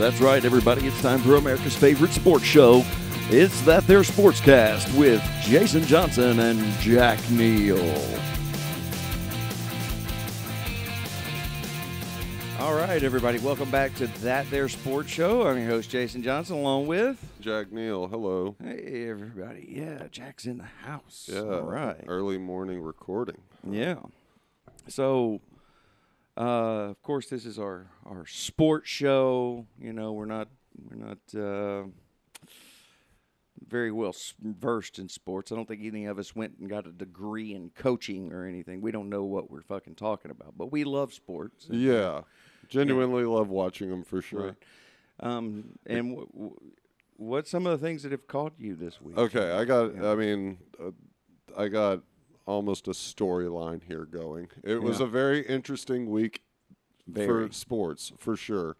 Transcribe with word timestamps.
That's 0.00 0.18
right, 0.18 0.42
everybody. 0.46 0.86
It's 0.86 1.02
time 1.02 1.18
for 1.18 1.34
America's 1.34 1.76
favorite 1.76 2.12
sports 2.12 2.46
show. 2.46 2.82
It's 3.28 3.60
That 3.66 3.86
There 3.86 4.00
Sportscast 4.00 4.98
with 4.98 5.22
Jason 5.42 5.82
Johnson 5.82 6.40
and 6.40 6.58
Jack 6.80 7.18
Neal. 7.30 7.76
All 12.58 12.74
right, 12.74 13.02
everybody. 13.02 13.40
Welcome 13.40 13.70
back 13.70 13.94
to 13.96 14.06
That 14.22 14.50
There 14.50 14.70
Sports 14.70 15.10
Show. 15.10 15.46
I'm 15.46 15.58
your 15.58 15.68
host, 15.68 15.90
Jason 15.90 16.22
Johnson, 16.22 16.56
along 16.56 16.86
with. 16.86 17.22
Jack 17.42 17.70
Neal, 17.70 18.08
hello. 18.08 18.56
Hey, 18.64 19.06
everybody. 19.06 19.68
Yeah, 19.70 20.06
Jack's 20.10 20.46
in 20.46 20.56
the 20.56 20.64
house. 20.64 21.28
Yeah, 21.30 21.40
All 21.40 21.60
right. 21.60 22.02
Early 22.08 22.38
morning 22.38 22.80
recording. 22.80 23.42
Yeah. 23.68 23.96
So, 24.88 25.42
uh, 26.40 26.90
of 26.90 27.02
course, 27.02 27.26
this 27.28 27.44
is 27.44 27.58
our 27.58 27.90
our 28.06 28.24
sports 28.26 28.88
show. 28.88 29.66
You 29.78 29.92
know, 29.92 30.12
we're 30.12 30.24
not 30.24 30.48
we're 30.88 30.96
not 30.96 31.18
uh, 31.34 31.88
very 33.68 33.92
well 33.92 34.14
versed 34.42 34.98
in 34.98 35.08
sports. 35.08 35.52
I 35.52 35.56
don't 35.56 35.68
think 35.68 35.82
any 35.84 36.06
of 36.06 36.18
us 36.18 36.34
went 36.34 36.56
and 36.58 36.68
got 36.68 36.86
a 36.86 36.92
degree 36.92 37.52
in 37.54 37.70
coaching 37.74 38.32
or 38.32 38.46
anything. 38.46 38.80
We 38.80 38.90
don't 38.90 39.08
know 39.10 39.24
what 39.24 39.50
we're 39.50 39.62
fucking 39.62 39.96
talking 39.96 40.30
about, 40.30 40.54
but 40.56 40.72
we 40.72 40.84
love 40.84 41.12
sports. 41.12 41.66
Yeah, 41.70 42.22
genuinely 42.68 43.24
love 43.24 43.48
watching 43.48 43.90
them 43.90 44.02
for 44.02 44.22
sure. 44.22 44.40
Right. 44.46 44.56
Um, 45.22 45.78
and 45.86 46.16
w- 46.16 46.28
w- 46.32 46.56
what's 47.16 47.50
some 47.50 47.66
of 47.66 47.78
the 47.78 47.86
things 47.86 48.02
that 48.04 48.12
have 48.12 48.26
caught 48.26 48.54
you 48.58 48.74
this 48.74 49.00
week? 49.02 49.18
Okay, 49.18 49.52
I 49.52 49.64
got. 49.66 49.94
Yeah. 49.94 50.10
I 50.10 50.14
mean, 50.14 50.58
uh, 50.82 50.92
I 51.56 51.68
got 51.68 52.00
almost 52.50 52.88
a 52.88 52.92
storyline 52.92 53.82
here 53.82 54.04
going. 54.04 54.48
It 54.62 54.82
was 54.82 55.00
a 55.00 55.06
very 55.06 55.46
interesting 55.46 56.10
week 56.10 56.42
Very. 57.06 57.48
for 57.48 57.52
sports 57.52 58.12
for 58.18 58.36
sure. 58.36 58.76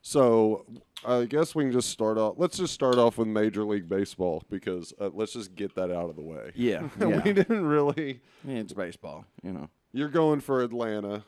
So 0.00 0.64
I 1.04 1.24
guess 1.24 1.54
we 1.54 1.64
can 1.64 1.72
just 1.72 1.90
start 1.90 2.18
off. 2.18 2.34
Let's 2.38 2.56
just 2.56 2.72
start 2.72 2.96
off 2.96 3.18
with 3.18 3.28
Major 3.28 3.64
League 3.64 3.88
Baseball 3.88 4.42
because 4.48 4.94
uh, 5.00 5.10
let's 5.12 5.34
just 5.34 5.54
get 5.54 5.74
that 5.74 5.90
out 5.90 6.08
of 6.08 6.16
the 6.16 6.22
way. 6.22 6.52
Yeah, 6.54 6.88
yeah. 7.00 7.20
we 7.22 7.32
didn't 7.32 7.66
really. 7.66 8.20
Yeah, 8.44 8.56
it's 8.56 8.72
baseball. 8.72 9.26
You 9.42 9.52
know. 9.52 9.68
You're 9.92 10.08
going 10.08 10.40
for 10.40 10.62
Atlanta. 10.62 11.24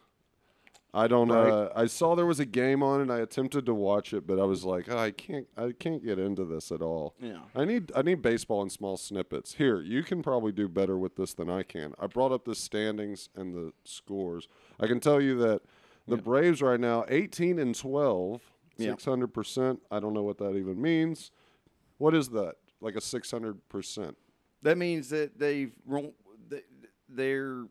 I 0.92 1.06
don't. 1.06 1.28
Right. 1.28 1.48
Uh, 1.50 1.68
I 1.76 1.86
saw 1.86 2.14
there 2.16 2.26
was 2.26 2.40
a 2.40 2.44
game 2.44 2.82
on, 2.82 3.00
and 3.00 3.12
I 3.12 3.18
attempted 3.20 3.64
to 3.66 3.74
watch 3.74 4.12
it, 4.12 4.26
but 4.26 4.40
I 4.40 4.44
was 4.44 4.64
like, 4.64 4.86
oh, 4.90 4.98
I 4.98 5.12
can't. 5.12 5.46
I 5.56 5.72
can't 5.78 6.04
get 6.04 6.18
into 6.18 6.44
this 6.44 6.72
at 6.72 6.82
all. 6.82 7.14
Yeah. 7.20 7.40
I 7.54 7.64
need. 7.64 7.92
I 7.94 8.02
need 8.02 8.22
baseball 8.22 8.62
in 8.62 8.70
small 8.70 8.96
snippets. 8.96 9.54
Here, 9.54 9.80
you 9.80 10.02
can 10.02 10.22
probably 10.22 10.50
do 10.52 10.68
better 10.68 10.98
with 10.98 11.14
this 11.16 11.32
than 11.34 11.48
I 11.48 11.62
can. 11.62 11.94
I 12.00 12.06
brought 12.08 12.32
up 12.32 12.44
the 12.44 12.54
standings 12.56 13.28
and 13.36 13.54
the 13.54 13.72
scores. 13.84 14.48
I 14.80 14.86
can 14.88 14.98
tell 14.98 15.20
you 15.20 15.36
that 15.38 15.62
the 16.08 16.16
Yeah. 16.16 16.22
Braves 16.22 16.60
right 16.60 16.80
now, 16.80 17.04
18 17.08 17.58
and 17.60 17.74
12, 17.74 18.42
Yeah. 18.76 18.90
600 18.90 19.28
percent. 19.28 19.80
I 19.92 20.00
don't 20.00 20.12
know 20.12 20.22
what 20.24 20.38
that 20.38 20.56
even 20.56 20.80
means. 20.82 21.30
What 21.98 22.14
is 22.16 22.30
that? 22.30 22.54
Like 22.80 22.96
a 22.96 23.00
600 23.00 23.68
percent? 23.68 24.16
That 24.62 24.76
means 24.76 25.10
that 25.10 25.38
they've 25.38 25.72
they're 27.08 27.64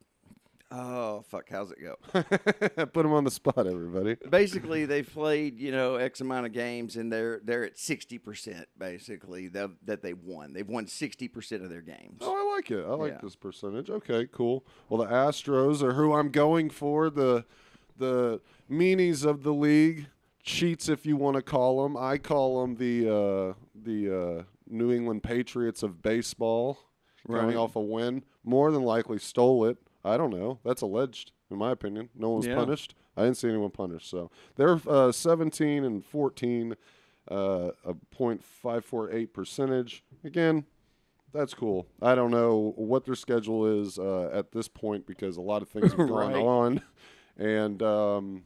oh 0.71 1.23
fuck 1.27 1.49
how's 1.49 1.71
it 1.71 1.77
go? 1.81 1.95
Put 2.85 2.93
them 3.03 3.13
on 3.13 3.23
the 3.23 3.31
spot, 3.31 3.65
everybody. 3.65 4.15
basically, 4.29 4.85
they've 4.85 5.09
played 5.11 5.59
you 5.59 5.71
know 5.71 5.95
x 5.95 6.21
amount 6.21 6.45
of 6.45 6.51
games 6.53 6.95
and 6.95 7.11
they're 7.11 7.39
they're 7.43 7.65
at 7.65 7.77
sixty 7.77 8.17
percent 8.17 8.67
basically 8.77 9.47
that 9.49 9.69
that 9.85 10.01
they 10.01 10.13
won. 10.13 10.53
They've 10.53 10.67
won 10.67 10.87
sixty 10.87 11.27
percent 11.27 11.63
of 11.63 11.69
their 11.69 11.81
games. 11.81 12.19
Oh, 12.21 12.35
I 12.51 12.55
like 12.55 12.71
it. 12.71 12.83
I 12.85 12.93
like 12.93 13.13
Yeah. 13.13 13.19
this 13.23 13.35
percentage. 13.35 13.89
Okay, 13.89 14.27
cool. 14.31 14.65
Well, 14.89 15.01
the 15.03 15.11
Astros 15.11 15.81
are 15.81 15.93
who 15.93 16.13
I'm 16.13 16.29
going 16.29 16.69
for. 16.69 17.09
The 17.09 17.45
the 17.97 18.39
meanies 18.71 19.25
of 19.25 19.43
the 19.43 19.53
league, 19.53 20.07
cheats 20.41 20.87
if 20.87 21.05
you 21.05 21.17
want 21.17 21.35
to 21.35 21.41
call 21.41 21.83
them. 21.83 21.97
I 21.97 22.17
call 22.17 22.61
them 22.61 22.75
the 22.75 23.07
uh, 23.09 23.53
the 23.75 24.15
uh, 24.39 24.43
New 24.69 24.91
England 24.93 25.23
Patriots 25.23 25.83
of 25.83 26.01
baseball, 26.01 26.79
coming 27.27 27.47
Right. 27.47 27.55
off 27.55 27.75
a 27.75 27.81
win. 27.81 28.23
More 28.43 28.71
than 28.71 28.83
likely 28.83 29.17
stole 29.19 29.65
it. 29.65 29.77
I 30.03 30.17
don't 30.17 30.29
know. 30.31 30.59
That's 30.63 30.81
alleged, 30.81 31.31
in 31.51 31.57
my 31.57 31.71
opinion. 31.71 32.09
No 32.15 32.29
one 32.29 32.37
was 32.37 32.47
Yeah. 32.47 32.55
punished. 32.55 32.95
I 33.17 33.23
didn't 33.23 33.37
see 33.37 33.49
anyone 33.49 33.71
punished. 33.71 34.09
So 34.09 34.31
they're 34.55 34.79
uh, 34.87 35.11
17 35.11 35.83
and 35.83 36.05
14, 36.05 36.75
uh, 37.29 37.71
a 37.85 37.93
.548 38.15 39.33
percentage. 39.33 40.03
Again, 40.23 40.65
that's 41.33 41.53
cool. 41.53 41.87
I 42.01 42.15
don't 42.15 42.31
know 42.31 42.73
what 42.75 43.05
their 43.05 43.15
schedule 43.15 43.65
is 43.81 43.99
uh, 43.99 44.29
at 44.33 44.51
this 44.51 44.67
point 44.67 45.05
because 45.05 45.37
a 45.37 45.41
lot 45.41 45.61
of 45.61 45.69
things 45.69 45.91
have 45.91 45.97
gone 46.07 46.09
Right. 46.33 46.35
on, 46.35 46.81
and 47.37 47.83
um, 47.83 48.43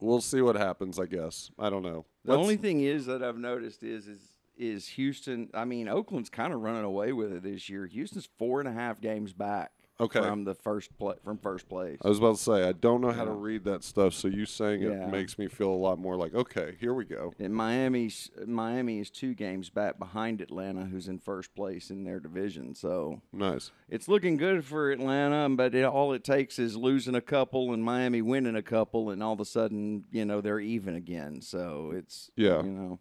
we'll 0.00 0.20
see 0.20 0.40
what 0.42 0.56
happens. 0.56 0.98
I 0.98 1.06
guess 1.06 1.50
I 1.58 1.70
don't 1.70 1.82
know. 1.82 2.04
The 2.24 2.32
Let's- 2.32 2.40
only 2.42 2.56
thing 2.56 2.80
is 2.80 3.06
that 3.06 3.22
I've 3.22 3.38
noticed 3.38 3.82
is 3.82 4.06
is 4.08 4.20
is 4.56 4.88
Houston. 4.88 5.48
I 5.54 5.64
mean, 5.64 5.88
Oakland's 5.88 6.28
kind 6.30 6.52
of 6.52 6.60
running 6.60 6.84
away 6.84 7.12
with 7.12 7.32
it 7.32 7.42
this 7.44 7.68
year. 7.70 7.86
Houston's 7.86 8.28
four 8.38 8.58
and 8.60 8.68
a 8.68 8.72
half 8.72 9.00
games 9.00 9.32
back 9.32 9.70
Okay. 10.00 10.20
from 10.20 10.44
the 10.44 10.54
first 10.54 10.96
play 10.96 11.14
from 11.24 11.38
first 11.38 11.68
place. 11.68 11.98
I 12.04 12.08
was 12.08 12.18
about 12.18 12.36
to 12.36 12.42
say 12.42 12.62
I 12.68 12.72
don't 12.72 13.00
know 13.00 13.10
how 13.10 13.24
to 13.24 13.32
read 13.32 13.64
that 13.64 13.82
stuff, 13.82 14.14
so 14.14 14.28
you 14.28 14.46
saying 14.46 14.82
it 14.82 14.90
Yeah. 14.92 15.06
makes 15.10 15.38
me 15.38 15.48
feel 15.48 15.70
a 15.70 15.74
lot 15.76 15.98
more 15.98 16.16
like 16.16 16.34
okay, 16.34 16.76
here 16.78 16.94
we 16.94 17.04
go. 17.04 17.32
And 17.40 17.52
Miami's 17.54 18.30
Miami 18.46 19.00
is 19.00 19.10
two 19.10 19.34
games 19.34 19.70
back 19.70 19.98
behind 19.98 20.40
Atlanta, 20.40 20.84
who's 20.84 21.08
in 21.08 21.18
first 21.18 21.54
place 21.54 21.90
in 21.90 22.04
their 22.04 22.20
division. 22.20 22.74
So 22.74 23.22
Nice. 23.32 23.72
it's 23.88 24.06
looking 24.06 24.36
good 24.36 24.64
for 24.64 24.90
Atlanta, 24.92 25.48
but 25.56 25.74
it, 25.74 25.84
all 25.84 26.12
it 26.12 26.22
takes 26.22 26.58
is 26.58 26.76
losing 26.76 27.14
a 27.16 27.20
couple 27.20 27.72
and 27.72 27.82
Miami 27.82 28.22
winning 28.22 28.56
a 28.56 28.62
couple, 28.62 29.10
and 29.10 29.22
all 29.22 29.32
of 29.32 29.40
a 29.40 29.44
sudden, 29.44 30.04
you 30.12 30.24
know, 30.24 30.40
they're 30.40 30.60
even 30.60 30.94
again. 30.94 31.42
So 31.42 31.92
it's 31.94 32.30
Yeah. 32.36 32.62
you 32.62 32.70
know, 32.70 33.00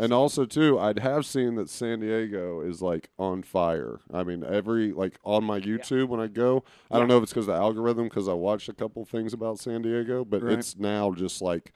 And 0.00 0.12
also 0.12 0.44
too, 0.46 0.78
I'd 0.78 1.00
have 1.00 1.26
seen 1.26 1.56
that 1.56 1.68
San 1.68 1.98
Diego 2.00 2.60
is 2.60 2.80
like 2.80 3.10
on 3.18 3.42
fire. 3.42 3.98
I 4.14 4.22
mean, 4.22 4.44
every 4.44 4.92
like 4.92 5.18
on 5.24 5.42
my 5.44 5.58
YouTube 5.60 6.06
when 6.08 6.20
I 6.20 6.28
go, 6.28 6.62
I 6.90 6.98
don't 6.98 7.08
know 7.08 7.16
if 7.16 7.24
it's 7.24 7.32
because 7.32 7.46
the 7.46 7.52
algorithm 7.54 8.04
because 8.04 8.28
I 8.28 8.32
watched 8.32 8.68
a 8.68 8.72
couple 8.74 9.04
things 9.04 9.32
about 9.32 9.58
San 9.58 9.82
Diego, 9.82 10.24
but 10.24 10.42
Right. 10.42 10.56
it's 10.58 10.76
now 10.76 11.12
just 11.12 11.42
like 11.42 11.72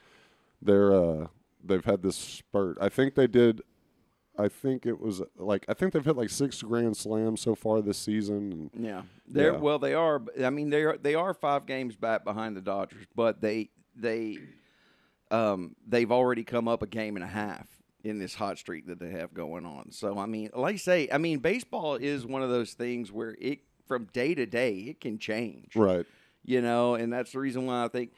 they're 0.62 0.94
uh 0.94 1.26
they've 1.64 1.84
had 1.84 2.02
this 2.02 2.16
spurt. 2.16 2.78
I 2.80 2.88
think 2.88 3.16
they 3.16 3.26
did. 3.26 3.60
I 4.38 4.48
think 4.48 4.86
it 4.86 5.00
was 5.00 5.20
like 5.36 5.64
I 5.68 5.74
think 5.74 5.92
they've 5.92 6.04
hit 6.04 6.16
like 6.16 6.30
six 6.30 6.62
grand 6.62 6.96
slams 6.96 7.40
so 7.40 7.54
far 7.56 7.82
this 7.82 7.98
season. 7.98 8.70
Yeah, 8.78 9.02
they're 9.26 9.52
Yeah. 9.54 9.58
well, 9.58 9.78
they 9.80 9.94
are. 9.94 10.22
I 10.42 10.50
mean, 10.50 10.70
they 10.70 10.84
are 10.84 10.96
they 10.96 11.16
are 11.16 11.34
five 11.34 11.66
games 11.66 11.96
back 11.96 12.22
behind 12.24 12.56
the 12.56 12.62
Dodgers, 12.62 13.04
but 13.16 13.40
they 13.40 13.70
they 13.96 14.38
um 15.32 15.74
they've 15.86 16.12
already 16.12 16.44
come 16.44 16.68
up 16.68 16.82
a 16.82 16.86
game 16.86 17.16
and 17.16 17.24
a 17.24 17.28
half 17.28 17.66
in 18.04 18.18
this 18.18 18.34
hot 18.34 18.58
streak 18.58 18.86
that 18.86 18.98
they 18.98 19.10
have 19.10 19.32
going 19.34 19.64
on. 19.66 19.90
So 19.92 20.18
I 20.18 20.26
mean, 20.26 20.50
like 20.54 20.74
I 20.74 20.78
say, 20.78 21.08
I 21.12 21.18
mean, 21.18 21.38
baseball 21.38 21.94
is 21.96 22.26
one 22.26 22.42
of 22.42 22.50
those 22.50 22.72
things 22.72 23.10
where 23.12 23.36
it 23.40 23.60
from 23.86 24.06
day 24.12 24.34
to 24.34 24.46
day 24.46 24.74
it 24.88 25.00
can 25.00 25.18
change. 25.18 25.74
right, 25.76 26.06
you 26.44 26.60
know, 26.60 26.94
and 26.94 27.12
that's 27.12 27.32
the 27.32 27.38
reason 27.38 27.66
why 27.66 27.84
I 27.84 27.88
think, 27.88 28.12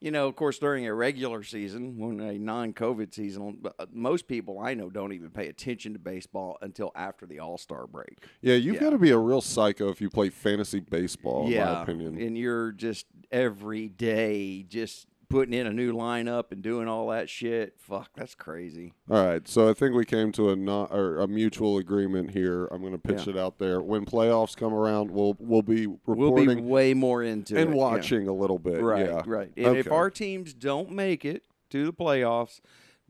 you 0.00 0.10
know, 0.10 0.28
of 0.28 0.36
course, 0.36 0.58
during 0.58 0.86
a 0.86 0.94
regular 0.94 1.42
season, 1.42 1.98
when 1.98 2.20
a 2.20 2.38
non-COVID 2.38 3.12
season, 3.14 3.62
uh, 3.78 3.84
most 3.92 4.26
people 4.28 4.58
I 4.58 4.72
know 4.72 4.88
don't 4.88 5.12
even 5.12 5.28
pay 5.30 5.48
attention 5.48 5.92
to 5.92 5.98
baseball 5.98 6.56
until 6.62 6.90
after 6.94 7.26
the 7.26 7.40
All 7.40 7.58
Star 7.58 7.86
break. 7.86 8.16
yeah, 8.40 8.54
you've 8.54 8.76
Yeah. 8.76 8.80
got 8.82 8.90
to 8.90 8.98
be 8.98 9.10
a 9.10 9.18
real 9.18 9.42
psycho 9.42 9.90
if 9.90 10.00
you 10.00 10.08
play 10.08 10.30
fantasy 10.30 10.80
baseball. 10.80 11.46
In 11.46 11.58
my 11.58 11.82
opinion. 11.82 12.18
and 12.18 12.38
you're 12.38 12.72
just 12.72 13.06
every 13.30 13.88
day 13.88 14.62
just 14.62 15.06
putting 15.30 15.54
in 15.54 15.66
a 15.66 15.72
new 15.72 15.94
lineup 15.94 16.50
and 16.50 16.60
doing 16.60 16.88
all 16.88 17.08
that 17.08 17.30
shit. 17.30 17.74
Fuck, 17.78 18.10
that's 18.16 18.34
crazy. 18.34 18.92
All 19.08 19.24
right, 19.24 19.48
so 19.48 19.70
I 19.70 19.72
think 19.72 19.94
we 19.94 20.04
came 20.04 20.32
to 20.32 20.50
a 20.50 20.56
not 20.56 20.92
or 20.92 21.20
a 21.20 21.28
mutual 21.28 21.78
agreement 21.78 22.32
here. 22.32 22.66
I'm 22.66 22.80
going 22.82 22.92
to 22.92 22.98
pitch 22.98 23.26
Yeah. 23.26 23.34
it 23.34 23.38
out 23.38 23.58
there. 23.58 23.80
When 23.80 24.04
playoffs 24.04 24.56
come 24.56 24.74
around, 24.74 25.10
we'll 25.10 25.36
we'll 25.38 25.62
be 25.62 25.86
reporting. 25.86 26.46
We'll 26.46 26.56
be 26.56 26.60
way 26.60 26.92
more 26.92 27.22
into 27.22 27.56
it 27.56 27.62
and 27.62 27.70
yeah. 27.70 27.76
watching 27.76 28.28
a 28.28 28.34
little 28.34 28.58
bit. 28.58 28.82
Right, 28.82 29.06
yeah. 29.06 29.22
right. 29.24 29.50
And 29.56 29.76
if 29.76 29.90
our 29.90 30.10
teams 30.10 30.52
don't 30.52 30.90
make 30.90 31.24
it 31.24 31.44
to 31.70 31.86
the 31.86 31.92
playoffs, 31.92 32.60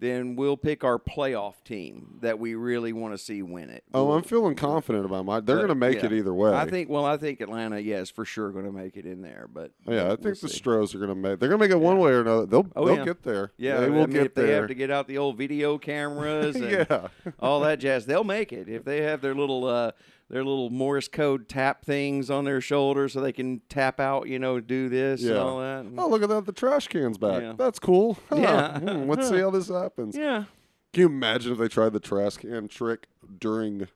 then 0.00 0.34
we'll 0.34 0.56
pick 0.56 0.82
our 0.82 0.98
playoff 0.98 1.62
team 1.62 2.18
that 2.22 2.38
we 2.38 2.54
really 2.54 2.92
want 2.92 3.14
to 3.14 3.18
see 3.18 3.42
win 3.42 3.70
it. 3.70 3.84
Oh, 3.94 4.06
We'll- 4.06 4.16
I'm 4.16 4.22
feeling 4.22 4.54
confident 4.56 5.04
about 5.04 5.24
my. 5.26 5.40
They're 5.40 5.56
going 5.56 5.68
to 5.68 5.74
make 5.74 5.98
yeah. 5.98 6.06
it 6.06 6.12
either 6.12 6.34
way. 6.34 6.52
I 6.52 6.68
think. 6.68 6.88
Well, 6.88 7.04
I 7.04 7.16
think 7.18 7.40
Atlanta, 7.40 7.78
yes, 7.78 8.10
for 8.10 8.24
sure, 8.24 8.50
going 8.50 8.64
to 8.64 8.72
make 8.72 8.96
it 8.96 9.04
in 9.06 9.22
there. 9.22 9.46
But 9.52 9.70
Yeah, 9.86 10.04
I 10.04 10.08
we'll 10.08 10.16
think 10.16 10.40
the. 10.40 10.48
Stros 10.48 10.94
are 10.94 10.98
going 10.98 11.10
to 11.10 11.14
make. 11.14 11.38
They're 11.38 11.48
going 11.48 11.60
to 11.60 11.64
make 11.68 11.70
it 11.70 11.78
one 11.80 11.98
way 11.98 12.10
or 12.12 12.20
another. 12.22 12.46
They'll 12.46 12.66
Oh, 12.74 12.86
they'll 12.86 12.96
yeah. 12.96 13.04
get 13.04 13.22
there. 13.22 13.52
Yeah, 13.58 13.80
they 13.80 13.90
will 13.90 14.02
I 14.02 14.06
mean, 14.06 14.10
get 14.14 14.26
if 14.26 14.34
they 14.34 14.50
have 14.52 14.68
to 14.68 14.74
get 14.74 14.90
out 14.90 15.06
the 15.06 15.18
old 15.18 15.36
video 15.36 15.76
cameras 15.90 16.56
and 16.56 16.70
yeah, 16.70 17.08
all 17.38 17.60
that 17.60 17.78
jazz, 17.78 18.06
they'll 18.06 18.24
make 18.24 18.52
it. 18.52 18.68
If 18.68 18.84
they 18.84 19.02
have 19.02 19.20
their 19.20 19.34
little 19.34 19.66
uh, 19.66 19.92
their 20.30 20.44
little 20.44 20.70
Morse 20.70 21.08
code 21.08 21.48
tap 21.48 21.84
things 21.84 22.30
on 22.30 22.44
their 22.44 22.60
shoulders 22.60 23.12
so 23.12 23.20
they 23.20 23.32
can 23.32 23.60
tap 23.68 23.98
out, 24.00 24.28
you 24.28 24.38
know, 24.38 24.60
do 24.60 24.88
this 24.88 25.22
and 25.24 25.36
all 25.36 25.58
that. 25.58 25.84
Oh, 25.98 26.08
look 26.08 26.22
at 26.22 26.28
that! 26.30 26.46
The 26.46 26.52
trash 26.52 26.86
can's 26.88 27.18
back. 27.18 27.42
Yeah. 27.42 27.54
That's 27.58 27.78
cool. 27.78 28.16
Yeah. 28.34 28.78
Hmm, 28.78 29.08
let's 29.10 29.28
see 29.28 29.38
how 29.40 29.50
this 29.50 29.68
happens. 29.68 30.16
yeah. 30.16 30.44
Can 30.92 31.00
you 31.02 31.06
imagine 31.06 31.52
if 31.52 31.58
they 31.58 31.68
tried 31.68 31.92
the 31.92 32.00
trash 32.00 32.36
can 32.38 32.66
trick 32.68 33.06
during 33.38 33.86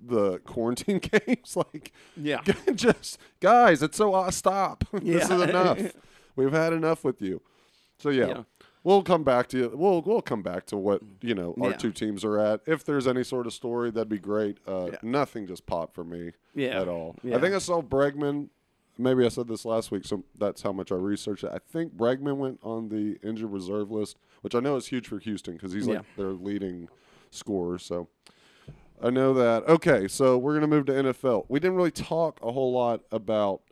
the 0.00 0.38
quarantine 0.40 0.98
games? 1.26 1.56
like, 1.56 1.92
Yeah. 2.16 2.42
just 2.74 3.18
guys, 3.40 3.82
it's 3.82 3.96
so 3.96 4.14
uh, 4.14 4.30
stop. 4.30 4.84
this 4.92 5.24
is 5.30 5.40
enough. 5.42 5.78
We've 6.36 6.52
had 6.52 6.72
enough 6.72 7.04
with 7.04 7.20
you. 7.20 7.42
So 7.98 8.08
yeah. 8.10 8.44
Yeah. 8.82 8.90
We'll 8.92 9.02
come 9.02 9.24
back 9.24 9.48
to 9.48 9.58
you. 9.58 9.72
We'll 9.74 10.02
we'll 10.02 10.22
come 10.22 10.42
back 10.42 10.66
to 10.66 10.76
what 10.76 11.02
you 11.20 11.34
know 11.34 11.54
our 11.60 11.70
Yeah. 11.70 11.76
two 11.76 11.92
teams 11.92 12.24
are 12.24 12.38
at. 12.38 12.60
If 12.66 12.84
there's 12.84 13.06
any 13.06 13.24
sort 13.24 13.46
of 13.46 13.52
story, 13.52 13.90
that'd 13.90 14.08
be 14.08 14.18
great. 14.18 14.58
Uh, 14.66 14.90
Yeah. 14.92 14.98
Nothing 15.02 15.46
just 15.46 15.66
popped 15.66 15.94
for 15.94 16.04
me 16.04 16.32
Yeah. 16.54 16.80
at 16.80 16.88
all. 16.88 17.16
Yeah. 17.22 17.36
I 17.36 17.40
think 17.40 17.54
I 17.54 17.58
saw 17.58 17.82
Bregman. 17.82 18.48
Maybe 18.98 19.24
I 19.24 19.28
said 19.28 19.48
this 19.48 19.64
last 19.64 19.90
week, 19.90 20.04
so 20.04 20.24
that's 20.38 20.60
how 20.60 20.72
much 20.72 20.92
I 20.92 20.96
researched 20.96 21.44
it. 21.44 21.50
I 21.54 21.58
think 21.70 21.96
Bregman 21.96 22.36
went 22.36 22.60
on 22.62 22.90
the 22.90 23.18
injured 23.26 23.50
reserve 23.50 23.90
list, 23.90 24.18
which 24.42 24.54
I 24.54 24.60
know 24.60 24.76
is 24.76 24.88
huge 24.88 25.08
for 25.08 25.18
Houston 25.18 25.54
because 25.54 25.72
he's 25.72 25.86
like 25.88 26.04
their 26.16 26.32
leading 26.32 26.88
scorer. 27.30 27.78
So 27.78 28.08
I 29.02 29.08
know 29.08 29.32
that. 29.34 29.66
Okay, 29.68 30.06
so 30.06 30.36
we're 30.36 30.52
gonna 30.54 30.66
move 30.66 30.84
to 30.86 30.92
NFL. 30.92 31.46
We 31.48 31.60
didn't 31.60 31.76
really 31.76 31.90
talk 31.90 32.38
a 32.42 32.52
whole 32.52 32.72
lot 32.72 33.00
about 33.10 33.62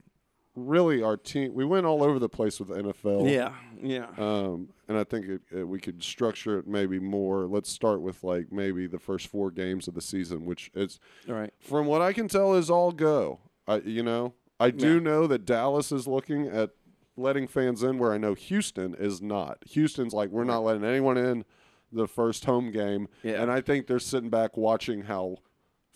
really 0.66 1.02
our 1.02 1.16
team. 1.16 1.54
We 1.54 1.64
went 1.64 1.86
all 1.86 2.02
over 2.02 2.18
the 2.18 2.28
place 2.28 2.58
with 2.58 2.68
the 2.68 2.74
NFL. 2.76 3.30
Yeah, 3.32 3.52
yeah. 3.82 4.06
Um, 4.18 4.68
and 4.88 4.96
I 4.98 5.04
think 5.04 5.26
it, 5.26 5.40
it, 5.50 5.64
we 5.68 5.78
could 5.80 6.02
structure 6.02 6.58
it 6.58 6.66
maybe 6.66 6.98
more. 6.98 7.46
Let's 7.46 7.70
start 7.70 8.00
with 8.00 8.22
like 8.24 8.50
maybe 8.52 8.86
the 8.86 8.98
first 8.98 9.26
four 9.28 9.50
games 9.50 9.88
of 9.88 9.94
the 9.94 10.00
season, 10.00 10.44
which 10.44 10.70
is, 10.74 10.98
All 11.28 11.34
right. 11.34 11.52
from 11.60 11.86
what 11.86 12.02
I 12.02 12.12
can 12.12 12.28
tell, 12.28 12.54
is 12.54 12.70
all 12.70 12.92
go. 12.92 13.40
I, 13.66 13.76
you 13.78 14.02
know, 14.02 14.34
I 14.60 14.70
do 14.70 14.94
Yeah. 14.94 15.00
know 15.00 15.26
that 15.26 15.44
Dallas 15.44 15.92
is 15.92 16.06
looking 16.06 16.46
at 16.46 16.70
letting 17.16 17.46
fans 17.48 17.82
in, 17.82 17.98
where 17.98 18.12
I 18.12 18.18
know 18.18 18.34
Houston 18.34 18.94
is 18.94 19.20
not. 19.20 19.58
Houston's 19.70 20.14
like, 20.14 20.30
we're 20.30 20.44
not 20.44 20.60
letting 20.60 20.84
anyone 20.84 21.16
in 21.16 21.44
the 21.90 22.06
first 22.06 22.44
home 22.44 22.70
game, 22.70 23.08
Yeah. 23.22 23.42
and 23.42 23.50
I 23.50 23.60
think 23.60 23.86
they're 23.86 23.98
sitting 23.98 24.30
back 24.30 24.56
watching 24.56 25.02
how 25.02 25.38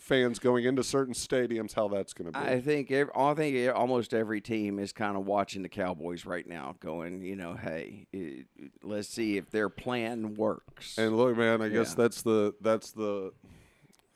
fans 0.03 0.37
going 0.37 0.65
into 0.65 0.83
certain 0.83 1.13
stadiums 1.13 1.73
how 1.73 1.87
that's 1.87 2.13
going 2.13 2.31
to 2.31 2.37
be. 2.37 2.45
I 2.45 2.59
think 2.59 2.91
I 2.91 3.33
think 3.33 3.71
almost 3.73 4.13
every 4.13 4.41
team 4.41 4.77
is 4.77 4.91
kind 4.91 5.15
of 5.15 5.25
watching 5.25 5.61
the 5.61 5.69
Cowboys 5.69 6.25
right 6.25 6.45
now, 6.45 6.75
going, 6.81 7.21
you 7.21 7.37
know, 7.37 7.55
hey, 7.55 8.07
it, 8.11 8.45
let's 8.83 9.07
see 9.07 9.37
if 9.37 9.49
their 9.49 9.69
plan 9.69 10.33
works. 10.35 10.97
And 10.97 11.15
look, 11.15 11.37
man, 11.37 11.61
I 11.61 11.69
guess 11.69 11.95
that's 11.95 12.21
the 12.21 12.53
that's 12.59 12.91
the 12.91 13.31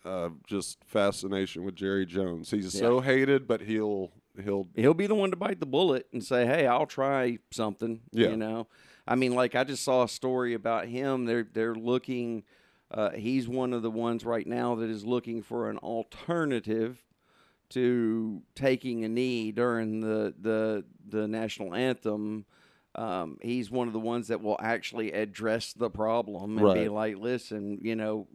uh, 0.04 0.30
just 0.46 0.80
fascination 0.86 1.64
with 1.64 1.76
Jerry 1.76 2.06
Jones. 2.06 2.52
He's 2.52 2.78
so 2.78 3.00
hated, 3.00 3.48
but 3.48 3.62
he'll 3.62 4.12
he'll 4.44 4.68
he'll 4.76 4.94
be 4.94 5.08
the 5.08 5.16
one 5.16 5.32
to 5.32 5.38
bite 5.38 5.62
the 5.62 5.66
bullet 5.66 6.08
and 6.12 6.24
say, 6.24 6.46
"Hey, 6.46 6.68
I'll 6.68 6.86
try 6.86 7.40
something." 7.52 8.02
Yeah. 8.12 8.30
You 8.30 8.38
know, 8.38 8.68
I 9.08 9.16
mean, 9.16 9.34
like 9.36 9.56
I 9.56 9.64
just 9.64 9.86
saw 9.86 10.04
a 10.04 10.10
story 10.10 10.54
about 10.54 10.88
him. 10.88 11.26
They're 11.26 11.48
they're 11.52 11.76
looking. 11.76 12.44
Uh, 12.90 13.12
he's 13.12 13.48
one 13.48 13.74
of 13.74 13.82
the 13.82 13.92
ones 13.92 14.24
right 14.24 14.48
now 14.48 14.76
that 14.76 14.90
is 14.90 15.06
looking 15.06 15.42
for 15.42 15.70
an 15.70 15.78
alternative 15.80 17.04
to 17.70 18.42
taking 18.56 19.04
a 19.04 19.10
knee 19.10 19.52
during 19.52 20.00
the 20.00 20.34
the 20.40 20.86
the 21.06 21.28
national 21.28 21.74
anthem. 21.74 22.46
Um, 22.96 23.38
he's 23.42 23.70
one 23.70 23.88
of 23.88 23.94
the 23.94 24.00
ones 24.00 24.30
that 24.30 24.42
will 24.42 24.58
actually 24.60 25.12
address 25.12 25.74
the 25.74 25.90
problem 25.90 26.58
and 26.58 26.66
be 26.74 26.90
like, 26.90 27.18
"Listen, 27.18 27.80
you 27.82 27.96
know, 27.96 28.28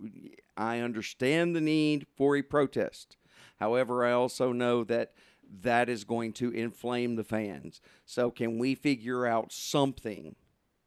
I 0.57 0.81
understand 0.81 1.57
the 1.57 1.61
need 1.61 2.07
for 2.17 2.37
a 2.37 2.43
protest. 2.43 3.17
However, 3.59 4.05
I 4.05 4.13
also 4.13 4.53
know 4.53 4.85
that 4.85 5.15
that 5.61 5.89
is 5.89 6.05
going 6.05 6.33
to 6.35 6.51
inflame 6.51 7.17
the 7.17 7.25
fans. 7.25 7.81
So 8.05 8.31
can 8.31 8.59
we 8.59 8.75
figure 8.75 9.27
out 9.27 9.53
something 9.53 10.37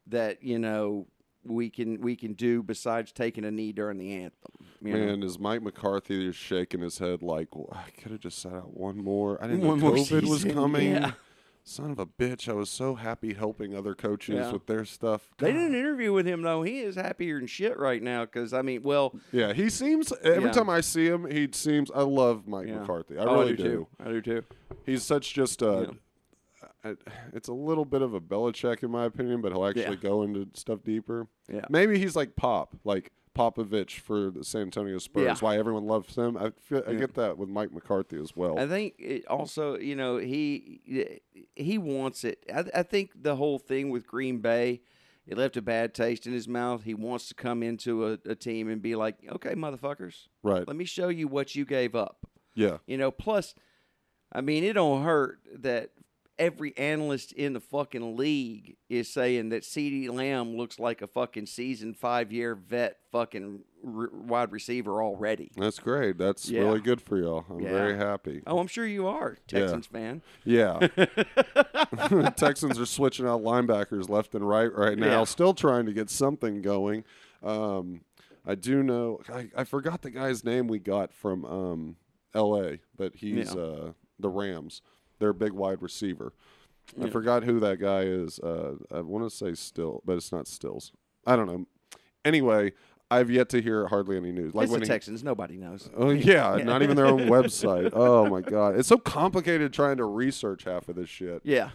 that, 0.08 0.44
you 0.44 0.60
know, 0.60 1.08
we 1.46 1.70
can 1.70 2.02
we 2.02 2.16
can 2.16 2.34
do 2.34 2.62
besides 2.64 3.12
taking 3.12 3.46
a 3.46 3.52
knee 3.52 3.72
during 3.72 3.98
the 3.98 4.14
anthem? 4.14 4.52
You 4.82 4.94
know? 4.94 5.06
man 5.06 5.24
is 5.24 5.40
Mike 5.40 5.62
McCarthy 5.62 6.28
is 6.28 6.36
shaking 6.36 6.82
his 6.82 6.98
head 6.98 7.22
like 7.24 7.56
well, 7.56 7.70
I 7.74 7.90
could 8.02 8.12
have 8.12 8.22
just 8.22 8.40
sat 8.40 8.54
out 8.54 8.76
one 8.76 8.98
more. 9.04 9.42
I 9.44 9.48
didn't 9.48 9.66
One 9.68 9.80
know 9.80 9.92
COVID 9.92 10.28
was 10.28 10.44
coming. 10.54 10.92
yeah. 10.92 11.12
Son 11.68 11.90
of 11.90 11.98
a 11.98 12.06
bitch! 12.06 12.48
I 12.48 12.54
was 12.54 12.70
so 12.70 12.94
happy 12.94 13.34
helping 13.34 13.76
other 13.76 13.96
coaches 13.96 14.36
Yeah. 14.36 14.52
with 14.52 14.68
their 14.68 14.86
stuff. 14.86 15.30
They 15.40 15.52
did 15.52 15.62
an 15.64 15.74
interview 15.74 16.14
with 16.14 16.28
him 16.28 16.44
though. 16.44 16.62
He 16.62 16.82
is 16.82 16.96
happier 16.96 17.40
than 17.40 17.48
shit 17.48 17.80
right 17.80 18.04
now 18.04 18.24
because 18.26 18.54
I 18.54 18.62
mean, 18.62 18.84
well, 18.84 19.16
Yeah, 19.32 19.52
he 19.52 19.72
seems 19.72 20.14
every 20.22 20.44
Yeah. 20.46 20.52
time 20.52 20.70
I 20.70 20.82
see 20.82 21.08
him, 21.08 21.26
he 21.26 21.50
seems. 21.52 21.90
I 21.90 22.02
love 22.04 22.48
Mike. 22.48 22.68
McCarthy. 22.68 23.18
I 23.18 23.24
Oh, 23.24 23.40
really 23.40 23.56
do 23.56 23.64
too. 23.64 23.88
I 24.00 24.10
do 24.10 24.22
too. 24.22 24.44
He's 24.86 25.02
such 25.02 25.34
just 25.34 25.64
a. 25.64 25.96
It's 27.34 27.48
a 27.48 27.54
little 27.54 27.86
bit 27.86 28.02
of 28.02 28.14
a 28.14 28.22
Belichick 28.22 28.84
in 28.84 28.92
my 28.92 29.06
opinion, 29.06 29.42
but 29.42 29.52
he'll 29.52 29.66
actually 29.66 29.84
Yeah. 29.84 29.96
go 29.96 30.22
into 30.24 30.48
stuff 30.54 30.84
deeper. 30.84 31.28
Yeah. 31.52 31.66
Maybe 31.70 31.98
he's 32.00 32.16
like 32.16 32.36
Pop, 32.36 32.76
like 32.84 33.12
Popovich 33.36 34.00
for 34.00 34.32
the 34.32 34.44
San 34.44 34.62
Antonio 34.62 34.98
Spurs. 34.98 35.24
Yeah. 35.26 35.36
Why 35.40 35.58
everyone 35.58 35.86
loves 35.86 36.16
him. 36.16 36.38
I 36.38 36.52
feel, 36.62 36.84
I 36.88 36.92
Yeah. 36.92 37.00
get 37.00 37.14
that 37.16 37.38
with 37.38 37.50
Mike 37.50 37.72
McCarthy 37.74 38.18
as 38.18 38.36
well. 38.36 38.58
I 38.58 38.68
think 38.68 38.94
it 38.98 39.26
also, 39.28 39.78
you 39.78 39.96
know, 39.96 40.18
he 40.18 40.80
he 41.56 41.78
wants 41.78 42.24
it. 42.24 42.44
I, 42.54 42.66
I 42.74 42.84
think 42.84 43.12
the 43.22 43.36
whole 43.36 43.60
thing 43.60 43.90
with 43.90 44.08
Green 44.08 44.40
Bay, 44.40 44.82
it 45.28 45.38
left 45.38 45.58
a 45.58 45.62
bad 45.62 45.94
taste 45.94 46.26
in 46.28 46.34
his 46.34 46.48
mouth. 46.48 46.84
He 46.84 46.94
wants 46.94 47.28
to 47.30 47.34
come 47.36 47.62
into 47.64 48.06
a, 48.08 48.20
a 48.26 48.36
team 48.36 48.70
and 48.70 48.82
be 48.82 48.96
like, 48.96 49.18
okay, 49.30 49.54
motherfuckers, 49.56 50.28
right. 50.44 50.66
let 50.68 50.78
me 50.78 50.86
show 50.86 51.10
you 51.10 51.28
what 51.28 51.56
you 51.56 51.66
gave 51.66 51.94
up. 51.96 52.26
Yeah. 52.54 52.78
You 52.88 52.98
know, 52.98 53.12
plus, 53.12 53.54
I 54.32 54.40
mean, 54.42 54.64
it 54.64 54.74
don't 54.74 55.04
hurt 55.04 55.40
that 55.58 55.90
every 56.38 56.76
analyst 56.78 57.32
in 57.32 57.54
the 57.54 57.60
fucking 57.60 58.18
league 58.18 58.76
is 58.90 59.10
saying 59.12 59.50
that 59.50 59.64
CeeDee 59.64 60.10
Lamb 60.12 60.56
looks 60.58 60.80
like 60.80 61.02
a 61.02 61.08
fucking 61.08 61.46
seasoned 61.46 61.98
five 61.98 62.32
year 62.32 62.56
vet 62.56 62.98
fucking 63.12 63.62
r- 63.86 64.10
wide 64.12 64.52
receiver 64.52 65.02
already. 65.02 65.52
That's 65.56 65.80
great. 65.80 66.18
That's 66.18 66.50
Yeah. 66.50 66.62
really 66.62 66.82
good 66.82 67.02
for 67.02 67.18
y'all. 67.18 67.46
I'm 67.50 67.60
Yeah. 67.62 67.70
very 67.72 67.96
happy. 67.98 68.42
Oh, 68.46 68.60
I'm 68.60 68.68
sure 68.68 68.86
you 68.86 69.08
are, 69.08 69.38
Texans 69.48 69.86
fan. 69.88 70.22
Yeah. 70.44 70.88
Texans 72.36 72.80
are 72.80 72.86
switching 72.86 73.26
out 73.28 73.42
linebackers 73.42 74.10
left 74.10 74.36
and 74.36 74.48
right 74.48 74.74
right 74.74 74.98
now, 74.98 75.20
Yeah. 75.20 75.24
still 75.24 75.54
trying 75.54 75.86
to 75.86 75.94
get 75.94 76.10
something 76.10 76.62
going. 76.62 77.04
Um, 77.44 78.02
I 78.46 78.56
do 78.56 78.84
know, 78.84 79.22
I, 79.32 79.50
I 79.56 79.64
forgot 79.64 80.02
the 80.02 80.12
guy's 80.12 80.44
name 80.44 80.68
we 80.68 80.80
got 80.80 81.12
from 81.14 81.46
um, 81.46 81.96
L.A., 82.34 82.80
but 82.96 83.16
he's 83.16 83.54
Yeah. 83.56 83.62
uh, 83.62 83.92
the 84.20 84.30
Rams. 84.30 84.82
They're 85.20 85.30
a 85.30 85.34
big 85.34 85.54
wide 85.54 85.82
receiver. 85.82 86.34
I 87.02 87.10
forgot 87.10 87.44
who 87.44 87.60
that 87.62 87.80
guy 87.80 88.02
is. 88.02 88.40
Uh, 88.40 88.76
I 88.94 89.02
want 89.02 89.28
to 89.30 89.36
say 89.36 89.54
Still, 89.56 90.02
but 90.06 90.18
it's 90.18 90.32
not 90.32 90.48
Stills. 90.48 90.92
I 91.26 91.36
don't 91.36 91.48
know. 91.48 91.66
Anyway, 92.24 92.74
I've 93.10 93.32
yet 93.32 93.50
to 93.50 93.62
hear 93.62 93.88
hardly 93.88 94.18
any 94.18 94.32
news. 94.32 94.54
Like 94.54 94.66
it's 94.66 94.74
the 94.74 94.80
he- 94.82 94.86
Texans. 94.86 95.24
Nobody 95.24 95.58
knows. 95.58 95.90
Oh 95.98 96.12
yeah, 96.12 96.58
not 96.64 96.84
even 96.84 96.96
their 96.96 97.08
own 97.08 97.22
website. 97.28 97.92
Oh 97.94 98.28
my 98.30 98.42
god, 98.42 98.78
it's 98.78 98.88
so 98.88 98.98
complicated 98.98 99.74
trying 99.74 99.98
to 99.98 100.06
research 100.06 100.64
half 100.66 100.88
of 100.90 100.96
this 100.96 101.10
shit. 101.10 101.42
Yeah. 101.44 101.70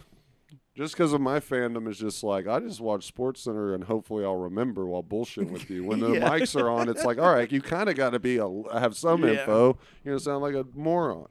Just 0.73 0.93
because 0.93 1.11
of 1.11 1.19
my 1.19 1.41
fandom 1.41 1.89
is 1.89 1.97
just 1.99 2.23
like 2.23 2.47
I 2.47 2.59
just 2.61 2.79
watch 2.79 3.05
Sports 3.05 3.41
Center 3.41 3.73
and 3.73 3.83
hopefully 3.83 4.23
I'll 4.23 4.37
remember 4.37 4.85
while 4.85 5.03
bullshitting 5.03 5.51
with 5.51 5.69
you. 5.69 5.83
When 5.83 5.99
the 5.99 6.11
Yeah. 6.13 6.29
mics 6.29 6.57
are 6.59 6.69
on, 6.69 6.87
it's 6.87 7.03
like 7.03 7.17
all 7.17 7.33
right, 7.33 7.51
you 7.51 7.61
kind 7.61 7.89
of 7.89 7.95
got 7.97 8.11
to 8.11 8.19
be 8.19 8.37
a 8.37 8.47
have 8.79 8.95
some 8.95 9.23
Yeah. 9.23 9.31
info. 9.31 9.77
You're 10.05 10.13
gonna 10.13 10.19
sound 10.21 10.41
like 10.41 10.55
a 10.55 10.65
moron. 10.73 11.27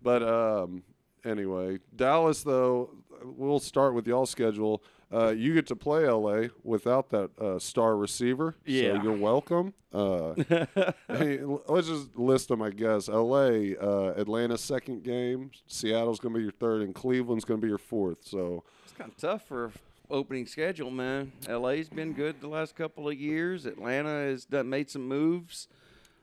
But 0.00 0.22
um, 0.22 0.84
anyway, 1.26 1.78
Dallas 1.94 2.42
though, 2.42 2.90
we'll 3.24 3.58
start 3.58 3.94
with 3.94 4.06
y'all 4.06 4.26
schedule. 4.26 4.82
Uh, 5.12 5.28
you 5.28 5.54
get 5.54 5.66
to 5.68 5.76
play 5.76 6.08
LA 6.08 6.48
without 6.64 7.10
that 7.10 7.30
uh, 7.38 7.58
star 7.58 7.96
receiver. 7.96 8.56
Yeah. 8.64 8.96
So 8.96 9.02
you're 9.04 9.16
welcome. 9.16 9.72
Uh, 9.92 10.34
hey, 11.08 11.40
let's 11.68 11.86
just 11.86 12.16
list 12.18 12.48
them, 12.48 12.60
I 12.60 12.70
guess. 12.70 13.08
L.A., 13.08 13.76
uh, 13.76 14.14
Atlanta 14.16 14.58
second 14.58 15.04
game. 15.04 15.52
Seattle's 15.68 16.18
going 16.18 16.34
to 16.34 16.38
be 16.38 16.42
your 16.42 16.52
third, 16.52 16.82
and 16.82 16.92
Cleveland's 16.94 17.44
going 17.44 17.60
to 17.60 17.64
be 17.64 17.68
your 17.68 17.78
fourth. 17.78 18.18
So 18.22 18.64
It's 18.82 18.92
kind 18.94 19.10
of 19.10 19.16
tough 19.16 19.46
for 19.46 19.70
opening 20.10 20.46
schedule, 20.46 20.90
man. 20.90 21.32
LA's 21.48 21.88
been 21.88 22.12
good 22.12 22.40
the 22.40 22.48
last 22.48 22.74
couple 22.74 23.08
of 23.08 23.14
years. 23.14 23.64
Atlanta 23.64 24.08
has 24.08 24.44
done 24.44 24.68
made 24.68 24.90
some 24.90 25.06
moves 25.06 25.68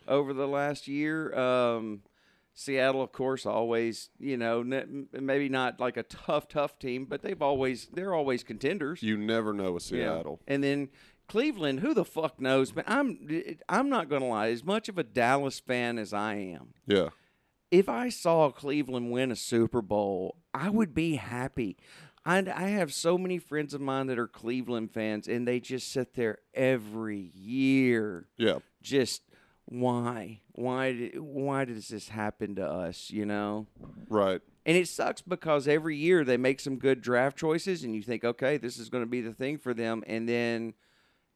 over 0.09 0.33
the 0.33 0.47
last 0.47 0.87
year. 0.89 1.33
Um, 1.37 2.01
Seattle, 2.53 3.01
of 3.01 3.11
course, 3.11 3.45
always 3.45 4.09
you 4.19 4.37
know 4.37 4.61
n- 4.61 5.07
maybe 5.11 5.49
not 5.49 5.79
like 5.79 5.97
a 5.97 6.03
tough, 6.03 6.47
tough 6.47 6.77
team, 6.79 7.05
but 7.05 7.21
they've 7.21 7.41
always 7.41 7.87
they're 7.93 8.13
always 8.13 8.43
contenders. 8.43 9.01
you 9.01 9.17
never 9.17 9.53
know 9.53 9.71
with 9.73 9.91
Yeah. 9.91 10.13
Seattle. 10.15 10.39
And 10.47 10.63
then 10.63 10.89
Cleveland, 11.27 11.79
who 11.79 11.93
the 11.93 12.05
fuck 12.05 12.39
knows? 12.39 12.71
But 12.71 12.85
I'm 12.87 13.27
I'm 13.69 13.89
not 13.89 14.09
gonna 14.09 14.27
lie. 14.27 14.49
As 14.49 14.63
much 14.63 14.87
of 14.89 14.97
a 14.97 15.03
Dallas 15.03 15.59
fan 15.59 15.97
as 15.97 16.13
I 16.13 16.35
am, 16.35 16.73
Yeah. 16.85 17.09
if 17.71 17.89
I 17.89 18.09
saw 18.09 18.51
Cleveland 18.51 19.11
win 19.11 19.31
a 19.31 19.35
Super 19.35 19.81
Bowl, 19.81 20.37
I 20.53 20.69
would 20.69 20.93
be 20.93 21.15
happy. 21.15 21.77
I 22.25 22.37
I 22.39 22.67
have 22.69 22.93
so 22.93 23.17
many 23.17 23.39
friends 23.39 23.73
of 23.73 23.81
mine 23.81 24.07
that 24.07 24.19
are 24.19 24.27
Cleveland 24.27 24.91
fans, 24.93 25.27
and 25.27 25.47
they 25.47 25.59
just 25.59 25.91
sit 25.91 26.13
there 26.13 26.37
every 26.53 27.31
year, 27.33 28.27
Yeah. 28.37 28.59
just 28.81 29.23
why, 29.73 30.41
why, 30.51 30.93
did, 30.93 31.19
why 31.19 31.65
does 31.65 31.87
this 31.87 32.09
happen 32.09 32.55
to 32.55 32.65
us? 32.65 33.09
You 33.09 33.25
know. 33.25 33.67
Right. 34.07 34.41
And 34.65 34.77
it 34.77 34.87
sucks 34.87 35.21
because 35.21 35.67
every 35.67 35.97
year 35.97 36.23
they 36.23 36.37
make 36.37 36.59
some 36.59 36.77
good 36.77 37.01
draft 37.01 37.37
choices, 37.37 37.83
and 37.83 37.95
you 37.95 38.01
think, 38.01 38.23
okay, 38.23 38.57
this 38.57 38.77
is 38.77 38.89
going 38.89 39.03
to 39.03 39.09
be 39.09 39.21
the 39.21 39.33
thing 39.33 39.57
for 39.57 39.73
them, 39.73 40.03
and 40.07 40.29
then 40.29 40.73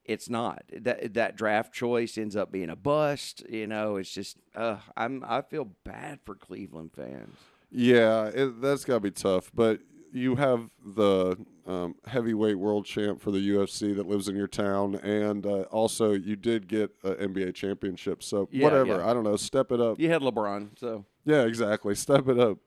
it's 0.05 0.29
not. 0.29 0.63
That 0.71 1.15
that 1.15 1.35
draft 1.35 1.73
choice 1.73 2.17
ends 2.17 2.35
up 2.35 2.51
being 2.51 2.69
a 2.69 2.75
bust. 2.75 3.43
You 3.49 3.67
know, 3.67 3.97
it's 3.97 4.13
just, 4.13 4.37
uh, 4.55 4.77
I'm 4.95 5.23
I 5.27 5.41
feel 5.41 5.71
bad 5.83 6.19
for 6.23 6.35
Cleveland 6.35 6.91
fans. 6.95 7.35
Yeah, 7.71 8.27
it, 8.27 8.61
that's 8.61 8.85
got 8.85 8.95
to 8.95 8.99
be 9.01 9.11
tough. 9.11 9.51
But 9.53 9.81
you 10.13 10.35
have 10.35 10.69
the 10.85 11.37
um, 11.65 11.95
heavyweight 12.07 12.57
world 12.57 12.85
champ 12.85 13.19
for 13.21 13.31
the 13.31 13.39
UFC 13.49 13.95
that 13.95 14.07
lives 14.07 14.27
in 14.27 14.35
your 14.35 14.47
town, 14.47 14.95
and 14.95 15.45
uh, 15.45 15.61
also 15.63 16.13
you 16.13 16.35
did 16.35 16.67
get 16.67 16.91
an 17.03 17.15
NBA 17.33 17.53
championship. 17.55 18.23
So 18.23 18.47
Yeah, 18.51 18.63
whatever, 18.63 18.97
yeah. 18.97 19.09
I 19.09 19.13
don't 19.13 19.23
know, 19.23 19.35
step 19.35 19.71
it 19.71 19.79
up. 19.81 19.99
You 19.99 20.09
had 20.09 20.21
LeBron, 20.21 20.79
so 20.79 21.05
Yeah, 21.25 21.43
exactly. 21.43 21.93
Step 21.95 22.27
it 22.27 22.39
up. 22.39 22.57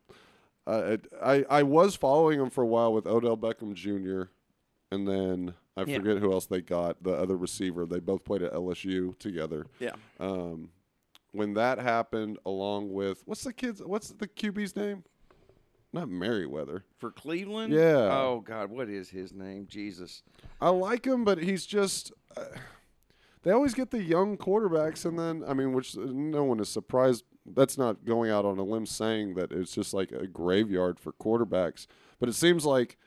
Uh, 0.66 0.98
I 1.22 1.44
I 1.48 1.62
was 1.62 1.96
following 1.96 2.38
him 2.40 2.50
for 2.50 2.62
a 2.62 2.66
while 2.66 2.92
with 2.92 3.06
Odell 3.06 3.36
Beckham 3.36 3.74
Jr. 3.74 4.30
and 4.92 5.08
then 5.08 5.54
I 5.76 5.84
Yeah. 5.84 5.96
forget 5.98 6.18
who 6.18 6.32
else 6.32 6.46
they 6.46 6.60
got. 6.60 7.02
The 7.02 7.12
other 7.14 7.36
receiver. 7.36 7.86
They 7.86 8.00
both 8.00 8.24
played 8.24 8.42
at 8.42 8.52
LSU 8.52 9.18
together. 9.18 9.66
yeah. 9.80 9.94
Um, 10.18 10.70
when 11.32 11.54
that 11.54 11.78
happened, 11.78 12.38
along 12.44 12.92
with 12.92 13.22
what's 13.24 13.44
the 13.44 13.52
kid's 13.52 13.80
what's 13.82 14.08
the 14.10 14.26
QB's 14.28 14.74
name? 14.76 15.04
Not 15.92 16.08
Merriweather. 16.08 16.84
For 16.98 17.10
Cleveland, 17.10 17.72
Yeah. 17.72 18.08
Oh 18.10 18.42
God, 18.44 18.70
what 18.70 18.88
is 18.88 19.10
his 19.10 19.32
name? 19.32 19.66
Jesus. 19.68 20.22
I 20.60 20.68
like 20.70 21.04
him, 21.06 21.24
but 21.24 21.38
he's 21.38 21.66
just. 21.66 22.12
Uh, 22.36 22.44
they 23.42 23.50
always 23.50 23.74
get 23.74 23.90
the 23.90 24.02
young 24.02 24.36
quarterbacks, 24.36 25.04
and 25.04 25.18
then 25.18 25.42
I 25.46 25.54
mean, 25.54 25.72
which 25.72 25.96
no 25.96 26.44
one 26.44 26.60
is 26.60 26.68
surprised. 26.68 27.24
That's 27.46 27.78
not 27.78 28.04
going 28.04 28.30
out 28.30 28.44
on 28.44 28.58
a 28.58 28.62
limb 28.62 28.86
saying 28.86 29.34
that 29.34 29.50
it's 29.50 29.72
just 29.72 29.94
like 29.94 30.12
a 30.12 30.26
graveyard 30.26 31.00
for 31.00 31.12
quarterbacks. 31.12 31.86
But 32.18 32.28
it 32.28 32.34
seems 32.34 32.66
like 32.66 32.98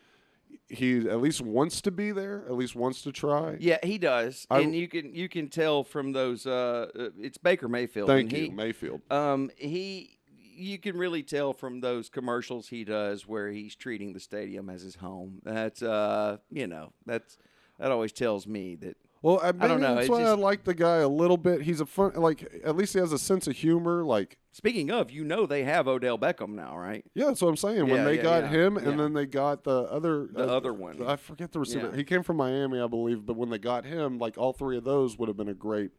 he 0.70 0.98
at 1.10 1.22
least 1.22 1.42
wants 1.42 1.82
to 1.82 1.92
be 1.92 2.12
there, 2.12 2.46
at 2.48 2.54
least 2.54 2.76
wants 2.76 3.02
to 3.04 3.12
try. 3.12 3.58
Yeah, 3.60 3.78
he 3.84 3.98
does, 3.98 4.48
I- 4.50 4.62
and 4.62 4.76
you 4.76 4.88
can 4.88 5.14
you 5.14 5.30
can 5.30 5.50
tell 5.50 5.84
from 5.84 6.12
those. 6.12 6.46
Uh, 6.46 6.88
uh, 6.98 7.10
it's 7.20 7.38
Baker 7.38 7.68
Mayfield. 7.68 8.08
Thank 8.08 8.32
and 8.32 8.38
you, 8.38 8.44
he, 8.46 8.50
Mayfield. 8.50 9.02
Um, 9.12 9.52
he, 9.56 10.13
you 10.56 10.78
can 10.78 10.98
really 10.98 11.24
tell 11.24 11.54
from 11.54 11.82
those 11.82 12.10
commercials 12.10 12.70
he 12.70 12.84
does 12.84 13.28
where 13.28 13.50
he's 13.52 13.76
treating 13.76 14.14
the 14.14 14.20
stadium 14.20 14.70
as 14.70 14.82
his 14.82 14.96
home. 14.96 15.40
That's 15.44 15.82
uh, 15.82 16.38
you 16.52 16.68
know, 16.68 16.94
that's 17.06 17.38
that 17.80 17.92
always 17.92 18.12
tells 18.12 18.48
me 18.48 18.76
that. 18.76 18.98
Well, 19.22 19.40
I, 19.42 19.54
maybe 19.54 19.70
don't 19.70 19.80
know, 19.80 19.96
That's 19.96 20.10
why 20.10 20.24
I 20.24 20.34
like 20.34 20.66
the 20.66 20.74
guy 20.74 20.98
a 20.98 21.08
little 21.08 21.38
bit. 21.38 21.62
He's 21.62 21.80
a 21.80 21.86
fun, 21.86 22.12
like 22.16 22.62
at 22.66 22.76
least 22.76 22.92
he 22.92 23.00
has 23.00 23.14
a 23.14 23.18
sense 23.18 23.48
of 23.48 23.56
humor. 23.56 24.04
Like, 24.04 24.38
Speaking 24.52 24.92
of, 24.92 25.12
you 25.12 25.24
know, 25.24 25.46
they 25.46 25.64
have 25.64 25.88
Odell 25.88 26.20
Beckham 26.20 26.50
now, 26.50 26.78
right? 26.78 27.06
yeah, 27.16 27.28
that's 27.28 27.42
what 27.42 27.48
I'm 27.48 27.56
saying. 27.56 27.88
when 27.88 28.04
they 28.04 28.18
yeah, 28.18 28.22
got 28.22 28.44
yeah, 28.44 28.50
him, 28.50 28.76
yeah. 28.76 28.90
and 28.90 29.00
then 29.00 29.14
they 29.14 29.26
got 29.26 29.64
the 29.64 29.84
other, 29.84 30.28
The 30.28 30.44
uh, 30.44 30.58
other 30.58 30.74
one. 30.74 31.02
I 31.08 31.16
forget 31.16 31.54
the 31.54 31.60
receiver. 31.60 31.88
Yeah. 31.92 31.96
He 31.96 32.04
came 32.04 32.22
from 32.22 32.36
Miami, 32.36 32.82
I 32.82 32.88
believe. 32.88 33.26
But 33.26 33.38
when 33.38 33.50
they 33.50 33.60
got 33.60 33.86
him, 33.86 34.20
like 34.20 34.38
all 34.38 34.52
three 34.52 34.76
of 34.76 34.84
those 34.84 35.18
would 35.18 35.30
have 35.30 35.38
been 35.38 35.48
a 35.48 35.54
great 35.54 35.92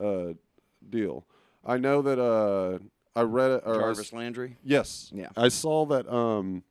uh, 0.00 0.32
deal. 0.90 1.26
I 1.64 1.78
know 1.78 2.02
that 2.02 2.18
uh, 2.18 2.80
I 3.16 3.22
read 3.22 3.50
it. 3.50 3.62
Or 3.66 3.74
I 3.76 3.78
Jarvis 3.78 3.98
s- 4.08 4.12
Landry. 4.12 4.56
yes. 4.62 5.10
Yeah. 5.14 5.28
I 5.36 5.48
saw 5.48 5.84
that 5.86 6.08
um, 6.12 6.62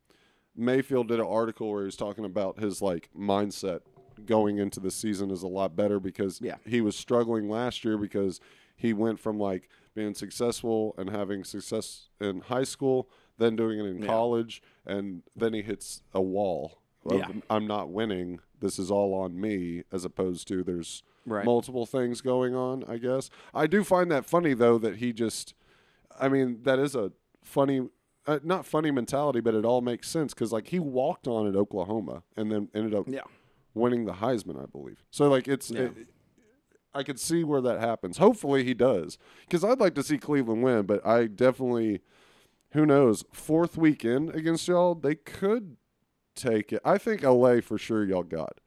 Mayfield 0.56 1.08
did 1.10 1.20
an 1.20 1.26
article 1.26 1.70
where 1.72 1.82
he 1.82 1.86
was 1.86 1.96
talking 1.96 2.26
about 2.26 2.60
his 2.60 2.82
like 2.82 3.10
mindset 3.18 3.82
going 4.26 4.58
into 4.58 4.80
the 4.80 4.90
season 4.92 5.30
is 5.30 5.44
a 5.44 5.48
lot 5.48 5.76
better 5.76 6.00
because 6.00 6.42
Yeah. 6.42 6.56
he 6.66 6.82
was 6.82 6.96
struggling 6.96 7.50
last 7.50 7.86
year 7.86 7.98
because 7.98 8.40
he 8.76 8.94
went 8.94 9.20
from 9.20 9.40
like 9.40 9.70
being 9.94 10.14
successful 10.14 10.96
and 10.98 11.10
having 11.10 11.44
success 11.44 12.10
in 12.20 12.42
high 12.42 12.64
school, 12.64 13.10
then 13.38 13.56
doing 13.56 13.80
it 13.80 13.86
in 13.86 14.00
Yeah. 14.02 14.08
college, 14.08 14.62
and 14.86 15.24
then 15.36 15.54
he 15.54 15.62
hits 15.62 16.02
a 16.14 16.22
wall. 16.22 16.80
Of, 17.06 17.18
Yeah. 17.20 17.28
I'm 17.50 17.68
not 17.68 17.90
winning. 17.90 18.40
This 18.60 18.80
is 18.80 18.90
all 18.92 19.14
on 19.14 19.40
me, 19.40 19.84
as 19.92 20.04
opposed 20.06 20.48
to 20.50 20.64
there's 20.64 21.04
Right. 21.26 21.46
multiple 21.46 21.86
things 21.86 22.22
going 22.22 22.56
on. 22.56 22.84
I 22.88 22.98
guess 22.98 23.30
I 23.54 23.68
do 23.68 23.84
find 23.84 24.10
that 24.12 24.26
funny 24.26 24.54
though 24.54 24.78
that 24.80 24.98
he 24.98 25.12
just. 25.14 25.54
I 26.20 26.30
mean, 26.30 26.60
that 26.64 26.80
is 26.80 26.96
a 26.96 27.12
funny, 27.44 27.88
uh, 28.26 28.40
not 28.44 28.66
funny 28.66 28.92
mentality, 28.92 29.40
but 29.40 29.54
it 29.56 29.66
all 29.66 29.82
makes 29.82 30.10
sense 30.10 30.34
because 30.34 30.52
like 30.52 30.68
he 30.68 30.80
walked 30.80 31.28
on 31.28 31.48
at 31.48 31.56
Oklahoma 31.56 32.24
and 32.36 32.52
then 32.52 32.70
ended 32.74 32.94
up 32.94 33.06
Yeah. 33.08 33.22
winning 33.74 34.06
the 34.06 34.14
Heisman, 34.14 34.62
I 34.62 34.66
believe. 34.66 35.04
So 35.12 35.30
like 35.30 35.48
it's, 35.48 35.70
Yeah. 35.72 35.84
it- 35.84 36.08
I 36.94 37.04
could 37.04 37.20
see 37.20 37.44
where 37.44 37.62
that 37.62 37.80
happens. 37.80 38.18
Hopefully 38.18 38.64
he 38.64 38.74
does 38.74 39.20
because 39.42 39.64
I'd 39.64 39.80
like 39.80 39.94
to 39.96 40.04
see 40.04 40.18
Cleveland 40.18 40.64
win, 40.64 40.86
but 40.88 41.06
I 41.06 41.28
definitely, 41.28 42.02
who 42.72 42.86
knows, 42.88 43.24
fourth 43.32 43.78
weekend 43.78 44.34
against 44.34 44.68
y'all, 44.68 44.96
they 44.96 45.14
could 45.16 45.78
take 46.34 46.74
it. 46.74 46.82
I 46.84 46.98
think 46.98 47.22
LA 47.24 47.62
for 47.62 47.78
sure 47.78 48.04
y'all 48.04 48.24
got. 48.24 48.60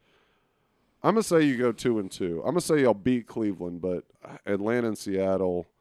I'm 1.03 1.15
gonna 1.15 1.23
say 1.23 1.43
you 1.43 1.57
go 1.57 1.73
two 1.73 1.99
and 1.99 2.11
two. 2.11 2.39
I'm 2.41 2.51
gonna 2.53 2.61
say 2.61 2.83
y'all 2.83 2.95
beat 2.95 3.27
Cleveland, 3.27 3.81
but 3.81 4.05
Atlanta 4.47 4.89
and 4.89 4.99
Seattle, 4.99 5.67
uh, 5.67 5.80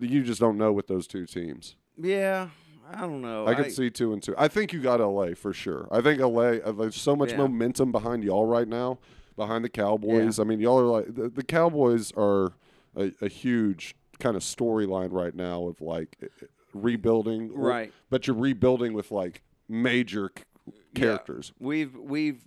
you 0.00 0.22
just 0.22 0.40
don't 0.40 0.58
know 0.58 0.72
with 0.72 0.86
those 0.86 1.06
two 1.06 1.26
teams. 1.26 1.76
Yeah, 1.96 2.48
I 2.92 3.02
don't 3.02 3.20
know. 3.22 3.46
I 3.46 3.54
could 3.54 3.72
see 3.72 3.90
two 3.90 4.12
and 4.12 4.22
two. 4.22 4.34
I 4.38 4.48
think 4.48 4.72
you 4.72 4.80
got 4.80 5.00
LA 5.00 5.34
for 5.34 5.52
sure. 5.52 5.86
I 5.90 6.00
think 6.00 6.20
LA. 6.20 6.58
uh, 6.64 6.72
There's 6.72 6.96
so 7.00 7.14
much 7.16 7.30
Yeah. 7.30 7.38
momentum 7.38 7.92
behind 7.92 8.24
y'all 8.24 8.46
right 8.46 8.68
now, 8.68 8.98
behind 9.36 9.64
the 9.64 9.68
Cowboys. 9.68 10.38
I 10.38 10.44
mean, 10.44 10.60
y'all 10.60 10.78
are 10.78 10.84
like 11.00 11.14
the, 11.14 11.28
the 11.28 11.42
Cowboys 11.44 12.12
are 12.16 12.52
a, 12.96 13.12
a 13.20 13.28
huge 13.28 13.94
kind 14.18 14.36
of 14.36 14.42
storyline 14.42 15.12
right 15.12 15.34
now 15.34 15.66
of 15.66 15.80
like 15.80 16.16
uh, 16.22 16.26
uh, 16.42 16.46
rebuilding, 16.74 17.54
Right. 17.54 17.92
But 18.10 18.26
you're 18.26 18.36
rebuilding 18.36 18.92
with 18.92 19.10
like 19.10 19.42
major 19.68 20.30
c- 20.36 20.44
Yeah. 20.66 20.72
characters. 20.94 21.52
We've 21.58 21.94
we've 21.96 22.42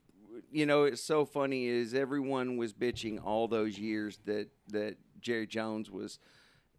you 0.52 0.66
know 0.66 0.84
it's 0.84 1.02
so 1.02 1.26
funny 1.26 1.66
is 1.68 1.94
everyone 1.94 2.58
was 2.58 2.74
bitching 2.74 3.24
all 3.24 3.48
those 3.48 3.78
years 3.80 4.20
that 4.26 4.50
that 4.70 4.98
Jerry 5.22 5.48
Jones 5.48 5.90
was 5.90 6.20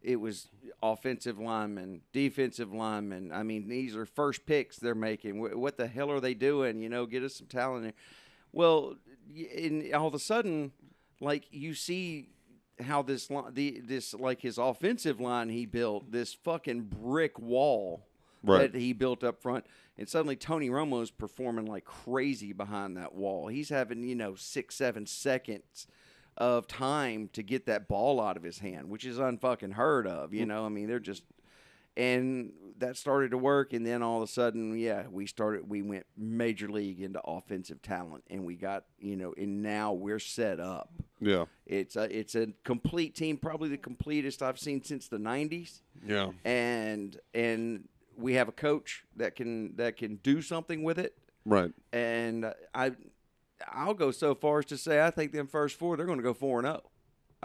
it 0.05 0.17
was 0.17 0.47
offensive 0.83 1.39
lineman, 1.39 2.01
defensive 2.13 2.71
lineman. 2.71 3.31
I 3.31 3.43
mean, 3.43 3.67
these 3.67 3.95
are 3.95 4.05
first 4.05 4.45
picks 4.45 4.77
they're 4.77 4.95
making. 4.95 5.39
What 5.59 5.77
the 5.77 5.87
hell 5.87 6.11
are 6.11 6.19
they 6.19 6.33
doing? 6.33 6.81
You 6.81 6.89
know, 6.89 7.05
get 7.05 7.23
us 7.23 7.35
some 7.35 7.47
talent. 7.47 7.83
There. 7.83 7.93
Well, 8.53 8.95
and 9.57 9.93
all 9.93 10.07
of 10.07 10.13
a 10.13 10.19
sudden, 10.19 10.71
like 11.19 11.45
you 11.51 11.73
see 11.73 12.29
how 12.79 13.01
this 13.01 13.29
the 13.51 13.81
this 13.83 14.13
like 14.13 14.41
his 14.41 14.57
offensive 14.57 15.19
line 15.19 15.49
he 15.49 15.65
built 15.65 16.11
this 16.11 16.33
fucking 16.33 16.81
brick 16.81 17.39
wall 17.39 18.05
Right. 18.43 18.71
that 18.71 18.79
he 18.79 18.93
built 18.93 19.23
up 19.23 19.41
front, 19.41 19.65
and 19.97 20.07
suddenly 20.07 20.35
Tony 20.35 20.69
Romo's 20.69 21.09
performing 21.09 21.65
like 21.65 21.83
crazy 21.83 22.53
behind 22.53 22.95
that 22.95 23.15
wall. 23.15 23.47
He's 23.47 23.69
having 23.69 24.03
you 24.03 24.13
know 24.13 24.35
six 24.35 24.75
seven 24.75 25.07
seconds 25.07 25.87
of 26.37 26.67
time 26.67 27.29
to 27.33 27.43
get 27.43 27.65
that 27.65 27.87
ball 27.87 28.21
out 28.21 28.37
of 28.37 28.43
his 28.43 28.59
hand, 28.59 28.89
which 28.89 29.05
is 29.05 29.17
unfucking 29.17 29.73
heard 29.73 30.07
of. 30.07 30.33
You 30.33 30.45
mm. 30.45 30.49
know, 30.49 30.65
I 30.65 30.69
mean 30.69 30.87
they're 30.87 30.99
just 30.99 31.23
and 31.97 32.51
that 32.77 32.97
started 32.97 33.31
to 33.31 33.37
work 33.37 33.71
and 33.73 33.85
then 33.85 34.03
all 34.03 34.17
of 34.17 34.23
a 34.23 34.31
sudden 34.31 34.77
yeah 34.77 35.03
we 35.09 35.25
started 35.25 35.69
we 35.69 35.81
went 35.81 36.05
major 36.17 36.67
league 36.67 37.01
into 37.01 37.21
offensive 37.21 37.81
talent 37.81 38.23
and 38.29 38.43
we 38.43 38.55
got 38.55 38.83
you 38.99 39.15
know 39.15 39.33
and 39.37 39.61
now 39.61 39.93
we're 39.93 40.19
set 40.19 40.59
up. 40.59 40.89
Yeah, 41.21 41.45
it's 41.65 41.95
a 41.95 42.03
it's 42.15 42.35
a 42.35 42.47
complete 42.65 43.15
team 43.15 43.37
probably 43.37 43.69
the 43.69 43.77
completest 43.77 44.43
i've 44.43 44.59
seen 44.59 44.83
since 44.83 45.07
the 45.07 45.17
90s 45.17 45.79
yeah, 46.05 46.31
and 46.43 47.17
and 47.33 47.87
we 48.17 48.33
have 48.33 48.49
a 48.49 48.51
coach 48.51 49.05
that 49.15 49.35
can 49.35 49.75
that 49.77 49.97
can 49.97 50.17
do 50.17 50.41
something 50.41 50.83
with 50.83 50.99
it. 50.99 51.17
Right. 51.45 51.71
and 51.93 52.53
i 52.73 52.91
i'll 53.71 53.93
go 53.93 54.11
so 54.11 54.35
far 54.35 54.59
as 54.59 54.65
to 54.65 54.77
say 54.77 55.03
i 55.03 55.09
think 55.09 55.31
them 55.31 55.47
first 55.47 55.77
four 55.77 55.97
they're 55.97 56.05
going 56.05 56.19
to 56.19 56.23
go 56.23 56.33
4 56.33 56.59
and 56.59 56.67
0 56.67 56.81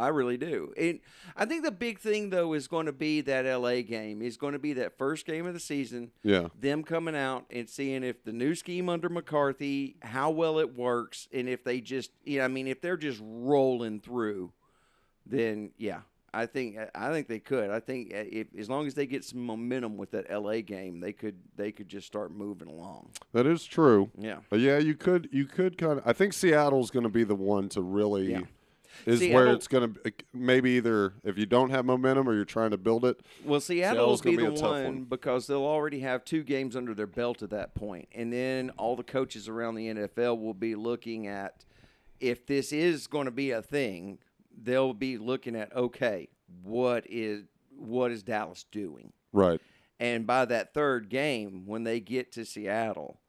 I 0.00 0.08
really 0.08 0.36
do. 0.36 0.72
And 0.76 1.00
I 1.36 1.44
think 1.44 1.62
the 1.62 1.70
big 1.70 1.98
thing 1.98 2.30
though 2.30 2.54
is 2.54 2.68
going 2.68 2.86
to 2.86 2.92
be 2.92 3.20
that 3.22 3.44
LA 3.44 3.82
game. 3.82 4.22
Is 4.22 4.36
going 4.36 4.54
to 4.54 4.58
be 4.58 4.72
that 4.74 4.96
first 4.96 5.26
game 5.26 5.46
of 5.46 5.54
the 5.54 5.60
season 5.60 6.10
Yeah, 6.22 6.48
them 6.58 6.82
coming 6.82 7.14
out 7.14 7.44
and 7.50 7.68
seeing 7.68 8.02
if 8.02 8.24
the 8.24 8.32
new 8.32 8.54
scheme 8.54 8.88
under 8.88 9.08
McCarthy, 9.08 9.96
how 10.00 10.30
well 10.30 10.58
it 10.58 10.74
works, 10.74 11.28
and 11.32 11.48
if 11.48 11.64
they 11.64 11.80
just, 11.80 12.10
you 12.24 12.38
know, 12.38 12.44
I 12.44 12.48
mean, 12.48 12.66
if 12.66 12.80
they're 12.80 12.96
just 12.96 13.20
rolling 13.22 14.00
through, 14.00 14.52
then 15.26 15.72
yeah, 15.76 16.00
I 16.32 16.46
think 16.46 16.76
I 16.94 17.10
think 17.10 17.28
they 17.28 17.40
could. 17.40 17.70
I 17.70 17.80
think 17.80 18.12
uh, 18.14 18.18
if 18.30 18.46
as 18.56 18.70
long 18.70 18.86
as 18.86 18.94
they 18.94 19.06
get 19.06 19.24
some 19.24 19.44
momentum 19.44 19.96
with 19.96 20.12
that 20.12 20.30
LA 20.30 20.60
game, 20.60 21.00
they 21.00 21.12
could 21.12 21.36
they 21.56 21.72
could 21.72 21.88
just 21.88 22.06
start 22.06 22.30
moving 22.32 22.68
along. 22.68 23.10
that 23.32 23.46
is 23.46 23.64
true. 23.64 24.10
Yeah. 24.16 24.38
But 24.48 24.60
yeah, 24.60 24.78
you 24.78 24.94
could 24.94 25.28
you 25.32 25.46
could 25.46 25.76
kind 25.76 25.98
of. 25.98 26.06
I 26.06 26.12
think 26.12 26.32
Seattle's 26.32 26.90
going 26.90 27.02
to 27.02 27.10
be 27.10 27.24
the 27.24 27.34
one 27.34 27.68
to 27.70 27.82
really. 27.82 28.32
Yeah. 28.32 28.40
Is 29.06 29.20
where 29.20 29.46
it's 29.46 29.66
going 29.66 29.94
to 29.94 30.12
maybe 30.34 30.72
either 30.72 31.14
if 31.24 31.38
you 31.38 31.46
don't 31.46 31.70
have 31.70 31.86
momentum 31.86 32.28
or 32.28 32.34
you're 32.34 32.44
trying 32.44 32.72
to 32.72 32.76
build 32.76 33.06
it. 33.06 33.20
Well, 33.44 33.60
Seattle 33.60 34.08
will 34.08 34.16
Seattle's 34.18 34.20
be 34.22 34.44
the 34.44 34.50
be 34.50 34.60
a 34.60 34.62
one, 34.62 34.84
one. 34.84 35.04
because 35.04 35.46
they'll 35.46 35.64
already 35.64 36.00
have 36.00 36.22
two 36.24 36.42
games 36.42 36.76
under 36.76 36.92
their 36.92 37.06
belt 37.06 37.42
at 37.42 37.48
that 37.50 37.74
point, 37.74 38.08
and 38.12 38.30
then 38.30 38.70
all 38.76 38.96
the 38.96 39.02
coaches 39.02 39.48
around 39.48 39.76
the 39.76 39.86
NFL 39.88 40.38
will 40.38 40.52
be 40.52 40.74
looking 40.74 41.28
at 41.28 41.64
if 42.18 42.44
this 42.44 42.72
is 42.72 43.06
going 43.06 43.24
to 43.24 43.30
be 43.30 43.52
a 43.52 43.62
thing. 43.62 44.18
They'll 44.62 44.94
be 44.94 45.18
looking 45.18 45.56
at 45.56 45.74
okay, 45.74 46.28
what 46.62 47.04
is 47.08 47.44
what 47.76 48.10
is 48.10 48.22
Dallas 48.22 48.64
doing? 48.70 49.12
Right. 49.32 49.60
And 49.98 50.26
by 50.26 50.44
that 50.46 50.72
third 50.72 51.08
game, 51.08 51.66
when 51.66 51.84
they 51.84 52.00
get 52.00 52.32
to 52.32 52.44
Seattle, 52.44 53.20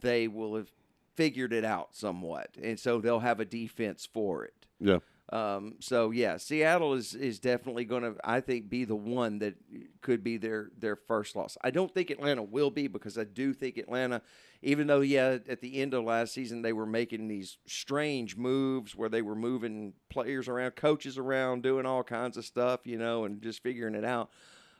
they 0.00 0.28
will 0.28 0.56
have 0.56 0.70
figured 1.14 1.52
it 1.52 1.64
out 1.64 1.94
somewhat, 1.94 2.56
and 2.62 2.78
so 2.78 3.00
they'll 3.00 3.20
have 3.20 3.40
a 3.40 3.44
defense 3.44 4.06
for 4.12 4.44
it. 4.44 4.66
Yeah. 4.80 4.98
Um, 5.32 5.74
so 5.80 6.12
yeah, 6.12 6.36
Seattle 6.36 6.94
is 6.94 7.14
is 7.14 7.40
definitely 7.40 7.84
going 7.84 8.02
to, 8.02 8.14
I 8.22 8.40
think, 8.40 8.68
be 8.68 8.84
the 8.84 8.94
one 8.94 9.40
that 9.40 9.56
could 10.00 10.22
be 10.22 10.36
their 10.36 10.70
their 10.78 10.94
first 10.94 11.34
loss. 11.34 11.58
I 11.62 11.70
don't 11.70 11.92
think 11.92 12.10
Atlanta 12.10 12.42
will 12.42 12.70
be 12.70 12.86
because 12.86 13.18
I 13.18 13.24
do 13.24 13.52
think 13.52 13.76
Atlanta, 13.76 14.22
even 14.62 14.86
though 14.86 15.00
yeah, 15.00 15.38
at 15.48 15.60
the 15.60 15.80
end 15.80 15.94
of 15.94 16.04
last 16.04 16.32
season 16.32 16.62
they 16.62 16.72
were 16.72 16.86
making 16.86 17.26
these 17.26 17.58
strange 17.66 18.36
moves 18.36 18.94
where 18.94 19.08
they 19.08 19.22
were 19.22 19.34
moving 19.34 19.94
players 20.10 20.46
around, 20.46 20.76
coaches 20.76 21.18
around, 21.18 21.64
doing 21.64 21.86
all 21.86 22.04
kinds 22.04 22.36
of 22.36 22.44
stuff, 22.44 22.80
you 22.84 22.96
know, 22.96 23.24
and 23.24 23.42
just 23.42 23.64
figuring 23.64 23.96
it 23.96 24.04
out. 24.04 24.30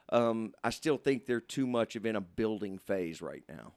Um, 0.09 0.53
I 0.63 0.69
still 0.69 0.97
think 0.97 1.25
they're 1.25 1.41
too 1.41 1.67
much 1.67 1.97
of 1.97 2.05
in 2.05 2.15
a 2.15 2.21
building 2.21 2.77
phase 2.77 3.21
right 3.21 3.43
now. 3.49 3.73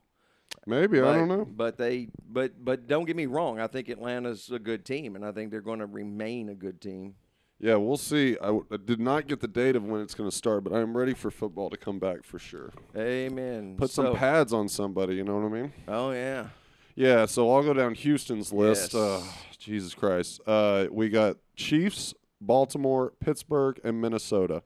Maybe 0.66 1.00
But, 1.00 1.08
I 1.08 1.16
don't 1.16 1.28
know. 1.28 1.44
But 1.44 1.78
they, 1.78 2.08
but 2.28 2.62
but 2.62 2.86
don't 2.86 3.06
get 3.06 3.16
me 3.16 3.26
wrong. 3.26 3.58
I 3.58 3.66
think 3.66 3.88
Atlanta's 3.88 4.50
a 4.50 4.58
good 4.58 4.84
team, 4.84 5.16
and 5.16 5.24
I 5.24 5.32
think 5.32 5.50
they're 5.50 5.60
going 5.60 5.78
to 5.80 5.86
remain 5.86 6.48
a 6.48 6.54
good 6.54 6.80
team. 6.80 7.14
Yeah, 7.58 7.74
we'll 7.76 7.98
see. 7.98 8.38
I, 8.38 8.46
w- 8.46 8.64
I 8.72 8.76
did 8.78 9.00
not 9.00 9.26
get 9.26 9.40
the 9.40 9.48
date 9.48 9.76
of 9.76 9.84
when 9.84 10.00
it's 10.00 10.14
going 10.14 10.30
to 10.30 10.34
start, 10.34 10.64
but 10.64 10.72
I 10.72 10.80
am 10.80 10.96
ready 10.96 11.12
for 11.12 11.30
football 11.30 11.68
to 11.68 11.76
come 11.76 11.98
back 11.98 12.24
for 12.24 12.38
sure. 12.38 12.72
Amen. 12.96 13.76
Put 13.76 13.90
some 13.90 14.16
pads 14.16 14.54
on 14.54 14.68
somebody. 14.68 15.16
You 15.16 15.24
know 15.24 15.36
what 15.38 15.44
I 15.44 15.60
mean? 15.60 15.72
Oh 15.86 16.10
yeah. 16.12 16.46
Yeah. 16.94 17.26
So 17.26 17.52
I'll 17.54 17.62
go 17.62 17.74
down 17.74 17.94
Houston's 17.94 18.52
list. 18.52 18.94
Yes. 18.94 19.02
Uh, 19.02 19.22
Jesus 19.58 19.94
Christ. 19.94 20.40
Uh, 20.46 20.86
we 20.90 21.10
got 21.10 21.36
Chiefs, 21.54 22.14
Baltimore, 22.40 23.12
Pittsburgh, 23.20 23.78
and 23.84 24.00
Minnesota. 24.00 24.62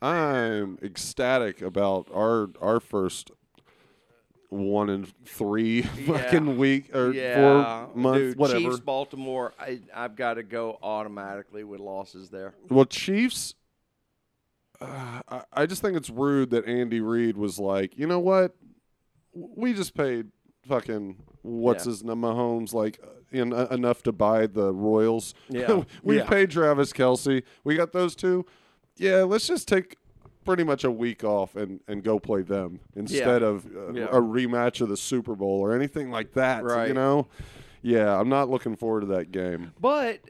I'm 0.00 0.78
ecstatic 0.82 1.62
about 1.62 2.08
our 2.14 2.50
our 2.60 2.78
first 2.78 3.30
one 4.50 4.90
and 4.90 5.12
three 5.24 5.82
fucking 6.06 6.56
week 6.58 6.94
or 6.94 7.12
yeah. 7.12 7.86
four 7.86 7.96
months, 7.96 8.18
Dude, 8.20 8.36
whatever. 8.38 8.60
Chiefs, 8.60 8.80
Baltimore. 8.80 9.52
I 9.58 9.80
I've 9.94 10.16
got 10.16 10.34
to 10.34 10.42
go 10.42 10.78
automatically 10.82 11.64
with 11.64 11.80
losses 11.80 12.28
there. 12.30 12.54
Well, 12.68 12.84
Chiefs. 12.84 13.54
Uh, 14.80 15.20
I, 15.28 15.42
I 15.52 15.66
just 15.66 15.82
think 15.82 15.96
it's 15.96 16.10
rude 16.10 16.50
that 16.50 16.66
Andy 16.66 17.00
Reid 17.00 17.36
was 17.36 17.58
like, 17.58 17.96
you 17.96 18.06
know 18.06 18.18
what, 18.18 18.54
we 19.32 19.72
just 19.72 19.94
paid 19.94 20.28
fucking 20.66 21.16
what's 21.42 21.84
Yeah. 21.86 21.90
his 21.90 22.04
name 22.04 22.16
Mahomes 22.22 22.72
like 22.72 22.98
uh, 23.02 23.08
in, 23.30 23.52
uh, 23.52 23.66
enough 23.70 24.02
to 24.04 24.12
buy 24.12 24.46
the 24.46 24.72
Royals. 24.72 25.34
Yeah. 25.48 25.84
we 26.02 26.18
Yeah. 26.18 26.28
paid 26.28 26.50
Travis 26.50 26.92
Kelce. 26.92 27.42
We 27.62 27.76
got 27.76 27.92
those 27.92 28.14
two. 28.16 28.46
Yeah, 28.96 29.22
let's 29.22 29.46
just 29.46 29.68
take 29.68 29.96
pretty 30.44 30.64
much 30.64 30.84
a 30.84 30.90
week 30.90 31.24
off 31.24 31.56
and, 31.56 31.80
and 31.88 32.02
go 32.02 32.18
play 32.18 32.42
them 32.42 32.80
instead 32.94 33.42
of 33.42 33.66
uh, 33.66 33.92
Yeah. 33.92 34.04
a 34.04 34.20
rematch 34.20 34.80
of 34.80 34.88
the 34.88 34.96
Super 34.96 35.34
Bowl 35.34 35.60
or 35.60 35.74
anything 35.74 36.10
like 36.10 36.32
that. 36.34 36.64
Right. 36.64 36.88
You 36.88 36.94
know. 36.94 37.26
Yeah, 37.86 38.18
I'm 38.18 38.30
not 38.30 38.48
looking 38.48 38.76
forward 38.76 39.00
to 39.02 39.06
that 39.08 39.30
game. 39.30 39.72
But 39.78 40.20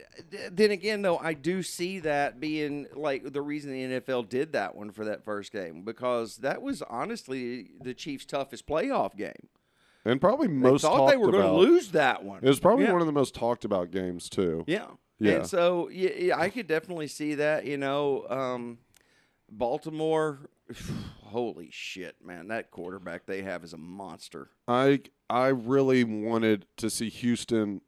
then 0.51 0.71
again, 0.71 1.03
though, 1.03 1.17
I 1.17 1.33
do 1.33 1.63
see 1.63 1.99
that 1.99 2.41
being 2.41 2.85
like 2.93 3.31
the 3.31 3.41
reason 3.41 3.71
the 3.71 3.99
NFL 4.01 4.27
did 4.27 4.51
that 4.51 4.75
one 4.75 4.91
for 4.91 5.05
that 5.05 5.23
first 5.23 5.53
game 5.53 5.83
because 5.83 6.35
that 6.37 6.61
was 6.61 6.81
honestly 6.81 7.69
the 7.81 7.93
Chiefs' 7.93 8.25
toughest 8.25 8.67
playoff 8.67 9.15
game. 9.15 9.47
And 10.03 10.19
probably 10.19 10.47
They 10.47 10.53
most 10.53 10.81
thought 10.81 11.09
they 11.09 11.15
were 11.15 11.31
going 11.31 11.45
to 11.45 11.53
lose 11.53 11.91
that 11.91 12.25
one. 12.25 12.39
It 12.43 12.47
was 12.47 12.59
probably 12.59 12.85
Yeah. 12.85 12.91
one 12.91 12.99
of 13.01 13.07
the 13.07 13.13
most 13.13 13.33
talked 13.33 13.63
about 13.63 13.89
games 13.89 14.27
too. 14.29 14.65
Yeah. 14.67 14.87
Yeah. 15.17 15.35
And 15.35 15.47
so 15.47 15.87
yeah, 15.89 16.09
yeah, 16.17 16.37
I 16.37 16.49
could 16.49 16.67
definitely 16.67 17.07
see 17.07 17.35
that. 17.35 17.65
You 17.65 17.77
know, 17.77 18.25
um, 18.29 18.79
Baltimore. 19.49 20.49
Holy 21.23 21.69
shit, 21.71 22.15
man! 22.23 22.47
That 22.47 22.71
quarterback 22.71 23.25
they 23.25 23.41
have 23.41 23.63
is 23.63 23.73
a 23.73 23.77
monster. 23.77 24.49
I 24.67 25.01
I 25.29 25.47
really 25.47 26.03
wanted 26.03 26.65
to 26.77 26.89
see 26.89 27.09
Houston 27.09 27.81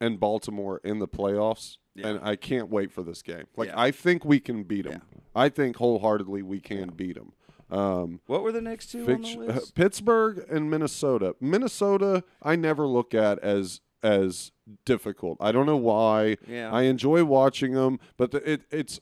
and 0.00 0.18
Baltimore 0.20 0.80
in 0.84 0.98
the 0.98 1.08
playoffs, 1.08 1.78
and 2.02 2.20
I 2.22 2.36
can't 2.36 2.68
wait 2.68 2.92
for 2.92 3.02
this 3.02 3.22
game. 3.22 3.44
Like 3.56 3.68
Yeah. 3.68 3.80
I 3.80 3.90
think 3.90 4.24
we 4.24 4.40
can 4.40 4.62
beat 4.64 4.86
them. 4.86 5.02
I 5.34 5.48
think 5.48 5.76
wholeheartedly 5.76 6.42
we 6.42 6.60
can 6.60 6.90
beat 6.90 7.14
them. 7.16 7.32
Um, 7.70 8.20
What 8.26 8.42
were 8.42 8.52
the 8.52 8.60
next 8.60 8.88
two 8.92 9.00
on 9.00 9.06
Fitch- 9.22 9.34
the 9.36 9.40
uh, 9.40 9.54
list? 9.54 9.74
Pittsburgh 9.74 10.44
and 10.50 10.70
Minnesota. 10.70 11.34
Minnesota, 11.40 12.22
I 12.42 12.56
never 12.56 12.86
look 12.86 13.14
at 13.14 13.38
as 13.40 13.80
as 14.02 14.52
difficult. 14.84 15.38
I 15.40 15.50
don't 15.50 15.64
know 15.66 15.76
why. 15.78 16.36
Yeah. 16.46 16.70
I 16.70 16.82
enjoy 16.82 17.24
watching 17.24 17.72
them, 17.72 17.98
but 18.16 18.30
the, 18.32 18.50
it 18.50 18.62
it's 18.70 19.00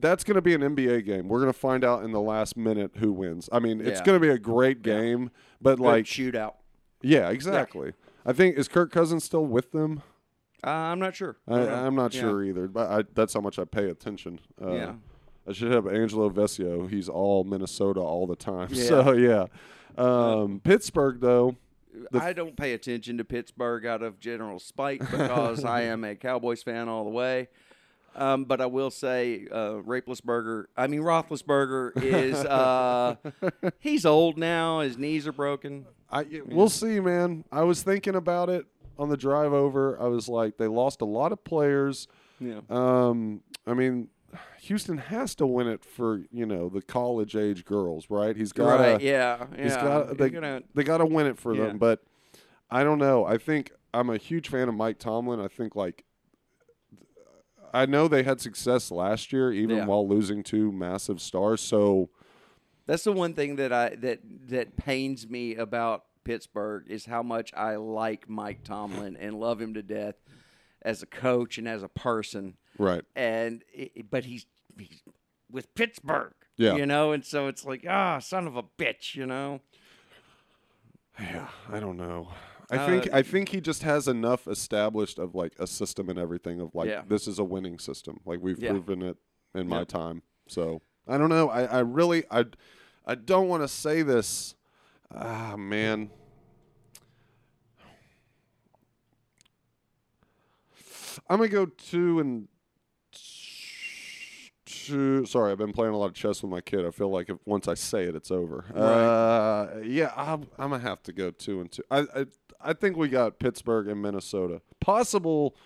that's 0.00 0.24
going 0.24 0.34
to 0.36 0.42
be 0.42 0.54
an 0.54 0.60
NBA 0.62 1.04
game. 1.04 1.28
We're 1.28 1.40
going 1.40 1.52
to 1.52 1.58
find 1.58 1.84
out 1.84 2.02
in 2.04 2.12
the 2.12 2.20
last 2.20 2.56
minute 2.56 2.92
who 2.96 3.12
wins. 3.12 3.48
I 3.52 3.58
mean, 3.58 3.80
it's 3.80 4.00
Yeah. 4.00 4.04
going 4.06 4.20
to 4.20 4.26
be 4.26 4.32
a 4.32 4.38
great 4.38 4.82
game, 4.82 5.30
but 5.60 5.76
Good 5.76 5.84
like, 5.84 6.04
shootout. 6.04 6.54
yeah, 7.02 7.30
exactly. 7.30 7.92
I 8.26 8.32
think 8.32 8.56
is 8.58 8.68
Kirk 8.68 8.92
Cousins 8.92 9.24
still 9.24 9.46
with 9.46 9.72
them? 9.72 10.02
Uh, 10.62 10.68
I'm 10.70 10.98
not 10.98 11.14
sure. 11.16 11.36
I. 11.48 11.60
I'm 11.60 11.94
not 11.94 12.12
Yeah. 12.14 12.20
sure 12.20 12.44
either, 12.44 12.68
but 12.68 12.90
I, 12.90 13.04
that's 13.14 13.32
how 13.34 13.40
much 13.40 13.58
I 13.58 13.64
pay 13.64 13.88
attention. 13.88 14.40
Uh, 14.60 14.72
Yeah. 14.72 14.92
I 15.48 15.52
should 15.52 15.72
have 15.72 15.86
Angelo 15.86 16.28
Vesio. 16.28 16.88
He's 16.88 17.08
all 17.08 17.44
Minnesota 17.44 18.00
all 18.00 18.26
the 18.26 18.36
time. 18.36 18.68
Yeah. 18.72 18.84
So 18.84 19.12
yeah. 19.12 19.46
Um, 19.96 20.60
Pittsburgh 20.62 21.20
though. 21.20 21.56
I 22.12 22.32
don't 22.32 22.56
pay 22.56 22.72
attention 22.74 23.18
to 23.18 23.24
Pittsburgh 23.24 23.84
out 23.84 24.02
of 24.02 24.20
general 24.20 24.58
spite 24.60 25.00
because 25.00 25.64
I 25.64 25.82
am 25.82 26.04
a 26.04 26.14
Cowboys 26.14 26.62
fan 26.62 26.88
all 26.88 27.02
the 27.04 27.10
way. 27.10 27.48
Um, 28.16 28.44
but 28.44 28.60
I 28.60 28.66
will 28.66 28.90
say, 28.90 29.46
uh, 29.50 29.74
Rapelessberger, 29.86 30.64
I 30.76 30.86
mean 30.88 31.00
Roethlisberger 31.00 32.02
is 32.02 32.34
uh, 32.44 33.16
he's 33.78 34.04
old 34.04 34.36
now. 34.36 34.80
His 34.80 34.98
knees 34.98 35.26
are 35.26 35.32
broken. 35.32 35.86
I 36.10 36.26
we'll 36.46 36.68
see, 36.68 36.98
man. 37.00 37.44
I 37.52 37.62
was 37.62 37.82
thinking 37.82 38.16
about 38.16 38.50
it 38.50 38.66
on 38.98 39.08
the 39.08 39.16
drive 39.16 39.52
over. 39.52 40.00
I 40.00 40.08
was 40.08 40.28
like, 40.28 40.56
they 40.58 40.66
lost 40.66 41.00
a 41.02 41.04
lot 41.04 41.30
of 41.32 41.42
players. 41.44 42.08
Yeah. 42.40 42.60
Um, 42.68 43.42
I 43.66 43.74
mean, 43.74 44.08
Houston 44.62 44.98
has 44.98 45.34
to 45.36 45.46
win 45.46 45.68
it 45.68 45.84
for 45.84 46.22
you 46.32 46.46
know 46.46 46.68
the 46.68 46.82
college 46.82 47.36
age 47.36 47.64
girls, 47.64 48.06
right? 48.10 48.36
He's 48.36 48.52
got 48.52 48.76
to. 48.76 48.82
right. 48.82 49.00
Yeah. 49.00 49.46
Yeah. 49.56 49.62
He's 49.62 49.76
got. 49.76 50.06
You're 50.06 50.14
They, 50.16 50.30
gonna- 50.30 50.62
they 50.74 50.82
got 50.82 50.98
to 50.98 51.06
win 51.06 51.26
it 51.26 51.38
for 51.38 51.54
Yeah. 51.54 51.66
them, 51.66 51.78
but 51.78 52.02
I 52.70 52.82
don't 52.82 52.98
know. 52.98 53.24
I 53.24 53.38
think 53.38 53.70
I'm 53.94 54.10
a 54.10 54.16
huge 54.16 54.48
fan 54.48 54.68
of 54.68 54.74
Mike 54.74 54.98
Tomlin. 54.98 55.40
I 55.40 55.46
think 55.48 55.76
like. 55.76 56.04
I 57.72 57.86
know 57.86 58.08
they 58.08 58.22
had 58.22 58.40
success 58.40 58.90
last 58.90 59.32
year, 59.32 59.52
even 59.52 59.76
Yeah. 59.78 59.86
while 59.86 60.06
losing 60.06 60.42
two 60.42 60.72
massive 60.72 61.20
stars. 61.20 61.60
So 61.60 62.10
That's 62.86 63.04
the 63.04 63.12
one 63.12 63.34
thing 63.34 63.56
that 63.56 63.72
I 63.72 63.90
that 63.96 64.20
that 64.48 64.76
pains 64.76 65.28
me 65.28 65.54
about 65.54 66.04
Pittsburgh 66.24 66.84
is 66.88 67.06
how 67.06 67.22
much 67.22 67.52
I 67.54 67.76
like 67.76 68.28
Mike 68.28 68.64
Tomlin 68.64 69.16
and 69.16 69.38
love 69.38 69.60
him 69.60 69.74
to 69.74 69.82
death 69.82 70.16
as 70.82 71.02
a 71.02 71.06
coach 71.06 71.56
and 71.58 71.68
as 71.68 71.82
a 71.82 71.88
person. 71.88 72.56
right, 72.78 73.04
And 73.14 73.62
it, 73.72 74.10
but 74.10 74.24
he's 74.24 74.46
he's 74.78 75.02
with 75.50 75.74
Pittsburgh. 75.74 76.32
Yeah. 76.56 76.74
You 76.76 76.84
know, 76.86 77.12
and 77.12 77.24
so 77.24 77.46
it's 77.46 77.64
like, 77.64 77.86
ah, 77.88 78.18
son 78.18 78.46
of 78.46 78.56
a 78.56 78.62
bitch, 78.62 79.14
you 79.14 79.24
know. 79.26 79.60
Yeah, 81.18 81.48
I 81.70 81.80
don't 81.80 81.96
know. 81.96 82.28
I 82.70 82.76
Uh, 82.76 82.86
think 82.86 83.08
I 83.12 83.22
think 83.22 83.48
he 83.48 83.60
just 83.60 83.82
has 83.82 84.06
enough 84.06 84.46
established 84.46 85.18
of 85.18 85.34
like 85.34 85.54
a 85.58 85.66
system 85.66 86.08
and 86.08 86.18
everything 86.18 86.60
of 86.60 86.74
like 86.74 86.88
Yeah. 86.88 87.02
this 87.08 87.26
is 87.26 87.38
a 87.38 87.44
winning 87.44 87.78
system. 87.78 88.20
Like 88.24 88.40
we've 88.40 88.58
Yeah. 88.62 88.70
proven 88.70 89.02
it 89.02 89.16
in 89.54 89.66
my 89.68 89.78
Yep. 89.80 89.88
time. 89.88 90.22
So 90.48 90.80
I 91.08 91.18
don't 91.18 91.30
know. 91.30 91.48
I, 91.48 91.64
I 91.64 91.78
really 91.80 92.24
I 92.30 92.44
I 93.04 93.14
don't 93.16 93.48
want 93.48 93.62
to 93.64 93.68
say 93.68 94.02
this. 94.02 94.54
Ah 95.12 95.56
man. 95.56 96.10
I'm 101.28 101.38
gonna 101.38 101.48
go 101.48 101.66
two 101.66 102.20
and 102.20 102.48
two. 104.64 105.26
Sorry, 105.26 105.50
I've 105.52 105.58
been 105.58 105.72
playing 105.72 105.92
a 105.94 105.96
lot 105.98 106.06
of 106.06 106.14
chess 106.14 106.42
with 106.42 106.50
my 106.50 106.60
kid. 106.60 106.86
I 106.86 106.90
feel 106.90 107.10
like 107.10 107.28
if 107.28 107.38
once 107.44 107.66
I 107.68 107.74
say 107.74 108.04
it, 108.04 108.14
it's 108.14 108.30
over. 108.30 108.64
Uh, 108.74 109.80
yeah, 109.82 110.12
I'm, 110.16 110.46
I'm 110.58 110.70
gonna 110.70 110.78
have 110.78 111.02
to 111.04 111.12
go 111.12 111.30
two 111.30 111.60
and 111.60 111.70
two. 111.70 111.82
I, 111.90 112.00
I 112.14 112.26
I 112.62 112.72
think 112.72 112.96
we 112.96 113.08
got 113.08 113.38
Pittsburgh 113.38 113.88
and 113.88 114.00
Minnesota. 114.02 114.60
Possible 114.80 115.56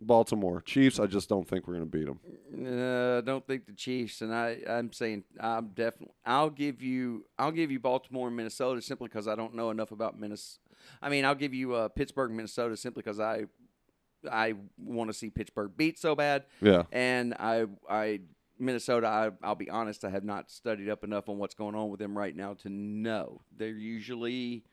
Baltimore 0.00 0.60
Chiefs. 0.60 1.00
I 1.00 1.06
just 1.06 1.28
don't 1.28 1.48
think 1.48 1.66
we're 1.66 1.74
gonna 1.74 1.86
beat 1.86 2.06
them. 2.06 2.20
Uh, 2.54 3.18
I 3.18 3.20
don't 3.22 3.46
think 3.46 3.66
the 3.66 3.72
Chiefs, 3.72 4.20
and 4.20 4.34
I, 4.34 4.58
I'm 4.68 4.92
saying 4.92 5.24
I'm 5.40 5.68
definitely. 5.68 6.14
I'll 6.24 6.50
give 6.50 6.82
you. 6.82 7.24
I'll 7.38 7.52
give 7.52 7.70
you 7.70 7.80
Baltimore 7.80 8.28
and 8.28 8.36
Minnesota 8.36 8.82
simply 8.82 9.08
because 9.08 9.26
I 9.28 9.34
don't 9.34 9.54
know 9.54 9.70
enough 9.70 9.92
about 9.92 10.18
Minnesota. 10.18 10.60
I 11.00 11.08
mean, 11.08 11.24
I'll 11.24 11.34
give 11.34 11.54
you 11.54 11.74
uh, 11.74 11.88
Pittsburgh, 11.88 12.30
and 12.30 12.36
Minnesota 12.36 12.76
simply 12.76 13.02
because 13.02 13.18
I, 13.18 13.46
I 14.30 14.54
want 14.78 15.08
to 15.08 15.14
see 15.14 15.30
Pittsburgh 15.30 15.72
beat 15.76 15.98
so 15.98 16.14
bad, 16.14 16.44
Yeah. 16.60 16.82
and 16.92 17.34
I, 17.34 17.64
I 17.88 18.20
Minnesota. 18.58 19.06
I, 19.06 19.30
I'll 19.42 19.54
be 19.54 19.70
honest. 19.70 20.04
I 20.04 20.10
have 20.10 20.24
not 20.24 20.50
studied 20.50 20.90
up 20.90 21.02
enough 21.04 21.28
on 21.30 21.38
what's 21.38 21.54
going 21.54 21.74
on 21.74 21.88
with 21.88 21.98
them 22.00 22.16
right 22.16 22.36
now 22.36 22.52
to 22.54 22.68
know 22.68 23.40
they're 23.56 23.68
usually 23.70 24.64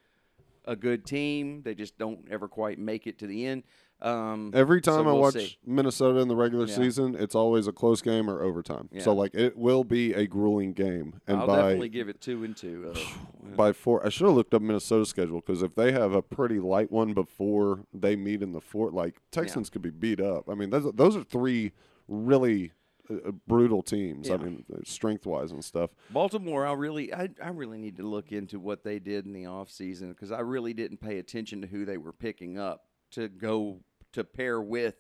a 0.66 0.76
good 0.76 1.06
team. 1.06 1.62
They 1.64 1.76
just 1.76 1.98
don't 1.98 2.28
ever 2.30 2.48
quite 2.48 2.80
make 2.80 3.08
it 3.08 3.20
to 3.20 3.28
the 3.28 3.46
end. 3.46 3.64
Um, 4.02 4.52
Every 4.54 4.82
so 4.84 4.92
time 4.98 5.08
I 5.08 5.14
we'll 5.14 5.22
watch 5.22 5.34
see. 5.36 5.58
Minnesota 5.66 6.20
in 6.20 6.28
the 6.28 6.36
regular 6.36 6.66
Yeah. 6.66 6.76
season, 6.76 7.16
it's 7.18 7.36
always 7.36 7.68
a 7.68 7.72
close 7.72 8.02
game 8.02 8.30
or 8.30 8.42
overtime. 8.42 8.90
So 9.00 9.14
like 9.14 9.34
it 9.34 9.56
will 9.58 9.86
be 9.86 10.14
a 10.14 10.28
grueling 10.28 10.74
game. 10.74 11.22
And 11.26 11.40
I'll 11.40 11.48
by 11.48 11.62
definitely 11.62 11.90
give 11.90 12.10
it 12.10 12.20
two 12.20 12.44
and 12.44 12.56
two. 12.58 12.92
Uh, 12.94 13.56
by 13.56 13.72
four, 13.72 14.06
I 14.06 14.10
should 14.10 14.26
have 14.28 14.36
looked 14.36 14.54
up 14.54 14.62
Minnesota's 14.62 15.08
schedule 15.10 15.40
because 15.40 15.64
if 15.64 15.74
they 15.76 15.94
have 15.94 16.12
a 16.14 16.22
pretty 16.22 16.60
light 16.60 16.92
one 16.92 17.14
before 17.14 17.86
they 17.94 18.18
meet 18.18 18.42
in 18.42 18.52
the 18.52 18.60
fourth, 18.60 18.94
like 18.94 19.22
Texans 19.32 19.70
could 19.70 19.82
be 19.82 19.90
beat 19.90 20.20
up. 20.20 20.50
I 20.50 20.56
mean, 20.56 20.70
those 20.70 20.92
those 20.94 21.16
are 21.16 21.24
three 21.24 21.72
really 22.10 22.74
uh, 23.10 23.16
uh, 23.30 23.32
brutal 23.48 23.82
teams. 23.82 24.30
I 24.30 24.38
mean, 24.38 24.64
strength 24.86 25.26
wise 25.26 25.52
and 25.52 25.64
stuff. 25.64 25.92
Baltimore, 26.10 26.66
I 26.66 26.74
really, 26.74 27.14
I, 27.14 27.30
I 27.42 27.50
really 27.50 27.78
need 27.78 27.98
to 27.98 28.04
look 28.04 28.32
into 28.32 28.60
what 28.60 28.84
they 28.84 29.00
did 29.00 29.26
in 29.26 29.34
the 29.34 29.44
offseason 29.44 30.10
because 30.10 30.32
I 30.32 30.40
really 30.40 30.74
didn't 30.74 30.98
pay 30.98 31.20
attention 31.20 31.62
to 31.62 31.68
who 31.68 31.86
they 31.86 31.98
were 31.98 32.14
picking 32.14 32.58
up 32.58 32.84
to 33.12 33.28
go 33.28 33.80
to 34.14 34.24
pair 34.24 34.62
with 34.62 34.96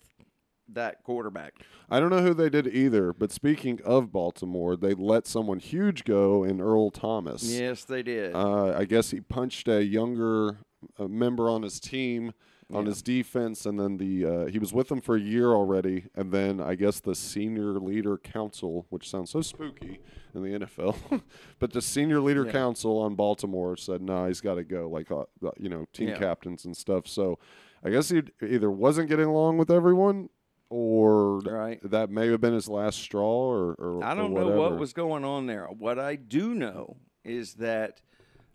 that 0.69 1.03
quarterback. 1.03 1.53
I 1.89 1.99
don't 1.99 2.09
know 2.09 2.21
who 2.21 2.33
they 2.33 2.49
did 2.49 2.67
either, 2.67 3.13
but 3.13 3.31
speaking 3.31 3.79
of 3.83 4.11
Baltimore, 4.11 4.75
they 4.75 4.93
let 4.93 5.27
someone 5.27 5.59
huge 5.59 6.03
go 6.03 6.43
in 6.43 6.61
Earl 6.61 6.89
Thomas. 6.91 7.43
Yes, 7.43 7.83
they 7.83 8.03
did. 8.03 8.35
Uh, 8.35 8.73
I 8.77 8.85
guess 8.85 9.11
he 9.11 9.21
punched 9.21 9.67
a 9.67 9.83
younger 9.83 10.57
uh, 10.97 11.07
member 11.07 11.49
on 11.49 11.63
his 11.63 11.79
team 11.79 12.33
on 12.73 12.83
Yeah. 12.85 12.89
his 12.89 13.01
defense, 13.01 13.65
and 13.65 13.79
then 13.79 13.97
the 13.97 14.25
uh, 14.25 14.45
he 14.47 14.59
was 14.59 14.73
with 14.73 14.87
them 14.89 14.99
for 15.01 15.15
a 15.15 15.19
year 15.19 15.51
already, 15.51 16.05
and 16.15 16.31
then 16.31 16.59
I 16.59 16.75
guess 16.75 16.99
the 16.99 17.15
senior 17.15 17.79
leader 17.79 18.17
council, 18.17 18.85
which 18.89 19.09
sounds 19.09 19.29
so 19.31 19.41
spooky 19.41 19.99
in 20.33 20.41
the 20.43 20.59
NFL, 20.65 20.95
but 21.59 21.71
the 21.73 21.81
senior 21.81 22.19
leader 22.19 22.45
Yeah. 22.45 22.51
council 22.51 22.97
on 22.99 23.15
Baltimore 23.15 23.77
said, 23.77 24.01
"No, 24.01 24.25
he's 24.27 24.41
got 24.41 24.55
to 24.55 24.63
go." 24.63 24.89
Like 24.89 25.11
uh, 25.11 25.21
uh, 25.45 25.51
you 25.57 25.69
know, 25.69 25.85
team 25.93 26.09
Yeah. 26.09 26.17
captains 26.17 26.65
and 26.65 26.75
stuff. 26.75 27.07
So 27.07 27.39
I 27.83 27.89
guess 27.89 28.09
he 28.09 28.23
either 28.41 28.71
wasn't 28.71 29.09
getting 29.09 29.25
along 29.27 29.57
with 29.57 29.69
everyone. 29.71 30.29
Or 30.69 31.37
Right. 31.41 31.79
that 31.83 32.09
may 32.09 32.29
have 32.29 32.41
been 32.41 32.55
his 32.55 32.67
last 32.67 32.97
straw, 32.97 33.51
or, 33.51 33.73
or 33.75 34.03
I 34.03 34.15
don't 34.15 34.33
know 34.33 34.57
what 34.57 34.79
was 34.79 34.91
going 34.91 35.23
on 35.23 35.45
there. 35.45 35.67
What 35.67 35.99
I 35.99 36.15
do 36.15 36.55
know 36.55 36.97
is 37.23 37.53
that 37.55 38.01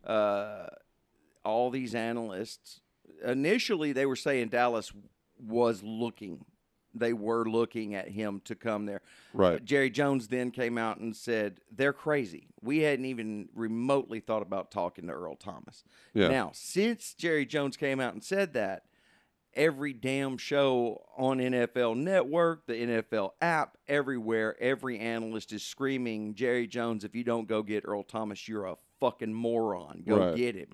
uh, 0.05 0.67
all 1.45 1.71
these 1.71 1.95
analysts 1.95 2.81
initially 3.25 3.93
they 3.93 4.07
were 4.07 4.17
saying 4.17 4.49
Dallas 4.49 4.93
was 5.39 5.83
looking. 5.83 6.45
They 6.95 7.13
were 7.13 7.45
looking 7.45 7.95
at 7.95 8.09
him 8.09 8.41
to 8.47 8.55
come 8.55 8.87
there. 8.87 9.03
right. 9.35 9.63
Jerry 9.65 9.91
Jones 9.91 10.29
then 10.29 10.51
came 10.51 10.79
out 10.79 10.99
and 10.99 11.15
said 11.15 11.61
they're 11.71 11.93
crazy. 11.93 12.49
We 12.63 12.79
hadn't 12.81 13.05
even 13.05 13.49
remotely 13.55 14.21
thought 14.21 14.43
about 14.43 14.71
talking 14.71 15.07
to 15.07 15.13
Earl 15.13 15.37
Thomas. 15.37 15.85
Yeah. 16.15 16.29
Now, 16.29 16.51
since 16.55 17.15
Jerry 17.15 17.45
Jones 17.47 17.77
came 17.77 18.01
out 18.01 18.15
and 18.15 18.25
said 18.25 18.55
that, 18.55 18.85
every 19.55 19.93
damn 19.93 20.39
show 20.39 21.03
on 21.17 21.39
NFL 21.39 21.97
Network, 21.97 22.67
the 22.67 22.75
NFL 22.75 23.31
app, 23.43 23.77
everywhere, 23.87 24.57
every 24.61 24.99
analyst 24.99 25.53
is 25.53 25.63
screaming, 25.63 26.35
Jerry 26.35 26.67
Jones, 26.67 27.05
if 27.05 27.15
you 27.15 27.23
don't 27.23 27.47
go 27.47 27.63
get 27.63 27.85
Earl 27.87 28.03
Thomas, 28.03 28.49
you're 28.49 28.67
a 28.67 28.77
fucking 28.99 29.33
moron. 29.35 30.03
Go 30.07 30.19
Right. 30.19 30.37
get 30.37 30.55
him. 30.57 30.71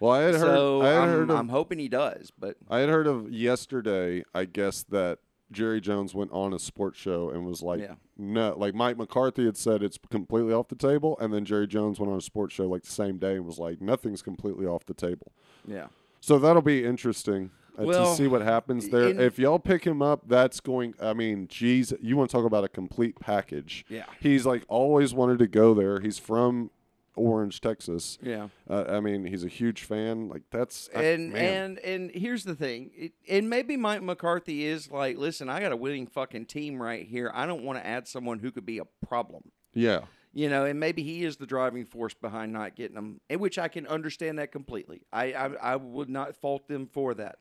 Well, 0.00 0.12
I 0.12 0.22
had 0.22 0.34
heard. 0.34 0.40
so 0.40 0.82
I 0.82 0.88
had 0.88 0.96
I'm, 1.02 1.08
heard 1.08 1.30
of 1.30 1.36
I'm 1.38 1.48
hoping 1.48 1.78
he 1.78 1.88
does, 1.88 2.30
but 2.38 2.56
I 2.68 2.78
had 2.80 2.88
heard 2.88 3.06
of 3.06 3.30
yesterday, 3.32 4.22
I 4.34 4.44
guess, 4.44 4.82
that 4.90 5.18
Jerry 5.52 5.80
Jones 5.80 6.14
went 6.14 6.32
on 6.32 6.52
a 6.52 6.58
sports 6.58 6.98
show 6.98 7.30
and 7.30 7.46
was 7.46 7.62
like, 7.62 7.80
Yeah. 7.80 7.94
no, 8.18 8.54
like 8.58 8.74
Mike 8.74 8.96
McCarthy 8.98 9.44
had 9.46 9.56
said 9.56 9.82
it's 9.82 9.98
completely 10.10 10.52
off 10.52 10.68
the 10.68 10.74
table. 10.74 11.16
And 11.20 11.32
then 11.32 11.44
Jerry 11.44 11.66
Jones 11.66 11.98
went 12.00 12.10
on 12.12 12.18
a 12.18 12.22
sports 12.22 12.54
show 12.54 12.66
like 12.66 12.82
the 12.82 12.90
same 12.90 13.16
day 13.18 13.36
and 13.36 13.46
was 13.46 13.58
like, 13.58 13.80
nothing's 13.80 14.22
completely 14.22 14.66
off 14.66 14.84
the 14.86 14.94
table. 14.94 15.32
yeah. 15.66 15.86
So 16.20 16.40
that'll 16.40 16.62
be 16.62 16.84
interesting 16.84 17.52
uh, 17.78 17.84
Well, 17.84 18.10
to 18.10 18.16
see 18.16 18.26
what 18.26 18.42
happens 18.42 18.88
there. 18.88 19.10
in- 19.10 19.20
if 19.20 19.38
y'all 19.38 19.60
pick 19.60 19.84
him 19.86 20.02
up, 20.02 20.22
that's 20.26 20.58
going, 20.58 20.94
I 21.00 21.12
mean, 21.12 21.46
geez, 21.46 21.92
you 22.00 22.16
want 22.16 22.28
to 22.30 22.36
talk 22.36 22.44
about 22.44 22.64
a 22.64 22.68
complete 22.68 23.20
package. 23.20 23.84
Yeah. 23.88 24.06
He's 24.18 24.44
like 24.44 24.64
always 24.66 25.14
wanted 25.14 25.38
to 25.38 25.46
go 25.46 25.72
there. 25.74 26.00
He's 26.00 26.18
from 26.18 26.70
Orange, 27.16 27.60
Texas. 27.60 28.18
Yeah. 28.22 28.48
Uh, 28.68 28.84
I 28.88 29.00
mean, 29.00 29.24
he's 29.24 29.44
a 29.44 29.48
huge 29.48 29.82
fan. 29.82 30.28
Like 30.28 30.42
that's 30.50 30.88
and 30.88 31.32
man. 31.32 31.78
and 31.78 31.78
and 31.78 32.10
here's 32.10 32.44
the 32.44 32.54
thing, 32.54 32.90
it, 32.94 33.12
and 33.28 33.48
maybe 33.50 33.76
Mike 33.76 34.02
McCarthy 34.02 34.64
is 34.64 34.90
like, 34.90 35.16
listen, 35.16 35.48
I 35.48 35.60
got 35.60 35.72
a 35.72 35.76
winning 35.76 36.06
fucking 36.06 36.46
team 36.46 36.80
right 36.80 37.06
here. 37.06 37.30
I 37.34 37.46
don't 37.46 37.64
want 37.64 37.78
to 37.78 37.86
add 37.86 38.06
someone 38.06 38.38
who 38.38 38.50
could 38.52 38.66
be 38.66 38.78
a 38.78 38.84
problem. 39.06 39.50
yeah. 39.74 40.00
You 40.32 40.50
know, 40.50 40.66
and 40.66 40.78
maybe 40.78 41.02
he 41.02 41.24
is 41.24 41.38
the 41.38 41.46
driving 41.46 41.86
force 41.86 42.12
behind 42.12 42.52
not 42.52 42.76
getting 42.76 42.94
them, 42.94 43.22
in 43.30 43.40
which 43.40 43.58
I 43.58 43.68
can 43.68 43.86
understand 43.86 44.38
that 44.38 44.52
completely. 44.52 45.00
I, 45.10 45.32
I 45.32 45.46
I 45.54 45.76
would 45.76 46.10
not 46.10 46.36
fault 46.36 46.68
them 46.68 46.86
for 46.92 47.14
that, 47.14 47.36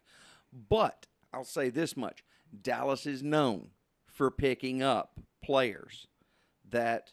but 0.69 1.05
I'll 1.33 1.43
say 1.43 1.69
this 1.69 1.97
much: 1.97 2.23
Dallas 2.61 3.05
is 3.05 3.21
known 3.21 3.71
for 4.07 4.31
picking 4.31 4.81
up 4.81 5.19
players 5.43 6.07
that 6.69 7.11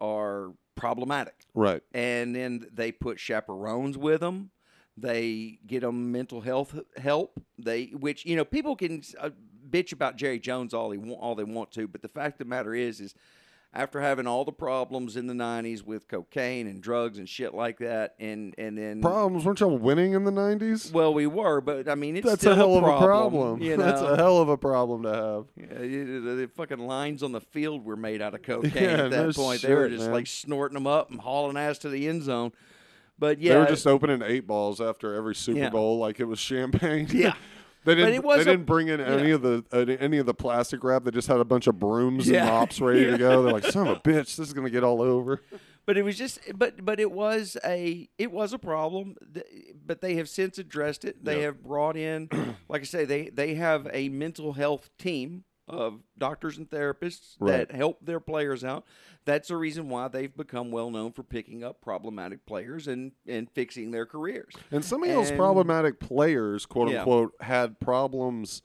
are 0.00 0.54
problematic 0.76 1.46
Right. 1.54 1.82
and 1.92 2.34
then 2.34 2.66
they 2.72 2.92
put 2.92 3.18
chaperones 3.20 3.98
with 3.98 4.20
them. 4.20 4.50
They 4.96 5.58
get 5.66 5.80
them 5.80 6.12
mental 6.12 6.40
health 6.40 6.78
help. 6.96 7.40
They, 7.58 7.86
which 7.86 8.26
you 8.26 8.36
know, 8.36 8.44
people 8.44 8.76
can 8.76 9.02
uh, 9.18 9.30
bitch 9.68 9.92
about 9.92 10.16
Jerry 10.16 10.38
Jones 10.38 10.74
all 10.74 10.90
they 10.90 10.96
want, 10.98 11.20
all 11.22 11.34
they 11.34 11.44
want 11.44 11.70
to, 11.72 11.88
but 11.88 12.02
the 12.02 12.08
fact 12.08 12.34
of 12.34 12.38
the 12.38 12.44
matter 12.50 12.74
is, 12.74 13.00
is 13.00 13.14
after 13.72 14.00
having 14.00 14.26
all 14.26 14.44
the 14.44 14.50
problems 14.52 15.16
in 15.16 15.26
the 15.28 15.34
'90s 15.34 15.82
with 15.84 16.08
cocaine 16.08 16.66
and 16.66 16.80
drugs 16.82 17.18
and 17.18 17.28
shit 17.28 17.54
like 17.54 17.78
that, 17.78 18.14
and 18.18 18.54
and 18.58 18.76
then 18.76 19.00
Problems? 19.00 19.44
Weren't 19.44 19.60
y'all 19.60 19.78
winning 19.78 20.12
in 20.14 20.24
the 20.24 20.32
'90s? 20.32 20.92
well, 20.92 21.14
we 21.14 21.26
were, 21.26 21.60
but 21.60 21.88
I 21.88 21.94
mean, 21.94 22.16
it's 22.16 22.26
That's 22.26 22.44
a 22.46 22.54
hell 22.56 22.74
of 22.76 22.82
problem, 22.82 23.02
a 23.02 23.06
problem. 23.06 23.62
You 23.62 23.76
know, 23.76 23.84
That's 23.84 24.00
a 24.02 24.16
hell 24.16 24.38
of 24.38 24.48
a 24.48 24.56
problem 24.58 25.04
to 25.04 25.12
have. 25.14 25.44
Yeah, 25.56 25.82
you- 25.84 26.20
the, 26.20 26.34
the 26.34 26.48
fucking 26.48 26.78
lines 26.80 27.22
on 27.22 27.32
the 27.32 27.40
field 27.40 27.84
were 27.84 27.96
made 27.96 28.20
out 28.20 28.34
of 28.34 28.42
cocaine 28.44 28.72
Yeah, 28.74 29.04
at 29.04 29.10
that 29.12 29.26
no 29.26 29.32
point. 29.32 29.62
they 29.62 29.74
were 29.74 29.88
just 29.88 30.04
man. 30.04 30.12
like 30.12 30.26
snorting 30.26 30.74
them 30.74 30.86
up 30.88 31.10
and 31.10 31.20
hauling 31.20 31.56
ass 31.56 31.78
to 31.78 31.88
the 31.88 32.08
end 32.08 32.24
zone. 32.24 32.52
But 33.20 33.38
yeah, 33.38 33.52
they 33.52 33.58
were 33.60 33.66
just 33.66 33.86
opening 33.86 34.22
eight 34.22 34.46
balls 34.46 34.80
after 34.80 35.14
every 35.14 35.34
Super 35.34 35.58
Yeah. 35.60 35.70
Bowl 35.70 35.98
like 35.98 36.18
it 36.20 36.24
was 36.24 36.38
champagne. 36.38 37.06
Yeah. 37.12 37.34
they 37.84 37.94
didn't. 37.94 38.14
it 38.14 38.24
was 38.24 38.44
they 38.44 38.50
a- 38.50 38.54
didn't 38.56 38.66
bring 38.66 38.88
in 38.88 39.00
any 39.00 39.28
yeah. 39.28 39.34
of 39.34 39.42
the 39.42 39.64
uh, 39.72 39.78
any 40.00 40.18
of 40.18 40.26
the 40.26 40.34
plastic 40.34 40.82
wrap. 40.84 41.04
They 41.04 41.10
just 41.10 41.28
had 41.28 41.38
a 41.38 41.44
bunch 41.44 41.66
of 41.66 41.78
brooms 41.78 42.28
Yeah. 42.28 42.40
and 42.42 42.50
mops 42.50 42.80
ready 42.80 43.06
to 43.06 43.16
go. 43.18 43.42
They're 43.42 43.52
like, 43.52 43.64
"Son 43.64 43.86
of 43.88 43.96
a 43.96 44.00
bitch, 44.00 44.36
this 44.36 44.38
is 44.40 44.52
gonna 44.52 44.70
get 44.70 44.84
all 44.84 45.00
over." 45.02 45.40
but 45.86 45.96
it 45.96 46.02
was 46.02 46.16
just 46.16 46.38
but 46.56 46.84
but 46.84 47.00
it 47.00 47.10
was 47.10 47.56
a 47.64 48.08
it 48.18 48.30
was 48.30 48.52
a 48.52 48.58
problem 48.58 49.16
but 49.86 50.00
they 50.02 50.14
have 50.16 50.28
since 50.28 50.58
addressed 50.58 51.04
it 51.06 51.24
they 51.24 51.38
Yeah. 51.38 51.46
have 51.46 51.62
brought 51.64 51.96
in 51.96 52.28
like 52.68 52.82
i 52.82 52.84
say 52.84 53.04
they 53.06 53.30
they 53.30 53.54
have 53.54 53.88
a 53.92 54.08
mental 54.10 54.52
health 54.52 54.90
team 54.98 55.42
of 55.70 56.00
doctors 56.18 56.58
and 56.58 56.68
therapists 56.68 57.36
Right. 57.38 57.68
that 57.68 57.72
help 57.76 58.04
their 58.04 58.20
players 58.20 58.62
out 58.64 58.84
that's 59.24 59.48
the 59.48 59.56
reason 59.56 59.88
why 59.88 60.08
they've 60.08 60.34
become 60.36 60.70
well 60.70 60.90
known 60.90 61.12
for 61.12 61.22
picking 61.22 61.62
up 61.64 61.80
problematic 61.80 62.44
players 62.46 62.86
and 62.88 63.12
and 63.26 63.50
fixing 63.50 63.90
their 63.90 64.06
careers 64.06 64.54
And 64.70 64.84
some 64.84 65.02
of 65.02 65.08
those 65.10 65.30
problematic 65.32 66.00
players, 66.00 66.66
quote 66.66 66.90
Yeah. 66.90 66.98
unquote, 67.00 67.34
had 67.40 67.80
problems 67.80 68.62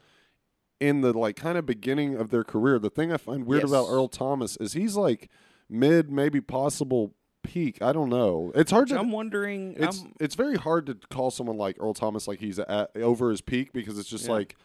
in 0.79 1.01
the 1.01 1.17
like 1.17 1.35
kind 1.35 1.57
of 1.57 1.65
beginning 1.65 2.15
of 2.15 2.29
their 2.31 2.43
career. 2.43 2.79
The 2.79 2.89
thing 2.89 3.11
I 3.11 3.17
find 3.17 3.45
weird 3.45 3.63
about 3.63 3.87
Earl 3.89 4.07
Thomas 4.09 4.57
is 4.57 4.73
he's 4.73 4.95
like 4.95 5.29
mid, 5.69 6.11
maybe 6.11 6.41
possible 6.41 7.13
peak. 7.43 7.81
I 7.81 7.93
don't 7.93 8.09
know. 8.09 8.51
It's 8.55 8.71
hard 8.71 8.87
to. 8.89 8.99
i'm 8.99 9.11
wondering 9.11 9.75
it's 9.77 10.01
I'm, 10.01 10.13
it's 10.19 10.35
very 10.35 10.55
hard 10.57 10.85
to 10.87 10.95
call 11.09 11.31
someone 11.31 11.57
like 11.57 11.77
Earl 11.79 11.93
Thomas 11.93 12.27
like 12.27 12.39
he's 12.39 12.59
at, 12.59 12.91
over 12.97 13.29
his 13.29 13.41
peak 13.41 13.71
because 13.71 13.97
it's 13.99 14.09
just 14.09 14.25
Yeah. 14.25 14.31
like 14.33 14.55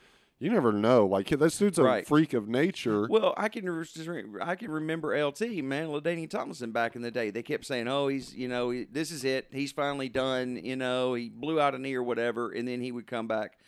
you 0.40 0.50
never 0.50 0.72
know. 0.72 1.06
Like 1.06 1.28
this 1.28 1.58
dude's 1.58 1.78
a 1.78 1.84
Right. 1.84 2.06
freak 2.06 2.32
of 2.32 2.48
nature. 2.48 3.06
Well, 3.08 3.34
I 3.36 3.48
can 3.48 3.68
re- 3.68 4.24
I 4.40 4.54
can 4.56 4.70
remember 4.70 5.14
LT 5.14 5.62
man, 5.62 5.88
LaDainian 5.88 6.30
Tomlinson 6.30 6.72
back 6.72 6.96
in 6.96 7.02
the 7.02 7.10
day. 7.10 7.30
They 7.30 7.42
kept 7.42 7.66
saying, 7.66 7.86
"Oh, 7.86 8.08
he's 8.08 8.34
you 8.34 8.48
know 8.48 8.70
he, 8.70 8.84
this 8.84 9.10
is 9.10 9.22
it. 9.24 9.46
He's 9.52 9.70
finally 9.70 10.08
done. 10.08 10.56
You 10.64 10.76
know, 10.76 11.14
he 11.14 11.28
blew 11.28 11.60
out 11.60 11.74
a 11.74 11.78
knee 11.78 11.94
or 11.94 12.02
whatever," 12.02 12.50
and 12.50 12.66
then 12.66 12.80
he 12.80 12.90
would 12.90 13.06
come 13.06 13.28
back, 13.28 13.58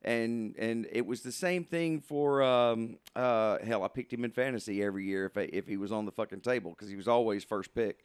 and 0.00 0.56
and 0.56 0.88
it 0.90 1.06
was 1.06 1.20
the 1.20 1.32
same 1.32 1.64
thing 1.64 2.00
for 2.00 2.42
um 2.42 2.96
uh 3.14 3.58
hell. 3.62 3.84
I 3.84 3.88
picked 3.88 4.12
him 4.12 4.24
in 4.24 4.30
fantasy 4.30 4.82
every 4.82 5.04
year 5.04 5.26
if 5.26 5.36
I, 5.36 5.50
if 5.52 5.66
he 5.68 5.76
was 5.76 5.92
on 5.92 6.06
the 6.06 6.12
fucking 6.12 6.40
table 6.40 6.70
because 6.70 6.88
he 6.88 6.96
was 6.96 7.08
always 7.08 7.44
first 7.44 7.74
pick. 7.74 8.04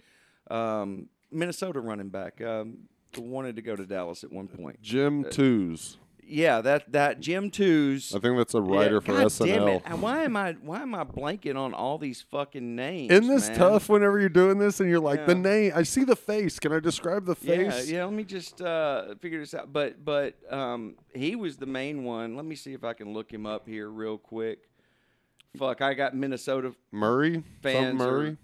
Um, 0.51 1.07
Minnesota 1.31 1.79
running 1.79 2.09
back 2.09 2.41
um, 2.41 2.87
wanted 3.17 3.55
to 3.55 3.61
go 3.61 3.75
to 3.75 3.85
Dallas 3.85 4.23
at 4.23 4.31
one 4.31 4.47
point. 4.47 4.81
Jim 4.81 5.25
uh, 5.25 5.29
Twos. 5.29 5.97
Yeah, 6.29 6.61
that 6.61 6.91
that 6.91 7.19
Jim 7.21 7.49
Twos. 7.49 8.13
I 8.13 8.19
think 8.19 8.37
that's 8.37 8.53
a 8.53 8.61
writer 8.61 8.95
Yeah, 8.95 8.99
for 8.99 9.11
God 9.13 9.25
SNL. 9.27 9.45
Damn 9.45 9.67
it. 9.69 9.81
And 9.85 10.01
Why 10.01 10.23
am 10.23 10.35
I 10.35 10.53
why 10.61 10.81
am 10.81 10.93
I 10.93 11.03
blanking 11.05 11.55
on 11.55 11.73
all 11.73 11.97
these 11.97 12.21
fucking 12.21 12.75
names? 12.75 13.11
Isn't 13.11 13.27
this 13.27 13.47
man? 13.49 13.57
tough 13.57 13.87
whenever 13.89 14.19
you're 14.19 14.27
doing 14.29 14.57
this 14.57 14.79
and 14.79 14.89
you're 14.89 14.99
like 14.99 15.25
the 15.25 15.35
name? 15.35 15.71
I 15.75 15.83
see 15.83 16.03
the 16.03 16.15
face. 16.17 16.59
Can 16.59 16.73
I 16.73 16.79
describe 16.79 17.25
the 17.25 17.35
face? 17.35 17.89
yeah. 17.89 18.03
Let 18.03 18.13
me 18.13 18.23
just 18.25 18.61
uh, 18.61 19.15
figure 19.21 19.39
this 19.39 19.53
out. 19.53 19.71
But 19.71 20.03
but 20.03 20.35
um, 20.51 20.95
he 21.15 21.35
was 21.35 21.57
the 21.57 21.65
main 21.65 22.03
one. 22.03 22.35
Let 22.35 22.45
me 22.45 22.55
see 22.55 22.73
if 22.73 22.83
I 22.83 22.93
can 22.93 23.13
look 23.13 23.31
him 23.31 23.45
up 23.45 23.67
here 23.67 23.89
real 23.89 24.17
quick. 24.17 24.59
Fuck, 25.57 25.81
I 25.81 25.93
got 25.93 26.13
Minnesota. 26.15 26.73
Murray. 26.91 27.33
Some 27.35 27.43
Fans 27.61 28.01
are- 28.01 28.05
Murray. 28.11 28.37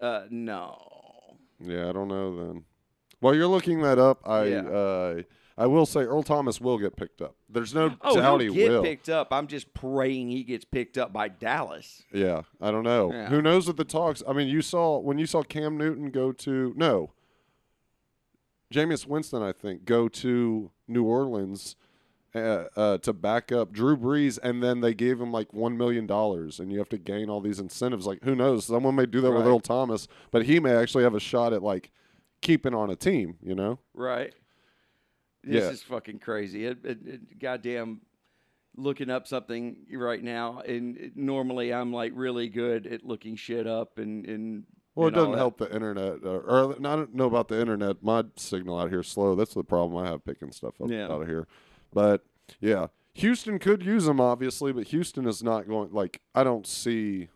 Uh, 0.00 0.22
no. 0.30 1.38
Yeah, 1.60 1.88
I 1.88 1.92
don't 1.92 2.08
know 2.08 2.36
then. 2.36 2.64
While 3.20 3.34
you're 3.34 3.46
looking 3.46 3.80
that 3.82 3.98
up, 3.98 4.20
I 4.28 4.44
Yeah. 4.44 4.60
uh, 4.68 5.22
I 5.58 5.66
will 5.66 5.86
say 5.86 6.00
Earl 6.00 6.22
Thomas 6.22 6.60
will 6.60 6.76
get 6.78 6.96
picked 6.96 7.22
up. 7.22 7.34
There's 7.48 7.74
no 7.74 7.96
Oh, 8.02 8.14
doubt 8.16 8.42
he'll 8.42 8.52
he 8.52 8.58
get 8.60 8.70
will. 8.70 8.82
picked 8.82 9.08
up. 9.08 9.28
I'm 9.32 9.46
just 9.46 9.72
praying 9.72 10.28
he 10.28 10.44
gets 10.44 10.64
picked 10.66 10.98
up 10.98 11.12
by 11.14 11.28
Dallas. 11.28 12.02
Yeah, 12.12 12.42
I 12.60 12.70
don't 12.70 12.84
know. 12.84 13.10
Yeah. 13.10 13.28
Who 13.30 13.40
knows 13.40 13.66
what 13.66 13.76
the 13.78 13.84
talks? 13.84 14.22
I 14.28 14.32
mean, 14.34 14.48
you 14.48 14.60
saw 14.60 14.98
when 14.98 15.16
you 15.18 15.24
saw 15.26 15.42
Cam 15.42 15.78
Newton 15.78 16.10
go 16.10 16.32
to 16.32 16.74
no, 16.76 17.12
Jameis 18.72 19.06
Winston, 19.06 19.42
I 19.42 19.52
think, 19.52 19.84
go 19.84 20.08
to 20.08 20.70
New 20.88 21.04
Orleans, 21.04 21.76
uh, 22.34 22.64
uh, 22.76 22.98
to 22.98 23.12
back 23.12 23.50
up 23.52 23.72
Drew 23.72 23.96
Brees, 23.96 24.38
and 24.42 24.62
then 24.62 24.80
they 24.80 24.92
gave 24.92 25.20
him 25.20 25.32
like 25.32 25.54
one 25.54 25.78
million 25.78 26.06
dollars, 26.06 26.60
and 26.60 26.70
you 26.70 26.78
have 26.78 26.88
to 26.90 26.98
gain 26.98 27.30
all 27.30 27.40
these 27.40 27.60
incentives. 27.60 28.06
Like, 28.06 28.22
who 28.24 28.34
knows? 28.34 28.66
Someone 28.66 28.94
may 28.96 29.06
do 29.06 29.20
that 29.22 29.32
with 29.32 29.46
Earl 29.46 29.60
Thomas, 29.60 30.06
but 30.30 30.44
he 30.44 30.60
may 30.60 30.74
actually 30.74 31.04
have 31.04 31.14
a 31.14 31.20
shot 31.20 31.52
at 31.52 31.62
like 31.62 31.90
keeping 32.42 32.74
on 32.74 32.90
a 32.90 32.96
team. 32.96 33.36
You 33.42 33.54
know? 33.54 33.78
Right. 33.94 34.34
This 35.46 35.62
Yeah. 35.64 35.70
is 35.70 35.82
fucking 35.82 36.18
crazy. 36.18 36.66
It, 36.66 36.78
it, 36.84 36.98
it, 37.06 37.38
goddamn, 37.38 38.00
looking 38.76 39.08
up 39.10 39.26
something 39.28 39.76
right 39.92 40.22
now, 40.22 40.60
and 40.66 40.96
it- 40.96 41.16
normally 41.16 41.72
I'm 41.72 41.92
like 41.92 42.12
really 42.14 42.48
good 42.48 42.86
at 42.86 43.04
looking 43.04 43.36
shit 43.36 43.66
up 43.66 43.98
and 43.98 44.26
and. 44.26 44.64
Well, 44.96 45.06
it 45.06 45.10
and 45.10 45.16
all 45.18 45.24
doesn't 45.26 45.38
help 45.38 45.58
the 45.58 45.72
internet, 45.74 46.24
uh, 46.24 46.30
or 46.38 46.74
I 46.74 46.78
don't 46.80 47.14
know 47.14 47.26
about 47.26 47.48
the 47.48 47.60
internet. 47.60 48.02
My 48.02 48.24
signal 48.36 48.78
out 48.80 48.88
here 48.90 49.00
is 49.00 49.08
slow. 49.08 49.34
That's 49.34 49.52
the 49.54 49.62
problem 49.62 50.02
I 50.02 50.08
have 50.10 50.24
picking 50.24 50.52
stuff 50.52 50.80
up 50.82 50.90
Yeah. 50.90 51.04
out 51.04 51.20
of 51.22 51.28
here. 51.28 51.46
But 51.92 52.24
yeah, 52.60 52.86
Houston 53.14 53.58
could 53.58 53.84
use 53.84 54.08
him 54.08 54.20
obviously, 54.20 54.72
but 54.72 54.88
Houston 54.88 55.26
is 55.28 55.42
not 55.42 55.68
going. 55.68 55.92
Like 55.92 56.22
I 56.34 56.44
don't 56.44 56.66
see, 56.66 57.28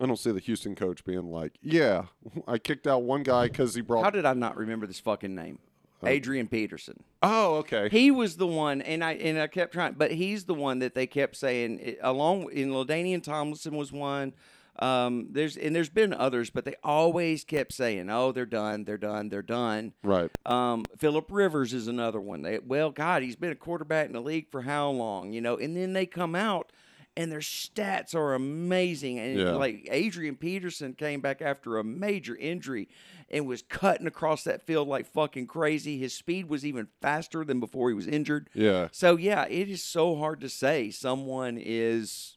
I 0.00 0.06
don't 0.06 0.18
see 0.18 0.32
the 0.32 0.40
Houston 0.40 0.74
coach 0.74 1.04
being 1.04 1.30
like, 1.30 1.58
yeah, 1.60 2.06
I 2.48 2.56
kicked 2.58 2.86
out 2.86 3.02
one 3.02 3.22
guy 3.22 3.48
because 3.48 3.74
he 3.74 3.82
brought. 3.82 4.04
How 4.04 4.10
did 4.10 4.24
I 4.24 4.32
not 4.32 4.56
remember 4.56 4.86
this 4.86 4.98
fucking 5.00 5.34
name? 5.34 5.58
Adrian 6.04 6.48
Peterson. 6.48 7.02
oh, 7.22 7.56
okay. 7.56 7.88
He 7.90 8.10
was 8.10 8.36
the 8.36 8.46
one, 8.46 8.82
and 8.82 9.02
I 9.04 9.12
and 9.12 9.38
I 9.38 9.46
kept 9.46 9.72
trying, 9.72 9.94
but 9.94 10.12
he's 10.12 10.44
the 10.44 10.54
one 10.54 10.80
that 10.80 10.94
they 10.94 11.06
kept 11.06 11.36
saying. 11.36 11.96
Along 12.02 12.50
in 12.52 12.70
LaDainian 12.70 13.22
Tomlinson 13.22 13.76
was 13.76 13.92
one. 13.92 14.32
Um, 14.78 15.28
there's 15.30 15.56
and 15.58 15.76
there's 15.76 15.90
been 15.90 16.14
others, 16.14 16.48
but 16.48 16.64
they 16.64 16.74
always 16.82 17.44
kept 17.44 17.72
saying, 17.72 18.08
"Oh, 18.08 18.32
they're 18.32 18.46
done, 18.46 18.84
they're 18.84 18.96
done, 18.96 19.28
they're 19.28 19.42
done." 19.42 19.92
right. 20.02 20.30
Um, 20.46 20.84
Philip 20.96 21.26
Rivers 21.30 21.74
is 21.74 21.88
another 21.88 22.20
one. 22.20 22.42
They, 22.42 22.58
well, 22.58 22.90
God, 22.90 23.22
he's 23.22 23.36
been 23.36 23.52
a 23.52 23.56
quarterback 23.56 24.06
in 24.06 24.12
the 24.12 24.22
league 24.22 24.50
for 24.50 24.62
how 24.62 24.88
long? 24.90 25.32
You 25.32 25.42
know, 25.42 25.56
and 25.58 25.76
then 25.76 25.92
they 25.92 26.06
come 26.06 26.34
out 26.34 26.72
and 27.16 27.30
their 27.30 27.40
stats 27.40 28.14
are 28.14 28.34
amazing. 28.34 29.18
And 29.18 29.38
Yeah. 29.38 29.50
like 29.52 29.86
Adrian 29.90 30.36
Peterson 30.36 30.94
came 30.94 31.20
back 31.20 31.42
after 31.42 31.78
a 31.78 31.84
major 31.84 32.34
injury 32.36 32.88
and 33.30 33.46
was 33.46 33.62
cutting 33.62 34.06
across 34.06 34.44
that 34.44 34.62
field 34.66 34.88
like 34.88 35.06
fucking 35.06 35.46
crazy. 35.46 35.98
His 35.98 36.14
speed 36.14 36.48
was 36.48 36.64
even 36.64 36.88
faster 37.00 37.44
than 37.44 37.60
before 37.60 37.88
he 37.88 37.94
was 37.94 38.06
injured. 38.06 38.48
Yeah. 38.54 38.88
So 38.92 39.16
yeah, 39.16 39.46
it 39.48 39.68
is 39.68 39.82
so 39.82 40.16
hard 40.16 40.40
to 40.40 40.48
say 40.48 40.90
someone 40.90 41.58
is 41.60 42.36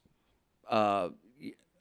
uh 0.68 1.10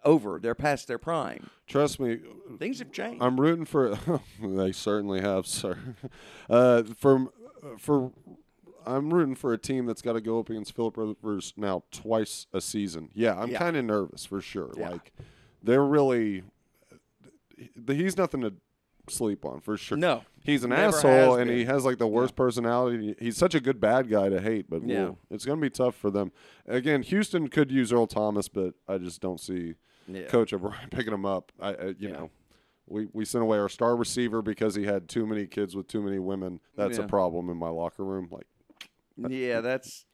over. 0.03 0.39
They're 0.39 0.53
past 0.55 0.87
their 0.87 0.99
prime. 0.99 1.49
Trust 1.67 1.99
me, 1.99 2.19
Things 2.59 2.77
have 2.77 2.91
changed. 2.91 3.23
I'm 3.23 3.41
rooting 3.41 3.65
for. 3.65 3.97
they 4.41 4.71
certainly 4.71 5.19
have, 5.21 5.47
sir. 5.47 5.77
Uh, 6.49 6.83
for 6.95 7.27
for, 7.79 8.11
I'm 8.85 9.13
rooting 9.13 9.35
for 9.35 9.53
a 9.53 9.57
team 9.57 9.85
that's 9.85 10.01
got 10.01 10.13
to 10.13 10.21
go 10.21 10.39
up 10.39 10.49
against 10.49 10.75
Philip 10.75 10.97
Rivers 10.97 11.53
now 11.57 11.83
twice 11.91 12.47
a 12.53 12.61
season. 12.61 13.09
Yeah, 13.13 13.39
I'm 13.39 13.49
Yeah. 13.51 13.59
kind 13.59 13.75
of 13.77 13.85
nervous 13.85 14.25
for 14.25 14.41
sure. 14.41 14.71
Yeah. 14.77 14.89
Like 14.91 15.13
they're 15.63 15.83
really. 15.85 16.43
He's 17.87 18.17
nothing 18.17 18.41
to 18.41 18.53
sleep 19.09 19.45
on 19.45 19.61
for 19.61 19.77
sure. 19.77 19.97
no. 19.97 20.23
He's 20.43 20.63
an 20.63 20.71
asshole, 20.71 21.35
and 21.37 21.49
he 21.49 21.65
has 21.65 21.85
like 21.85 21.97
the 21.97 22.07
worst 22.07 22.35
personality. 22.35 23.15
He's 23.19 23.35
such 23.35 23.55
a 23.55 23.59
good 23.59 23.79
bad 23.79 24.09
guy 24.09 24.29
to 24.29 24.39
hate, 24.39 24.69
but 24.69 24.83
Yeah. 24.87 25.05
whoa, 25.05 25.17
it's 25.31 25.43
going 25.43 25.57
to 25.59 25.61
be 25.61 25.71
tough 25.71 25.95
for 25.95 26.11
them. 26.11 26.31
Again, 26.67 27.01
Houston 27.01 27.47
could 27.47 27.71
use 27.71 27.91
Earl 27.91 28.05
Thomas, 28.05 28.47
but 28.47 28.75
I 28.87 28.99
just 28.99 29.21
don't 29.21 29.39
see 29.39 29.73
Yeah. 30.07 30.25
Coach 30.27 30.53
O'Brien 30.53 30.89
picking 30.91 31.13
him 31.13 31.25
up. 31.25 31.51
I, 31.59 31.69
I 31.73 31.85
you 31.87 31.95
Yeah. 31.99 32.11
know, 32.11 32.29
we 32.87 33.07
we 33.11 33.25
sent 33.25 33.41
away 33.41 33.57
our 33.57 33.69
star 33.69 33.95
receiver 33.95 34.43
because 34.43 34.75
he 34.75 34.83
had 34.83 35.09
too 35.09 35.25
many 35.25 35.47
kids 35.47 35.75
with 35.75 35.87
too 35.87 36.01
many 36.03 36.19
women. 36.19 36.59
That's 36.75 36.99
Yeah. 36.99 37.05
a 37.05 37.07
problem 37.07 37.49
in 37.49 37.57
my 37.57 37.69
locker 37.69 38.03
room. 38.05 38.27
Like 38.29 38.45
Yeah, 39.17 39.61
that's 39.61 40.05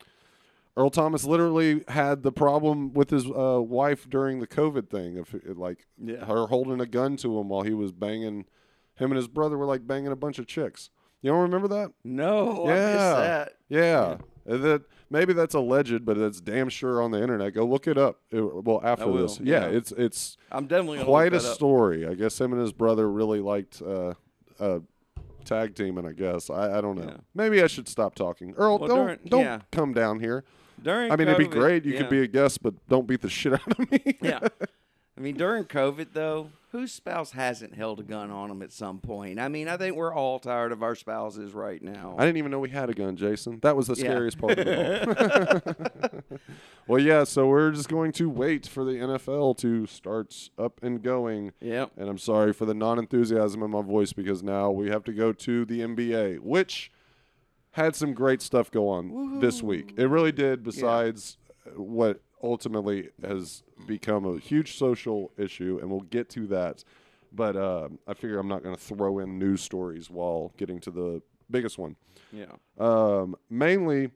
Earl 0.77 0.89
Thomas 0.89 1.25
literally 1.25 1.83
had 1.89 2.23
the 2.23 2.31
problem 2.31 2.93
with 2.93 3.09
his 3.09 3.25
uh, 3.25 3.59
wife 3.61 4.09
during 4.09 4.39
the 4.39 4.47
COVID 4.47 4.89
thing 4.89 5.17
of 5.17 5.33
like 5.57 5.87
Yeah. 6.01 6.25
her 6.25 6.47
holding 6.47 6.79
a 6.79 6.85
gun 6.85 7.17
to 7.17 7.39
him 7.39 7.49
while 7.49 7.63
he 7.63 7.73
was 7.73 7.91
banging. 7.91 8.45
Him 8.95 9.11
and 9.11 9.15
his 9.17 9.27
brother 9.27 9.57
were 9.57 9.65
like 9.65 9.85
banging 9.87 10.11
a 10.11 10.15
bunch 10.15 10.39
of 10.39 10.47
chicks. 10.47 10.89
You 11.21 11.31
don't 11.31 11.41
remember 11.41 11.67
that? 11.69 11.91
no. 12.03 12.65
I 12.65 12.69
Yeah. 12.69 13.15
that. 13.15 13.53
Yeah. 13.69 14.17
And 14.45 14.63
That 14.63 14.81
maybe 15.09 15.33
that's 15.33 15.53
alleged, 15.53 16.03
but 16.05 16.17
it's 16.17 16.41
damn 16.41 16.69
sure 16.69 17.01
on 17.01 17.11
the 17.11 17.21
internet. 17.21 17.53
Go 17.53 17.65
look 17.65 17.87
it 17.87 17.97
up. 17.97 18.21
It- 18.31 18.41
well, 18.65 18.81
after 18.83 19.11
this, 19.11 19.39
yeah, 19.39 19.67
yeah. 19.69 19.77
it's 19.77 19.91
it's 19.91 20.35
I'm 20.51 20.65
definitely 20.67 21.03
quite 21.03 21.33
a 21.33 21.39
story. 21.39 22.07
I 22.07 22.15
guess 22.15 22.39
him 22.41 22.51
and 22.53 22.61
his 22.61 22.73
brother 22.73 23.07
really 23.11 23.39
liked 23.39 23.81
uh, 23.83 24.15
uh, 24.59 24.79
tag 25.45 25.75
teaming. 25.75 26.05
I 26.05 26.11
guess 26.13 26.49
I, 26.49 26.77
I 26.77 26.81
don't 26.81 26.97
know. 26.97 27.05
Yeah. 27.07 27.17
Maybe 27.33 27.61
I 27.61 27.67
should 27.67 27.87
stop 27.87 28.15
talking. 28.15 28.53
Earl, 28.57 28.79
Well, 28.79 28.87
don't 28.87 29.05
during- 29.05 29.19
don't 29.27 29.43
yeah. 29.43 29.59
come 29.71 29.93
down 29.93 30.19
here. 30.19 30.43
During 30.81 31.11
I 31.11 31.15
mean, 31.15 31.27
it'd 31.27 31.37
be 31.37 31.47
great. 31.47 31.85
You 31.85 31.93
yeah. 31.93 31.99
could 31.99 32.09
be 32.09 32.21
a 32.21 32.27
guest, 32.27 32.63
but 32.63 32.73
don't 32.87 33.05
beat 33.05 33.21
the 33.21 33.29
shit 33.29 33.53
out 33.53 33.79
of 33.79 33.91
me. 33.91 34.17
yeah. 34.21 34.39
I 35.17 35.21
mean, 35.21 35.35
during 35.37 35.65
COVID 35.65 36.07
though, 36.13 36.49
whose 36.71 36.91
spouse 36.93 37.31
hasn't 37.31 37.75
held 37.75 37.99
a 37.99 38.03
gun 38.03 38.31
on 38.31 38.47
them 38.49 38.61
at 38.61 38.71
some 38.71 38.99
point? 38.99 39.39
I 39.39 39.47
mean, 39.49 39.67
I 39.67 39.75
think 39.77 39.95
we're 39.95 40.13
all 40.13 40.39
tired 40.39 40.71
of 40.71 40.81
our 40.81 40.95
spouses 40.95 41.53
right 41.53 41.81
now. 41.81 42.15
I 42.17 42.25
didn't 42.25 42.37
even 42.37 42.49
know 42.51 42.59
we 42.59 42.69
had 42.69 42.89
a 42.89 42.93
gun, 42.93 43.17
Jason. 43.17 43.59
That 43.61 43.75
was 43.75 43.87
the 43.87 43.95
Yeah. 43.95 44.03
scariest 44.05 44.37
part 44.37 44.57
of 44.57 44.67
it 44.67 45.67
all. 45.77 46.39
well, 46.87 46.99
yeah, 47.01 47.23
so 47.25 47.47
we're 47.47 47.71
just 47.71 47.89
going 47.89 48.11
to 48.13 48.29
wait 48.29 48.67
for 48.67 48.83
the 48.85 48.93
NFL 48.93 49.57
to 49.57 49.85
start 49.85 50.49
up 50.57 50.79
and 50.81 51.01
going. 51.03 51.51
Yep. 51.59 51.91
And 51.97 52.09
I'm 52.09 52.17
sorry 52.17 52.53
for 52.53 52.65
the 52.65 52.73
non 52.73 52.99
enthusiasm 52.99 53.61
in 53.63 53.71
my 53.71 53.81
voice 53.81 54.13
because 54.13 54.41
now 54.41 54.71
we 54.71 54.89
have 54.89 55.03
to 55.05 55.13
go 55.13 55.33
to 55.33 55.65
the 55.65 55.81
NBA, 55.81 56.39
which 56.39 56.91
had 57.71 57.95
some 57.95 58.13
great 58.13 58.41
stuff 58.41 58.71
go 58.71 58.87
on 58.89 59.39
this 59.39 59.61
week. 59.61 59.93
It 59.97 60.05
really 60.05 60.31
did, 60.31 60.63
besides 60.63 61.37
uh, 61.65 61.81
what 61.81 62.21
ultimately 62.43 63.09
has 63.23 63.63
become 63.87 64.25
a 64.25 64.39
huge 64.39 64.77
social 64.77 65.31
issue, 65.37 65.79
and 65.81 65.89
we'll 65.89 66.01
get 66.01 66.29
to 66.31 66.47
that. 66.47 66.83
But 67.33 67.55
um, 67.55 67.99
I 68.07 68.13
figure 68.13 68.39
I'm 68.39 68.47
not 68.47 68.63
going 68.63 68.75
to 68.75 68.81
throw 68.81 69.19
in 69.19 69.39
news 69.39 69.61
stories 69.61 70.09
while 70.09 70.51
getting 70.57 70.79
to 70.81 70.91
the 70.91 71.21
biggest 71.49 71.77
one. 71.77 71.95
Yeah. 72.31 72.45
Um, 72.77 73.35
mainly, 73.49 74.11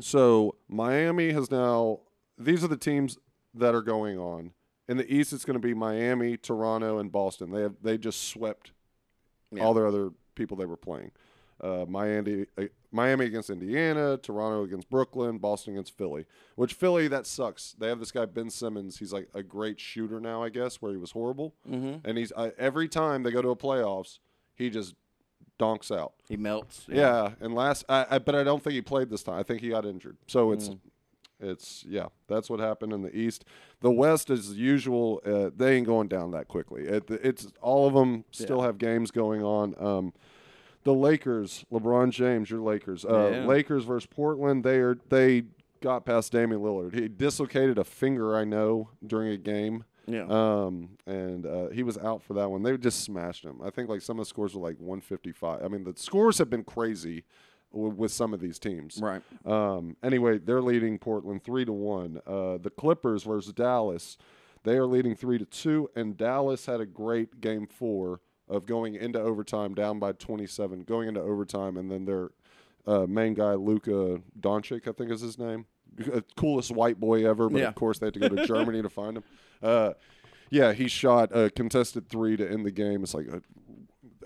so 0.00 0.56
Miami 0.68 1.32
has 1.32 1.50
now. 1.50 2.00
These 2.38 2.64
are 2.64 2.68
the 2.68 2.76
teams 2.76 3.18
that 3.54 3.74
are 3.74 3.82
going 3.82 4.18
on. 4.18 4.52
In 4.88 4.96
the 4.96 5.12
East, 5.12 5.32
it's 5.32 5.44
going 5.44 5.60
to 5.60 5.66
be 5.66 5.74
Miami, 5.74 6.36
Toronto, 6.36 6.98
and 6.98 7.12
Boston. 7.12 7.50
They 7.52 7.62
have 7.62 7.74
they 7.82 7.98
just 7.98 8.28
swept 8.28 8.72
Yeah. 9.52 9.62
all 9.64 9.74
their 9.74 9.86
other 9.86 10.10
people 10.34 10.56
they 10.56 10.64
were 10.66 10.76
playing. 10.76 11.10
Uh, 11.60 11.84
Miami, 11.86 12.46
uh, 12.56 12.64
Miami 12.92 13.26
against 13.26 13.50
Indiana, 13.50 14.16
Toronto 14.16 14.64
against 14.64 14.90
Brooklyn, 14.90 15.38
Boston 15.38 15.74
against 15.74 15.96
Philly. 15.96 16.26
Which 16.56 16.74
Philly 16.74 17.06
that 17.08 17.26
sucks. 17.26 17.72
They 17.78 17.88
have 17.88 18.00
this 18.00 18.10
guy 18.12 18.26
Ben 18.26 18.50
Simmons. 18.50 18.98
He's 18.98 19.12
like 19.12 19.28
a 19.34 19.42
great 19.42 19.78
shooter 19.78 20.20
now, 20.20 20.42
I 20.42 20.48
guess, 20.48 20.76
where 20.82 20.90
he 20.92 20.98
was 20.98 21.12
horrible. 21.12 21.54
Mm-hmm. 21.70 22.06
And 22.08 22.18
he's 22.18 22.32
uh, 22.36 22.50
every 22.58 22.88
time 22.88 23.22
they 23.22 23.30
go 23.30 23.42
to 23.42 23.50
a 23.50 23.56
playoffs, 23.56 24.18
he 24.54 24.70
just 24.70 24.94
donks 25.58 25.90
out. 25.90 26.14
He 26.28 26.36
melts. 26.36 26.86
Yeah, 26.88 27.32
and 27.40 27.54
last, 27.54 27.84
I, 27.88 28.06
I, 28.12 28.18
but 28.18 28.34
I 28.34 28.42
don't 28.44 28.62
think 28.62 28.74
he 28.74 28.80
played 28.82 29.10
this 29.10 29.22
time. 29.22 29.38
I 29.38 29.42
think 29.42 29.60
he 29.60 29.68
got 29.68 29.84
injured. 29.84 30.16
So 30.26 30.52
it's, 30.52 30.70
Mm. 30.70 30.78
it's 31.38 31.84
yeah, 31.86 32.06
that's 32.28 32.48
what 32.50 32.60
happened 32.60 32.92
in 32.92 33.02
the 33.02 33.14
East. 33.16 33.44
The 33.80 33.90
West, 33.90 34.30
as 34.30 34.54
usual, 34.56 35.20
uh, 35.24 35.50
they 35.54 35.76
ain't 35.76 35.86
going 35.86 36.08
down 36.08 36.30
that 36.32 36.48
quickly. 36.48 36.84
It, 36.84 37.10
it's 37.10 37.46
all 37.60 37.86
of 37.86 37.94
them 37.94 38.24
still 38.30 38.58
Yeah. 38.58 38.66
have 38.66 38.78
games 38.78 39.10
going 39.10 39.42
on. 39.42 39.74
Um, 39.78 40.12
the 40.84 40.94
Lakers, 40.94 41.64
LeBron 41.72 42.10
James, 42.10 42.50
your 42.50 42.60
Lakers, 42.60 43.04
uh, 43.04 43.30
Yeah. 43.32 43.46
Lakers 43.46 43.84
versus 43.84 44.06
Portland. 44.06 44.64
They 44.64 44.78
are 44.78 44.96
they 45.08 45.44
got 45.80 46.04
past 46.04 46.32
Damian 46.32 46.60
Lillard. 46.60 46.94
He 46.94 47.08
dislocated 47.08 47.78
a 47.78 47.84
finger, 47.84 48.36
I 48.36 48.44
know, 48.44 48.90
during 49.06 49.28
a 49.32 49.36
game. 49.36 49.84
Yeah. 50.06 50.24
Um, 50.28 50.98
and 51.06 51.46
uh, 51.46 51.68
he 51.68 51.82
was 51.82 51.96
out 51.98 52.22
for 52.22 52.34
that 52.34 52.50
one. 52.50 52.62
They 52.62 52.76
just 52.76 53.00
smashed 53.04 53.44
him. 53.44 53.60
I 53.62 53.70
think 53.70 53.88
like 53.88 54.02
some 54.02 54.18
of 54.18 54.24
the 54.24 54.28
scores 54.28 54.54
were 54.54 54.60
like 54.60 54.76
155. 54.78 55.62
I 55.62 55.68
mean, 55.68 55.84
the 55.84 55.94
scores 55.96 56.38
have 56.38 56.50
been 56.50 56.64
crazy 56.64 57.24
w- 57.72 57.94
with 57.94 58.10
some 58.10 58.34
of 58.34 58.40
these 58.40 58.58
teams. 58.58 58.98
right. 59.00 59.22
Um, 59.46 59.96
anyway, 60.02 60.38
they're 60.38 60.62
leading 60.62 60.98
Portland 60.98 61.44
three 61.44 61.64
to 61.64 61.72
one. 61.72 62.20
Uh, 62.26 62.58
the 62.58 62.70
Clippers 62.70 63.22
versus 63.22 63.52
Dallas, 63.52 64.18
they 64.64 64.76
are 64.76 64.86
leading 64.86 65.14
three 65.14 65.38
to 65.38 65.44
two, 65.44 65.88
and 65.94 66.16
Dallas 66.16 66.66
had 66.66 66.80
a 66.80 66.86
great 66.86 67.40
game 67.40 67.66
four 67.66 68.20
of 68.50 68.66
going 68.66 68.94
into 68.96 69.20
overtime, 69.20 69.74
down 69.74 69.98
by 69.98 70.12
27, 70.12 70.82
going 70.82 71.08
into 71.08 71.20
overtime, 71.20 71.76
and 71.76 71.90
then 71.90 72.04
their 72.04 72.30
uh, 72.86 73.06
main 73.06 73.32
guy 73.34 73.54
Luka 73.54 74.20
Doncic, 74.38 74.86
I 74.88 74.92
think 74.92 75.10
is 75.10 75.20
his 75.20 75.38
name, 75.38 75.66
Uh, 76.12 76.20
coolest 76.36 76.70
white 76.70 76.98
boy 77.00 77.26
ever, 77.28 77.48
but 77.48 77.58
Yeah. 77.60 77.68
of 77.68 77.74
course 77.74 77.98
they 77.98 78.06
had 78.06 78.14
to 78.14 78.20
go 78.20 78.28
to 78.28 78.46
Germany 78.54 78.82
to 78.82 78.88
find 78.88 79.16
him. 79.18 79.24
Uh, 79.62 79.92
yeah, 80.50 80.72
he 80.72 80.88
shot 80.88 81.34
a 81.36 81.50
contested 81.50 82.08
three 82.08 82.36
to 82.36 82.50
end 82.50 82.64
the 82.66 82.70
game. 82.72 83.02
It's 83.04 83.14
like 83.14 83.26
a, 83.28 83.40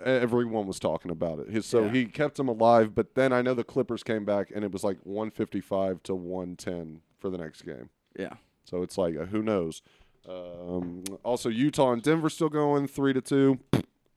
everyone 0.06 0.66
was 0.66 0.78
talking 0.78 1.10
about 1.10 1.38
it. 1.38 1.48
His, 1.50 1.66
so 1.66 1.84
Yeah. 1.84 1.90
he 1.92 2.04
kept 2.06 2.38
him 2.38 2.48
alive. 2.48 2.94
But 2.94 3.14
then 3.14 3.32
I 3.32 3.42
know 3.42 3.54
the 3.54 3.64
Clippers 3.64 4.02
came 4.02 4.24
back 4.24 4.50
and 4.54 4.64
it 4.64 4.72
was 4.72 4.82
like 4.84 4.98
155 5.04 6.02
to 6.04 6.14
110 6.14 7.00
for 7.18 7.28
the 7.30 7.38
next 7.38 7.62
game. 7.62 7.90
Yeah. 8.18 8.34
So 8.64 8.82
it's 8.82 8.96
like 8.96 9.16
uh, 9.16 9.26
who 9.26 9.42
knows. 9.42 9.82
Um, 10.26 11.04
also, 11.22 11.50
Utah 11.50 11.92
and 11.92 12.02
Denver 12.02 12.30
still 12.30 12.48
going 12.48 12.86
three 12.86 13.12
to 13.12 13.20
two. 13.20 13.58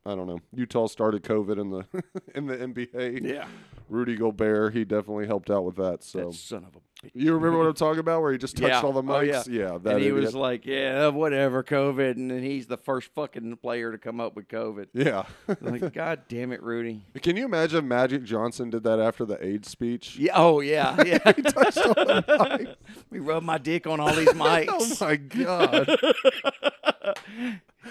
I 0.07 0.15
don't 0.15 0.27
know. 0.27 0.39
Utah 0.55 0.87
started 0.87 1.23
COVID 1.23 1.59
in 1.59 1.69
the 1.69 1.85
in 2.35 2.45
the 2.47 2.55
NBA 2.57 3.23
Yeah. 3.23 3.47
Rudy 3.89 4.15
Gobert, 4.15 4.73
he 4.73 4.83
definitely 4.85 5.27
helped 5.27 5.49
out 5.49 5.63
with 5.65 5.75
that. 5.77 6.03
So 6.03 6.27
That 6.29 6.33
son 6.33 6.63
of 6.65 6.75
a 6.75 6.79
bitch. 7.07 7.11
you 7.13 7.33
remember 7.33 7.57
what 7.57 7.67
I'm 7.67 7.73
talking 7.73 7.99
about, 7.99 8.21
where 8.21 8.31
he 8.31 8.37
just 8.37 8.57
touched 8.57 8.69
Yeah. 8.69 8.81
all 8.81 8.91
the 8.93 9.03
Oh, 9.11 9.19
yeah. 9.21 9.35
mics? 9.35 9.47
yeah. 9.49 9.77
that 9.77 9.93
and 9.93 9.99
he 10.01 10.07
idiot. 10.07 10.13
was 10.15 10.35
like, 10.35 10.65
"Yeah, 10.65 11.07
whatever, 11.09 11.63
COVID," 11.63 12.11
and 12.11 12.29
then 12.31 12.41
he's 12.43 12.67
the 12.67 12.75
first 12.77 13.13
fucking 13.15 13.55
player 13.57 13.91
to 13.91 13.97
come 13.97 14.19
up 14.19 14.35
with 14.35 14.47
COVID. 14.49 14.87
yeah. 14.93 15.23
like, 15.61 15.93
God 15.93 16.21
damn 16.27 16.51
it, 16.51 16.61
Rudy. 16.63 17.05
Can 17.21 17.35
you 17.37 17.45
imagine 17.45 17.87
Magic 17.87 18.23
Johnson 18.23 18.69
did 18.69 18.83
that 18.83 18.99
after 18.99 19.25
the 19.25 19.43
AIDS 19.45 19.69
speech? 19.69 20.17
Yeah. 20.17 20.33
Oh 20.35 20.59
yeah. 20.61 20.95
Yeah. 21.05 21.19
He 21.35 21.41
touched 21.43 21.77
all 21.77 21.93
the 21.93 22.23
mics. 22.27 22.75
we 23.09 23.19
rubbed 23.19 23.45
my 23.45 23.57
dick 23.57 23.87
on 23.87 23.99
all 23.99 24.13
these 24.13 24.29
mics. 24.29 24.67
Oh 24.69 25.05
my 25.05 25.15
god, 25.15 25.97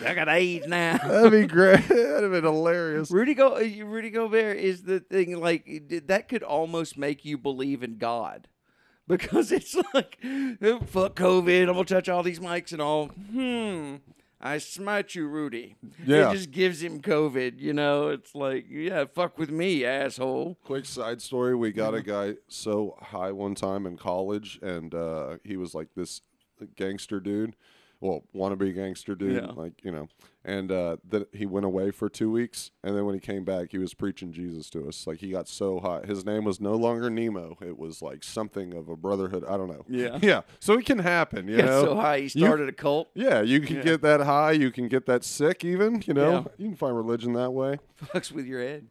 I 0.05 0.15
got 0.15 0.29
AIDS 0.29 0.67
now. 0.67 0.97
that'd 1.05 1.33
be 1.33 1.47
great. 1.47 1.87
That'd 1.89 2.23
have 2.23 2.33
been 2.33 2.45
hilarious. 2.45 3.11
Rudy 3.11 3.35
Go 3.35 3.59
Rudy 3.59 4.11
Gobert 4.11 4.59
is 4.59 4.83
the 4.83 5.01
thing 5.01 5.41
like 5.41 5.67
that 6.07 6.29
could 6.29 6.43
almost 6.43 6.99
make 6.99 7.25
you 7.25 7.39
believe 7.39 7.83
in 7.83 7.99
God. 7.99 8.49
Because 9.09 9.53
it's 9.53 9.77
like 9.95 10.19
"Oh, 10.25 10.81
fuck 10.81 11.15
COVID, 11.15 11.69
I'm 11.69 11.75
gonna 11.75 11.85
touch 11.85 12.09
all 12.09 12.25
these 12.25 12.41
mics 12.41 12.73
and 12.73 12.83
all. 12.83 13.07
Hmm. 13.07 13.97
I 14.41 14.59
smite 14.59 15.15
you, 15.15 15.29
Rudy. 15.29 15.77
Yeah. 16.05 16.31
It 16.31 16.35
just 16.35 16.51
gives 16.51 16.83
him 16.83 17.01
COVID, 17.01 17.61
you 17.61 17.73
know. 17.73 18.09
It's 18.09 18.35
like, 18.35 18.67
yeah, 18.69 19.05
fuck 19.05 19.39
with 19.39 19.51
me, 19.51 19.85
asshole. 19.85 20.59
Quick 20.65 20.87
side 20.87 21.23
story: 21.23 21.55
We 21.55 21.71
got 21.71 21.95
a 21.95 22.03
guy 22.03 22.35
so 22.49 22.97
high 23.01 23.31
one 23.31 23.55
time 23.55 23.87
in 23.87 23.97
college, 23.97 24.59
and 24.61 24.93
uh, 24.93 25.37
he 25.45 25.57
was 25.57 25.73
like 25.73 25.91
this 25.95 26.21
gangster 26.75 27.21
dude. 27.21 27.55
Well, 28.01 28.25
wannabe 28.35 28.75
gangster 28.75 29.15
dude, 29.15 29.37
Yeah. 29.43 29.53
like 29.57 29.83
you 29.83 29.91
know. 29.91 30.09
And 30.45 30.71
uh, 30.71 30.99
then 31.03 31.25
he 31.33 31.45
went 31.45 31.67
away 31.67 31.91
for 31.91 32.09
two 32.09 32.31
weeks, 32.31 32.71
and 32.85 32.95
then 32.97 33.05
when 33.05 33.15
he 33.15 33.21
came 33.21 33.43
back, 33.45 33.73
he 33.73 33.79
was 33.79 33.95
preaching 33.95 34.33
Jesus 34.33 34.71
to 34.71 34.87
us. 34.87 35.07
Like 35.07 35.19
he 35.19 35.31
got 35.31 35.49
so 35.49 35.81
hot. 35.81 36.05
His 36.07 36.25
name 36.25 36.45
was 36.45 36.61
no 36.61 36.75
longer 36.75 37.09
Nemo; 37.11 37.57
it 37.63 37.77
was 37.79 38.03
like 38.03 38.23
something 38.23 38.75
of 38.75 38.89
a 38.89 38.97
brotherhood. 38.97 39.45
I 39.49 39.57
don't 39.57 39.69
know. 39.69 39.85
Yeah. 39.89 40.19
yeah. 40.23 40.43
So 40.61 40.75
it 40.75 40.85
can 40.87 40.99
happen, 41.01 41.49
you 41.49 41.57
Got 41.59 41.67
know. 41.67 41.85
so 41.85 41.95
high, 41.97 42.19
he 42.19 42.23
You- 42.25 42.29
started 42.47 42.69
a 42.69 42.73
cult. 42.73 43.09
yeah, 43.15 43.41
you 43.41 43.61
can 43.61 43.77
Yeah. 43.77 43.83
get 43.83 44.03
that 44.03 44.21
high. 44.21 44.53
You 44.53 44.71
can 44.71 44.89
get 44.89 45.07
that 45.07 45.25
sick, 45.25 45.65
even. 45.65 46.03
You 46.07 46.15
know, 46.15 46.31
Yeah. 46.31 46.45
you 46.59 46.67
can 46.69 46.77
find 46.77 46.95
religion 46.97 47.33
that 47.33 47.53
way. 47.53 47.79
Fucks 48.05 48.31
with 48.31 48.47
your 48.47 48.61
head. 48.61 48.89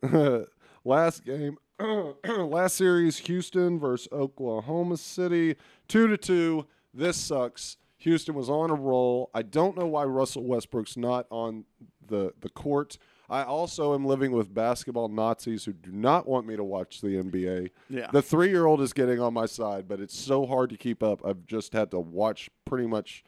last 0.83 1.23
game, 1.23 1.57
last 2.27 2.75
series, 2.75 3.17
Houston 3.19 3.79
versus 3.79 4.07
Oklahoma 4.11 4.97
City, 4.97 5.55
two 5.87 6.07
to 6.07 6.17
two. 6.17 6.65
This 6.93 7.17
sucks. 7.17 7.77
Houston 8.05 8.33
was 8.35 8.49
on 8.49 8.69
a 8.69 8.75
roll. 8.75 9.29
I 9.33 9.41
don't 9.41 9.77
know 9.77 9.85
why 9.87 10.05
Russell 10.05 10.43
Westbrook's 10.45 10.95
not 10.97 11.25
on 11.29 11.65
the 12.07 12.33
the 12.39 12.49
court. 12.49 12.97
I 13.27 13.41
also 13.43 13.95
am 13.95 14.05
living 14.05 14.31
with 14.31 14.53
basketball 14.53 15.07
Nazis 15.09 15.65
who 15.65 15.73
do 15.73 15.91
not 15.91 16.27
want 16.27 16.45
me 16.45 16.55
to 16.55 16.63
watch 16.63 17.01
the 17.01 17.17
NBA. 17.17 17.71
Yeah. 17.89 18.09
The 18.11 18.21
three 18.21 18.49
year 18.49 18.67
old 18.67 18.79
is 18.81 18.93
getting 18.93 19.19
on 19.19 19.33
my 19.33 19.47
side, 19.47 19.87
but 19.87 19.99
it's 19.99 20.17
so 20.17 20.45
hard 20.45 20.69
to 20.69 20.77
keep 20.77 21.01
up. 21.01 21.25
I've 21.25 21.45
just 21.47 21.73
had 21.73 21.89
to 21.91 21.99
watch 21.99 22.49
pretty 22.65 22.85
much 22.87 23.23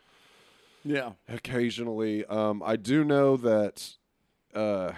Yeah. 0.83 1.13
occasionally. 1.27 2.25
Um, 2.25 2.61
I 2.63 2.75
do 2.75 3.03
know 3.03 3.37
that 3.37 3.95
uh, 4.53 4.91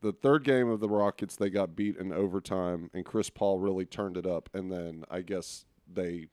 the 0.00 0.12
third 0.12 0.42
game 0.42 0.68
of 0.68 0.80
the 0.80 0.88
Rockets, 0.88 1.36
they 1.36 1.48
got 1.48 1.76
beat 1.76 1.96
in 1.96 2.12
overtime, 2.12 2.90
and 2.92 3.04
Chris 3.04 3.30
Paul 3.30 3.58
really 3.60 3.86
turned 3.86 4.16
it 4.16 4.26
up. 4.26 4.50
And 4.52 4.72
then 4.72 5.04
I 5.08 5.20
guess 5.22 5.64
they. 5.86 6.26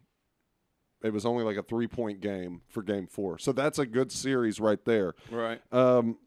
It 1.03 1.13
was 1.13 1.25
only 1.25 1.43
like 1.43 1.57
a 1.57 1.63
three 1.63 1.87
point 1.87 2.19
game 2.21 2.61
for 2.67 2.83
game 2.83 3.07
four. 3.07 3.37
So 3.39 3.51
that's 3.51 3.79
a 3.79 3.85
good 3.85 4.11
series 4.11 4.59
right 4.59 4.83
there. 4.85 5.13
Right. 5.31 5.61
Um, 5.71 6.17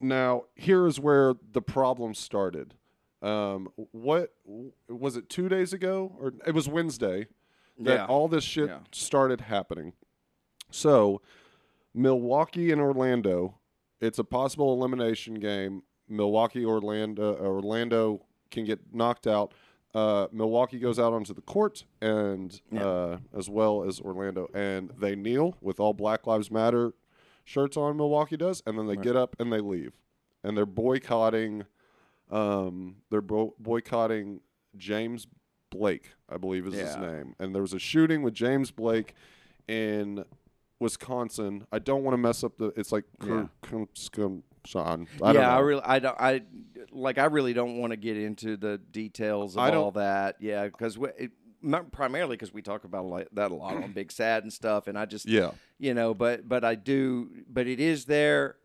now, 0.00 0.44
here 0.54 0.86
is 0.86 1.00
where 1.00 1.34
the 1.52 1.62
problem 1.62 2.14
started. 2.14 2.74
Um, 3.22 3.68
what 3.92 4.34
was 4.88 5.16
it 5.16 5.30
two 5.30 5.48
days 5.48 5.72
ago? 5.72 6.12
Or 6.20 6.34
it 6.46 6.54
was 6.54 6.68
Wednesday 6.68 7.28
that 7.78 7.94
Yeah. 7.94 8.06
all 8.06 8.28
this 8.28 8.44
shit 8.44 8.68
Yeah. 8.68 8.80
started 8.92 9.40
happening. 9.42 9.94
So, 10.70 11.22
Milwaukee 11.94 12.70
and 12.72 12.80
Orlando, 12.80 13.58
it's 14.00 14.18
a 14.18 14.24
possible 14.24 14.72
elimination 14.74 15.34
game. 15.34 15.82
Milwaukee, 16.08 16.64
Orlando, 16.66 17.34
Orlando 17.36 18.26
can 18.50 18.64
get 18.64 18.92
knocked 18.94 19.26
out. 19.26 19.54
Uh, 19.94 20.26
Milwaukee 20.32 20.78
goes 20.80 20.98
out 20.98 21.12
onto 21.12 21.32
the 21.32 21.40
court, 21.42 21.84
and 22.02 22.60
Yeah. 22.72 22.84
uh, 22.86 23.18
as 23.32 23.48
well 23.48 23.84
as 23.84 24.00
Orlando, 24.00 24.48
and 24.52 24.90
they 24.98 25.14
kneel 25.14 25.56
with 25.60 25.78
all 25.78 25.92
Black 25.92 26.26
Lives 26.26 26.50
Matter 26.50 26.94
shirts 27.44 27.76
on. 27.76 27.96
Milwaukee 27.96 28.36
does, 28.36 28.62
and 28.66 28.76
then 28.78 28.86
they 28.86 28.96
Right. 28.96 29.04
get 29.04 29.14
up 29.16 29.36
and 29.38 29.52
they 29.52 29.60
leave, 29.60 29.92
and 30.42 30.56
they're 30.56 30.66
boycotting. 30.66 31.64
Um, 32.30 32.96
they're 33.10 33.20
bo- 33.20 33.54
boycotting 33.60 34.40
James 34.76 35.28
Blake, 35.70 36.14
I 36.28 36.38
believe 36.38 36.66
is 36.66 36.74
his 36.74 36.96
name, 36.96 37.36
and 37.38 37.54
there 37.54 37.62
was 37.62 37.72
a 37.74 37.78
shooting 37.78 38.22
with 38.22 38.34
James 38.34 38.70
Blake 38.72 39.14
in 39.68 40.24
Wisconsin. 40.80 41.66
I 41.70 41.78
don't 41.78 42.02
want 42.02 42.14
to 42.14 42.18
mess 42.18 42.42
up 42.42 42.56
the. 42.56 42.72
It's 42.76 42.90
like 42.92 43.04
Yeah. 43.24 43.46
Sean. 44.64 45.06
I 45.22 45.32
don't 45.32 45.42
yeah, 45.42 45.54
I 45.54 45.60
really, 45.60 45.82
I 45.84 45.98
don't, 45.98 46.20
I 46.20 46.42
like, 46.90 47.18
I 47.18 47.26
really 47.26 47.52
don't 47.52 47.78
want 47.78 47.92
to 47.92 47.96
get 47.96 48.16
into 48.16 48.56
the 48.56 48.78
details 48.78 49.56
of 49.56 49.74
all 49.74 49.90
that. 49.92 50.36
Yeah, 50.40 50.66
because 50.66 50.98
primarily 51.92 52.36
because 52.36 52.52
we 52.52 52.62
talk 52.62 52.84
about 52.84 53.06
like 53.06 53.28
that 53.32 53.50
a 53.50 53.54
lot 53.54 53.76
on 53.76 53.92
Big 53.92 54.12
Sad 54.12 54.42
and 54.42 54.52
stuff, 54.52 54.86
and 54.86 54.98
I 54.98 55.06
just, 55.06 55.26
yeah, 55.26 55.52
you 55.78 55.94
know, 55.94 56.14
but 56.14 56.48
but 56.48 56.64
I 56.64 56.74
do, 56.74 57.30
but 57.48 57.66
it 57.66 57.80
is 57.80 58.04
there. 58.04 58.56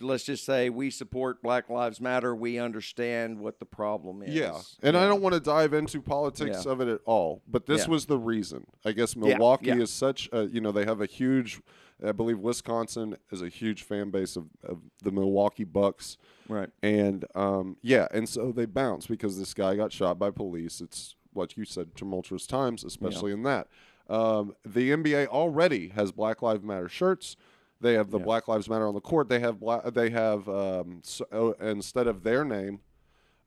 Let's 0.00 0.24
just 0.24 0.44
say 0.44 0.70
we 0.70 0.90
support 0.90 1.42
Black 1.42 1.68
Lives 1.70 2.00
Matter. 2.00 2.34
We 2.34 2.58
understand 2.58 3.38
what 3.38 3.58
the 3.58 3.66
problem 3.66 4.22
is. 4.22 4.34
yeah, 4.34 4.60
and 4.82 4.96
I 4.96 5.06
don't 5.06 5.22
want 5.22 5.34
to 5.34 5.40
dive 5.40 5.72
into 5.74 6.00
politics 6.00 6.64
Yeah. 6.64 6.72
of 6.72 6.80
it 6.80 6.88
at 6.88 7.00
all. 7.04 7.42
But 7.48 7.66
this 7.66 7.84
Yeah. 7.84 7.90
was 7.90 8.06
the 8.06 8.18
reason. 8.18 8.66
I 8.84 8.92
guess 8.92 9.14
Milwaukee 9.16 9.66
yeah. 9.66 9.76
is 9.80 9.90
such. 9.90 10.28
A, 10.32 10.44
you 10.46 10.60
know, 10.60 10.72
they 10.72 10.84
have 10.84 11.00
a 11.00 11.06
huge. 11.06 11.60
I 12.04 12.12
believe 12.12 12.38
Wisconsin 12.38 13.16
is 13.30 13.42
a 13.42 13.48
huge 13.50 13.82
fan 13.82 14.10
base 14.10 14.34
of, 14.36 14.46
of 14.64 14.78
the 15.02 15.10
Milwaukee 15.12 15.64
Bucks. 15.64 16.16
right. 16.48 16.70
And 16.82 17.26
um, 17.34 17.76
yeah, 17.82 18.08
and 18.12 18.26
so 18.28 18.52
they 18.52 18.64
bounce 18.64 19.06
because 19.06 19.38
this 19.38 19.52
guy 19.52 19.76
got 19.76 19.92
shot 19.92 20.18
by 20.18 20.30
police. 20.30 20.80
It's 20.80 21.14
like 21.34 21.56
you 21.58 21.64
said, 21.66 21.94
tumultuous 21.94 22.46
times, 22.46 22.84
especially 22.84 23.32
in 23.32 23.42
that. 23.42 23.68
Um, 24.08 24.54
the 24.64 24.90
NBA 24.90 25.26
already 25.28 25.90
has 25.90 26.10
Black 26.10 26.42
Lives 26.42 26.64
Matter 26.64 26.88
shirts. 26.88 27.36
They 27.80 27.94
have 27.94 28.10
the 28.10 28.18
Yeah. 28.18 28.24
Black 28.24 28.48
Lives 28.48 28.68
Matter 28.68 28.86
on 28.86 28.94
the 28.94 29.00
court. 29.00 29.28
They 29.28 29.40
have 29.40 29.58
black, 29.60 29.84
they 29.94 30.10
have 30.10 30.48
um, 30.48 31.00
so, 31.02 31.24
oh, 31.32 31.52
instead 31.60 32.06
of 32.06 32.22
their 32.22 32.44
name 32.44 32.80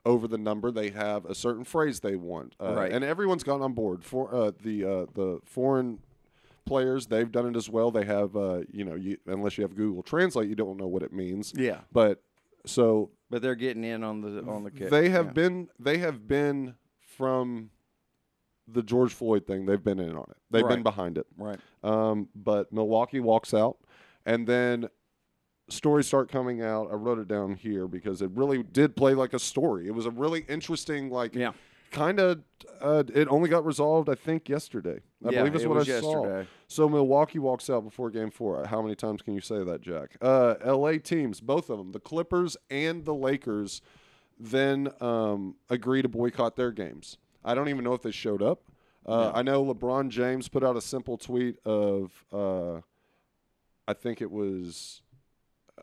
over 0.06 0.28
the 0.28 0.38
number, 0.38 0.72
they 0.72 0.89
have 0.89 1.26
a 1.26 1.36
certain 1.36 1.63
phrase 1.63 2.00
they 2.02 2.15
want. 2.15 2.56
Uh, 2.60 2.74
Right. 2.76 2.91
And 2.91 3.04
everyone's 3.04 3.43
gone 3.43 3.62
on 3.62 3.74
board. 3.74 4.04
For 4.04 4.34
uh, 4.34 4.52
the 4.62 4.84
uh, 4.84 5.06
the 5.13 5.39
foreign 5.46 6.00
players, 6.65 7.08
they've 7.08 7.32
done 7.32 7.46
it 7.48 7.56
as 7.56 7.69
well. 7.69 7.91
They 7.91 8.06
have 8.06 8.36
uh, 8.36 8.62
you 8.72 8.84
know, 8.86 8.96
you, 8.96 9.17
unless 9.28 9.58
you 9.58 9.63
have 9.63 9.76
Google 9.76 10.02
Translate, 10.04 10.50
you 10.50 10.56
don't 10.56 10.78
know 10.78 10.88
what 10.88 11.04
it 11.04 11.13
means. 11.13 11.54
Yeah, 11.56 11.82
But 11.91 12.22
so 12.65 13.12
but 13.30 13.41
they're 13.41 13.56
getting 13.56 13.84
in 13.84 14.04
on 14.04 14.22
the 14.22 14.43
on 14.50 14.63
the 14.63 14.72
kick. 14.72 14.89
they 14.89 15.10
have 15.10 15.28
yeah. 15.28 15.32
been 15.34 15.69
they 15.80 15.98
have 16.00 16.28
been 16.28 16.76
from 17.17 17.69
the 18.67 18.82
George 18.82 19.13
Floyd 19.13 19.46
thing. 19.46 19.65
They've 19.65 19.84
been 19.84 20.00
in 20.00 20.15
on 20.15 20.26
it. 20.30 20.38
They've 20.50 20.67
been 20.67 20.84
behind 20.84 21.17
it. 21.17 21.28
right. 21.38 21.60
Um, 21.84 22.30
but 22.34 22.72
Milwaukee 22.72 23.19
walks 23.19 23.54
out, 23.54 23.78
and 24.25 24.47
then 24.47 24.88
stories 25.69 26.07
start 26.07 26.29
coming 26.31 26.62
out. 26.62 26.89
I 26.91 26.95
wrote 26.95 27.19
it 27.19 27.27
down 27.27 27.55
here 27.55 27.88
because 27.88 28.21
it 28.21 28.31
really 28.31 28.63
did 28.63 28.95
play 28.95 29.13
like 29.13 29.33
a 29.33 29.39
story. 29.39 29.88
It 29.88 29.91
was 29.93 30.05
a 30.05 30.12
really 30.12 30.45
interesting, 30.49 31.09
like, 31.09 31.33
Yeah. 31.36 31.53
kind 31.91 32.19
of. 32.19 32.43
Uh, 32.81 33.03
it 33.13 33.27
only 33.29 33.49
got 33.49 33.65
resolved, 33.65 34.09
I 34.09 34.15
think, 34.15 34.49
yesterday. 34.49 34.99
I 35.25 35.29
Yeah, 35.31 35.39
believe 35.39 35.55
is 35.55 35.67
what 35.67 35.77
I 35.77 35.99
saw. 36.01 36.43
So 36.67 36.89
Milwaukee 36.89 37.39
walks 37.39 37.69
out 37.69 37.83
before 37.83 38.09
Game 38.09 38.29
Four. 38.31 38.65
How 38.65 38.81
many 38.81 38.95
times 38.95 39.21
can 39.21 39.33
you 39.36 39.41
say 39.41 39.63
that, 39.63 39.81
Jack? 39.81 40.17
Uh, 40.21 40.55
L.A. 40.63 40.97
teams, 40.99 41.39
both 41.39 41.69
of 41.69 41.77
them, 41.77 41.91
the 41.91 41.99
Clippers 41.99 42.57
and 42.69 43.05
the 43.05 43.13
Lakers, 43.13 43.81
then 44.39 44.89
um, 44.99 45.55
agree 45.69 46.01
to 46.01 46.09
boycott 46.09 46.55
their 46.55 46.71
games. 46.71 47.17
I 47.45 47.53
don't 47.55 47.69
even 47.69 47.83
know 47.83 47.93
if 47.93 48.01
they 48.01 48.12
showed 48.12 48.41
up. 48.41 48.63
Uh, 49.05 49.31
I 49.33 49.41
know 49.43 49.63
LeBron 49.65 50.09
James 50.09 50.47
put 50.49 50.63
out 50.63 50.75
a 50.77 50.81
simple 50.81 51.17
tweet 51.17 51.57
of, 51.65 52.25
uh, 52.31 52.81
I 53.88 53.93
think 53.93 54.22
it 54.22 54.32
was. 54.32 55.02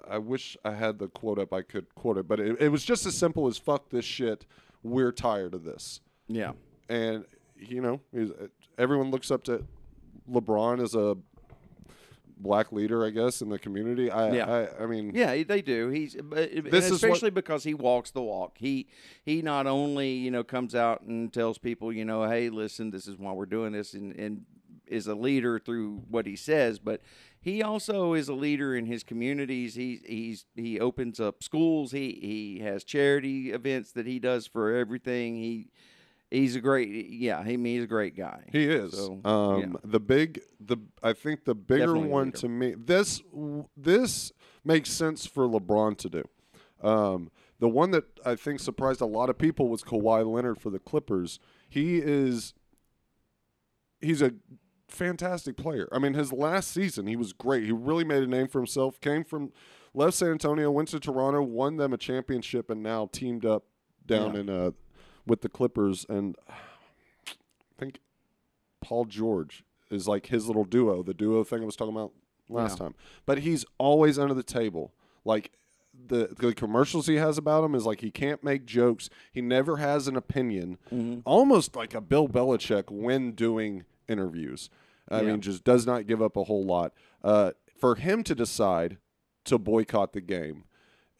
I 0.08 0.18
wish 0.18 0.56
I 0.64 0.72
had 0.72 0.98
the 0.98 1.08
quote 1.08 1.38
up. 1.38 1.52
I 1.52 1.62
could 1.62 1.94
quote 1.94 2.16
it, 2.16 2.26
but 2.28 2.38
it, 2.40 2.60
it 2.60 2.68
was 2.68 2.84
just 2.84 3.04
as 3.06 3.16
simple 3.16 3.46
as 3.48 3.58
"fuck 3.58 3.90
this 3.90 4.04
shit." 4.04 4.46
We're 4.82 5.12
tired 5.12 5.52
of 5.52 5.62
this 5.64 6.00
Yeah. 6.26 6.52
and 6.88 7.26
you 7.58 7.82
know 7.82 8.00
everyone 8.78 9.10
looks 9.10 9.30
up 9.30 9.44
to 9.44 9.66
LeBron 10.30 10.82
as 10.82 10.94
a 10.94 11.18
black 12.38 12.72
leader, 12.72 13.04
I 13.04 13.10
guess, 13.10 13.42
in 13.42 13.50
the 13.50 13.58
community. 13.58 14.10
I, 14.10 14.32
Yeah. 14.32 14.50
I, 14.78 14.84
I 14.84 14.86
mean, 14.86 15.12
Yeah, 15.14 15.42
they 15.44 15.60
do. 15.60 15.90
He's 15.90 16.14
is 16.14 16.22
what- 16.22 16.72
especially 16.72 17.28
because 17.30 17.64
he 17.64 17.74
walks 17.74 18.10
the 18.10 18.22
walk. 18.22 18.56
He 18.56 18.86
he 19.22 19.42
not 19.42 19.66
only 19.66 20.12
you 20.12 20.30
know 20.30 20.42
comes 20.42 20.74
out 20.74 21.02
and 21.02 21.30
tells 21.30 21.58
people 21.58 21.92
you 21.92 22.06
know 22.06 22.26
hey 22.26 22.48
listen 22.48 22.90
this 22.90 23.06
is 23.06 23.18
why 23.18 23.32
we're 23.32 23.44
doing 23.46 23.72
this 23.72 23.92
and 23.92 24.14
and 24.18 24.46
is 24.90 25.06
a 25.06 25.14
leader 25.14 25.58
through 25.58 26.02
what 26.08 26.26
he 26.26 26.36
says, 26.36 26.78
but 26.78 27.00
he 27.40 27.62
also 27.62 28.14
is 28.14 28.28
a 28.28 28.34
leader 28.34 28.74
in 28.76 28.86
his 28.86 29.02
communities. 29.02 29.74
He 29.74 30.00
he's 30.06 30.44
he 30.54 30.78
opens 30.78 31.20
up 31.20 31.42
schools. 31.42 31.92
He 31.92 32.18
he 32.20 32.64
has 32.64 32.84
charity 32.84 33.52
events 33.52 33.92
that 33.92 34.06
he 34.06 34.18
does 34.18 34.46
for 34.46 34.74
everything. 34.74 35.36
He 35.36 35.68
He's 36.30 36.54
a 36.54 36.60
great, 36.60 37.10
yeah. 37.10 37.42
He, 37.44 37.56
he's 37.56 37.82
a 37.82 37.88
great 37.88 38.16
guy. 38.16 38.44
He 38.52 38.64
is. 38.64 38.92
So, 38.92 39.20
um, 39.24 39.76
The 39.82 39.98
big, 39.98 40.40
the 40.60 40.76
I 41.02 41.12
think 41.12 41.44
the 41.44 41.56
bigger 41.56 41.86
Definitely 41.86 42.08
one 42.08 42.32
to 42.32 42.48
me. 42.48 42.74
This 42.78 43.20
this 43.76 44.32
makes 44.64 44.90
sense 44.90 45.26
for 45.26 45.48
LeBron 45.48 45.98
to 45.98 46.08
do. 46.08 46.24
Um, 46.82 47.32
the 47.58 47.68
one 47.68 47.90
that 47.90 48.04
I 48.24 48.36
think 48.36 48.60
surprised 48.60 49.00
a 49.00 49.06
lot 49.06 49.28
of 49.28 49.38
people 49.38 49.68
was 49.68 49.82
Kawhi 49.82 50.24
Leonard 50.24 50.60
for 50.60 50.70
the 50.70 50.78
Clippers. 50.78 51.40
He 51.68 51.98
is 51.98 52.54
he's 54.00 54.22
a 54.22 54.32
fantastic 54.90 55.56
player. 55.56 55.88
I 55.92 55.98
mean, 55.98 56.14
his 56.14 56.32
last 56.32 56.70
season 56.72 57.06
he 57.06 57.16
was 57.16 57.32
great. 57.32 57.64
He 57.64 57.72
really 57.72 58.04
made 58.04 58.22
a 58.22 58.26
name 58.26 58.48
for 58.48 58.58
himself. 58.58 59.00
Came 59.00 59.24
from 59.24 59.52
left 59.94 60.14
San 60.16 60.30
Antonio, 60.30 60.70
went 60.70 60.88
to 60.88 61.00
Toronto, 61.00 61.42
won 61.42 61.76
them 61.76 61.92
a 61.92 61.98
championship, 61.98 62.70
and 62.70 62.82
now 62.82 63.08
teamed 63.12 63.44
up 63.44 63.64
down 64.06 64.34
Yeah. 64.34 64.40
in 64.40 64.50
uh 64.50 64.70
with 65.26 65.42
the 65.42 65.48
Clippers. 65.48 66.06
And 66.08 66.36
I 66.48 66.52
think 67.78 67.98
Paul 68.80 69.04
George 69.04 69.64
is 69.90 70.06
like 70.08 70.26
his 70.26 70.46
little 70.46 70.64
duo, 70.64 71.02
the 71.02 71.14
duo 71.14 71.44
thing 71.44 71.62
I 71.62 71.66
was 71.66 71.76
talking 71.76 71.94
about 71.94 72.12
last 72.48 72.78
Yeah. 72.78 72.86
time. 72.86 72.94
But 73.26 73.38
he's 73.38 73.64
always 73.78 74.18
under 74.18 74.34
the 74.34 74.42
table. 74.42 74.92
Like 75.24 75.52
the 76.06 76.28
the 76.38 76.54
commercials 76.54 77.06
he 77.06 77.16
has 77.16 77.36
about 77.36 77.62
him 77.64 77.74
is 77.74 77.84
like 77.84 78.00
he 78.00 78.10
can't 78.10 78.42
make 78.42 78.64
jokes. 78.64 79.10
He 79.32 79.40
never 79.42 79.76
has 79.76 80.08
an 80.08 80.16
opinion. 80.16 80.78
Mm-hmm. 80.92 81.20
Almost 81.24 81.76
like 81.76 81.94
a 81.94 82.00
Bill 82.00 82.26
Belichick 82.28 82.90
when 82.90 83.32
doing 83.32 83.84
interviews. 84.10 84.68
I 85.08 85.22
Yeah. 85.22 85.32
mean, 85.32 85.40
just 85.40 85.64
does 85.64 85.86
not 85.86 86.06
give 86.06 86.20
up 86.22 86.36
a 86.36 86.44
whole 86.44 86.64
lot. 86.64 86.92
Uh, 87.22 87.52
for 87.76 87.94
him 87.94 88.22
to 88.24 88.34
decide 88.34 88.98
to 89.44 89.58
boycott 89.58 90.12
the 90.12 90.20
game, 90.20 90.64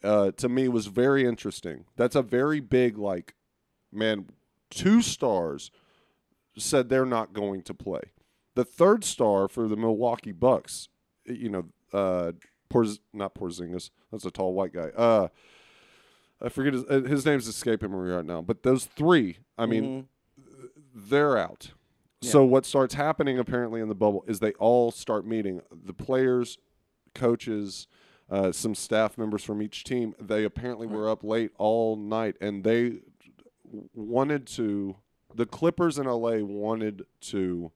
uh, 0.03 0.31
to 0.31 0.47
me 0.49 0.67
was 0.67 0.87
very 0.87 1.25
interesting. 1.25 1.85
That's 1.95 2.15
a 2.15 2.21
very 2.21 2.59
big 2.59 2.97
like, 2.97 3.35
man. 3.91 4.27
Two 4.69 5.01
stars 5.01 5.69
said 6.57 6.87
they're 6.89 7.05
not 7.05 7.33
going 7.33 7.61
to 7.63 7.73
play. 7.73 8.01
The 8.55 8.63
third 8.65 9.03
star 9.03 9.47
for 9.47 9.67
the 9.67 9.75
Milwaukee 9.75 10.31
Bucks, 10.31 10.87
you 11.25 11.49
know, 11.49 11.65
uh, 11.93 12.31
Porz, 12.69 12.99
not 13.13 13.35
Porzingis. 13.35 13.89
That's 14.11 14.25
a 14.25 14.31
tall 14.31 14.53
white 14.53 14.71
guy. 14.73 14.89
Uh, 14.95 15.27
I 16.41 16.49
forget 16.49 16.73
his, 16.73 16.85
uh, 16.85 17.01
his 17.01 17.25
name's 17.25 17.47
escaping 17.47 17.91
me 17.91 18.09
right 18.09 18.25
now. 18.25 18.41
But 18.41 18.63
those 18.63 18.85
three, 18.85 19.39
I 19.57 19.65
mean, 19.65 20.07
Mhm. 20.39 20.69
they're 20.95 21.37
out. 21.37 21.71
So 22.23 22.45
what 22.45 22.65
starts 22.65 22.93
happening 22.93 23.39
apparently 23.39 23.81
in 23.81 23.89
the 23.89 23.95
bubble 23.95 24.23
is 24.27 24.39
they 24.39 24.53
all 24.53 24.91
start 24.91 25.25
meeting 25.25 25.61
the 25.71 25.93
players, 25.93 26.59
coaches, 27.15 27.87
uh, 28.29 28.51
some 28.51 28.75
staff 28.75 29.17
members 29.17 29.43
from 29.43 29.61
each 29.61 29.83
team. 29.83 30.13
They 30.19 30.43
apparently 30.43 30.85
were 30.87 31.09
up 31.09 31.23
late 31.23 31.51
all 31.57 31.95
night 31.95 32.35
and 32.39 32.63
they 32.63 32.99
wanted 33.93 34.45
to. 34.47 34.95
The 35.33 35.45
Clippers 35.45 35.97
in 35.97 36.05
LA 36.05 36.37
wanted 36.39 37.05
to 37.21 37.71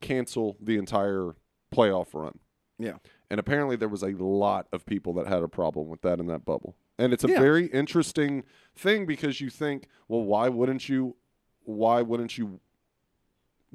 cancel 0.00 0.56
the 0.60 0.76
entire 0.76 1.36
playoff 1.74 2.08
run. 2.12 2.40
Yeah. 2.78 2.96
And 3.30 3.40
apparently 3.40 3.76
there 3.76 3.88
was 3.88 4.02
a 4.02 4.10
lot 4.10 4.66
of 4.72 4.84
people 4.84 5.14
that 5.14 5.26
had 5.28 5.42
a 5.42 5.48
problem 5.48 5.88
with 5.88 6.02
that 6.02 6.18
in 6.20 6.26
that 6.26 6.44
bubble. 6.44 6.76
And 6.98 7.12
it's 7.12 7.24
a 7.24 7.28
Yeah. 7.28 7.40
very 7.40 7.66
interesting 7.66 8.44
thing 8.74 9.06
because 9.06 9.40
you 9.40 9.48
think, 9.48 9.86
well, 10.08 10.22
why 10.22 10.48
wouldn't 10.50 10.88
you 10.90 11.16
why 11.64 12.02
wouldn't 12.02 12.36
you 12.36 12.58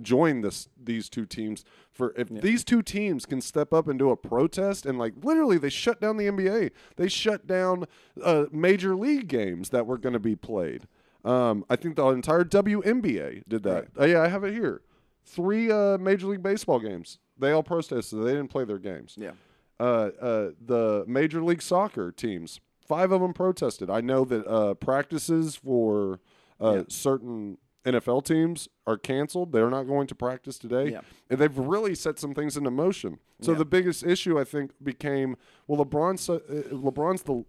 join 0.02 0.41
this 0.41 0.68
these 0.82 1.10
two 1.10 1.26
teams 1.26 1.64
for 1.91 2.14
if 2.18 2.30
these 2.30 2.64
two 2.64 2.82
teams 2.82 3.26
can 3.26 3.41
step 3.41 3.74
up 3.74 3.88
and 3.88 3.98
do 3.98 4.10
a 4.12 4.16
protest 4.18 4.86
and 4.86 5.00
like 5.00 5.14
literally 5.24 5.58
they 5.58 5.70
shut 5.70 6.00
down 6.02 6.18
the 6.18 6.26
NBA. 6.28 6.72
They 6.95 7.08
shut 7.08 7.48
down 7.48 7.86
uh, 8.24 8.45
major 8.52 8.95
league 8.95 9.28
games 9.28 9.70
that 9.70 9.86
were 9.88 9.98
going 9.98 10.14
to 10.14 10.20
be 10.20 10.36
played. 10.36 10.88
Um, 11.26 11.66
I 11.70 11.76
think 11.76 11.95
the 11.95 12.08
entire 12.08 12.43
WNBA 12.45 13.43
did 13.48 13.64
that. 13.64 13.88
Right. 13.95 14.02
Uh, 14.02 14.06
yeah, 14.06 14.22
I 14.22 14.28
have 14.28 14.43
it 14.43 14.54
here. 14.54 14.82
Three 15.26 15.72
uh, 15.72 15.98
major 15.98 16.28
league 16.28 16.43
baseball 16.43 16.80
games. 16.80 17.20
They 17.38 17.52
all 17.52 17.64
protested. 17.64 18.20
They 18.24 18.32
didn't 18.32 18.48
play 18.50 18.64
their 18.66 18.80
games 18.80 19.16
Yeah. 19.18 19.32
uh, 19.80 20.10
uh, 20.22 20.50
the 20.66 21.04
Major 21.08 21.43
League 21.43 21.62
Soccer 21.62 22.12
teams. 22.12 22.60
Five 22.88 23.12
of 23.12 23.22
them 23.22 23.34
protested. 23.34 23.89
I 23.89 24.00
know 24.02 24.24
that 24.26 24.48
uh, 24.48 24.74
practices 24.76 25.56
for 25.58 26.20
uh, 26.62 26.76
Yeah. 26.78 26.84
certain 26.88 27.58
NFL 27.88 28.25
teams 28.25 28.67
are 28.85 28.97
canceled. 28.97 29.51
They're 29.51 29.69
not 29.69 29.83
going 29.83 30.07
to 30.07 30.15
practice 30.15 30.57
today. 30.59 30.91
Yeah. 30.91 31.01
And 31.29 31.39
they've 31.39 31.57
really 31.57 31.95
set 31.95 32.19
some 32.19 32.33
things 32.33 32.57
into 32.57 32.69
motion. 32.71 33.19
So 33.41 33.51
Yeah. 33.53 33.59
the 33.59 33.65
biggest 33.65 34.03
issue 34.03 34.39
I 34.39 34.43
think 34.43 34.71
became 34.83 35.38
well, 35.67 35.83
LeBron's 35.85 36.29
uh, 36.29 36.39
LeBron's 36.71 37.23
the 37.23 37.45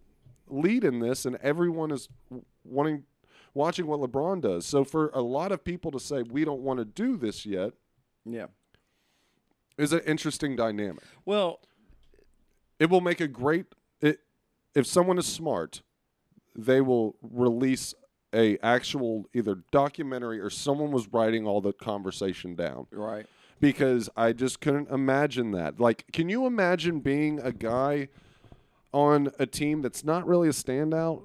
lead 0.48 0.84
in 0.84 1.00
this, 1.00 1.26
and 1.26 1.36
everyone 1.36 1.90
is 1.90 2.08
wanting 2.64 3.04
watching 3.54 3.86
what 3.86 4.00
LeBron 4.00 4.40
does. 4.42 4.64
So 4.66 4.84
for 4.84 5.08
a 5.14 5.20
lot 5.22 5.52
of 5.52 5.64
people 5.64 5.90
to 5.90 5.98
say 6.00 6.22
we 6.22 6.44
don't 6.44 6.60
want 6.62 6.78
to 6.78 6.84
do 6.84 7.16
this 7.16 7.44
yet 7.46 7.72
Yeah. 8.24 8.46
is 9.76 9.92
an 9.92 10.00
interesting 10.00 10.56
dynamic. 10.56 11.02
Well, 11.24 11.60
it 12.78 12.90
will 12.90 13.00
make 13.00 13.20
a 13.20 13.28
great 13.28 13.66
it 14.00 14.20
if 14.74 14.86
someone 14.86 15.18
is 15.18 15.26
smart 15.26 15.82
they 16.54 16.80
will 16.80 17.16
release 17.22 17.94
a 18.34 18.58
actual 18.58 19.26
either 19.34 19.56
documentary 19.70 20.38
or 20.40 20.50
someone 20.50 20.90
was 20.90 21.08
writing 21.12 21.46
all 21.46 21.60
the 21.60 21.72
conversation 21.72 22.54
down 22.54 22.86
right. 22.90 23.26
because 23.60 24.10
i 24.16 24.32
just 24.32 24.60
couldn't 24.60 24.90
imagine 24.90 25.52
that 25.52 25.80
like 25.80 26.04
can 26.12 26.28
you 26.28 26.46
imagine 26.46 27.00
being 27.00 27.40
a 27.40 27.52
guy 27.52 28.08
on 28.92 29.30
a 29.38 29.46
team 29.46 29.80
that's 29.82 30.04
not 30.04 30.26
really 30.26 30.48
a 30.48 30.52
standout 30.52 31.22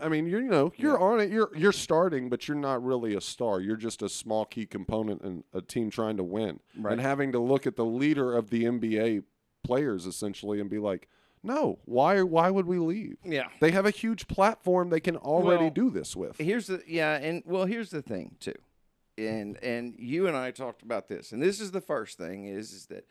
I 0.00 0.08
mean, 0.08 0.26
you're 0.26 0.42
you 0.42 0.50
know 0.50 0.72
you're 0.76 0.98
on 0.98 1.20
it. 1.20 1.30
You're 1.30 1.56
you're 1.56 1.72
starting, 1.72 2.28
but 2.28 2.48
you're 2.48 2.56
not 2.56 2.84
really 2.84 3.14
a 3.14 3.20
star. 3.20 3.60
You're 3.60 3.76
just 3.76 4.02
a 4.02 4.08
small 4.08 4.44
key 4.44 4.66
component 4.66 5.22
in 5.22 5.44
a 5.54 5.62
team 5.62 5.88
trying 5.88 6.16
to 6.16 6.24
win, 6.24 6.58
Right. 6.76 6.92
and 6.94 7.00
having 7.00 7.30
to 7.30 7.38
look 7.38 7.64
at 7.64 7.76
the 7.76 7.84
leader 7.84 8.36
of 8.36 8.50
the 8.50 8.64
NBA 8.64 9.22
players 9.62 10.04
essentially 10.04 10.60
and 10.60 10.68
be 10.68 10.78
like, 10.78 11.08
no, 11.44 11.78
why 11.84 12.22
why 12.22 12.50
would 12.50 12.66
we 12.66 12.78
leave? 12.78 13.18
Yeah. 13.24 13.48
They 13.60 13.70
have 13.70 13.86
a 13.86 13.90
huge 13.90 14.26
platform 14.26 14.88
they 14.90 15.00
can 15.00 15.16
already 15.16 15.64
Well, 15.64 15.70
do 15.70 15.90
this 15.90 16.16
with. 16.16 16.38
Here's 16.38 16.66
the 16.66 16.82
yeah, 16.86 17.16
and 17.16 17.42
well, 17.46 17.66
here's 17.66 17.90
the 17.90 18.02
thing 18.02 18.36
too, 18.40 18.54
and 19.18 19.56
and 19.62 19.94
you 19.98 20.26
and 20.26 20.36
I 20.36 20.50
talked 20.50 20.82
about 20.82 21.08
this, 21.08 21.32
and 21.32 21.42
this 21.42 21.60
is 21.60 21.70
the 21.70 21.80
first 21.80 22.18
thing 22.18 22.46
is 22.46 22.72
is 22.72 22.86
that 22.86 23.06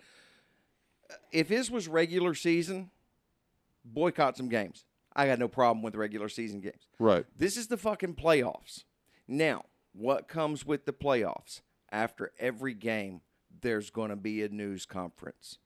uh, 1.10 1.16
if 1.32 1.48
this 1.48 1.70
was 1.70 1.88
regular 1.88 2.34
season, 2.34 2.90
boycott 3.86 4.36
some 4.38 4.50
games. 4.50 4.86
I 5.16 5.28
got 5.28 5.38
no 5.38 5.48
problem 5.48 5.84
with 5.84 5.94
regular 5.94 6.28
season 6.28 6.60
games. 6.60 6.88
Right. 6.98 7.24
This 7.38 7.56
is 7.56 7.68
the 7.68 7.78
fucking 7.78 8.16
playoffs. 8.16 8.84
Now, 9.28 9.66
what 9.94 10.28
comes 10.28 10.66
with 10.66 10.86
the 10.86 10.92
playoffs? 10.94 11.62
After 11.92 12.32
every 12.40 12.74
game, 12.74 13.22
there's 13.62 13.92
going 13.92 14.10
to 14.10 14.16
be 14.16 14.42
a 14.42 14.50
news 14.50 14.88
conference. 14.88 15.60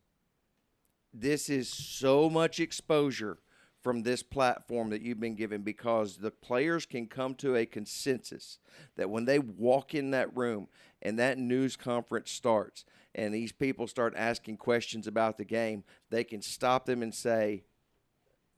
This 1.20 1.50
is 1.50 1.68
so 1.68 2.30
much 2.30 2.60
exposure 2.60 3.40
from 3.82 4.04
this 4.04 4.22
platform 4.22 4.92
that 4.92 5.02
you've 5.02 5.20
been 5.20 5.34
given 5.34 5.64
because 5.64 6.18
the 6.18 6.30
players 6.30 6.86
can 6.86 7.08
come 7.08 7.34
to 7.36 7.56
a 7.56 7.66
consensus 7.66 8.60
that 8.98 9.10
when 9.10 9.26
they 9.26 9.40
walk 9.40 9.96
in 9.96 10.12
that 10.12 10.36
room 10.38 10.68
and 11.02 11.18
that 11.18 11.40
news 11.40 11.76
conference 11.76 12.30
starts 12.30 12.86
and 13.16 13.34
these 13.34 13.52
people 13.52 13.88
start 13.88 14.14
asking 14.16 14.58
questions 14.58 15.08
about 15.08 15.40
the 15.40 15.46
game, 15.46 15.84
they 16.12 16.24
can 16.24 16.44
stop 16.44 16.86
them 16.86 17.02
and 17.02 17.16
say, 17.16 17.64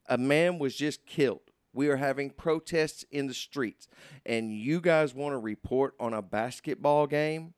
a 0.06 0.18
man 0.18 0.58
was 0.58 0.76
just 0.76 1.06
killed. 1.06 1.52
We 1.72 1.88
are 1.88 1.96
having 1.96 2.28
protests 2.28 3.06
in 3.10 3.26
the 3.26 3.32
streets, 3.32 3.88
and 4.26 4.52
you 4.52 4.82
guys 4.82 5.14
want 5.14 5.32
to 5.32 5.38
report 5.38 5.94
on 5.98 6.12
a 6.12 6.20
basketball 6.20 7.06
game? 7.06 7.54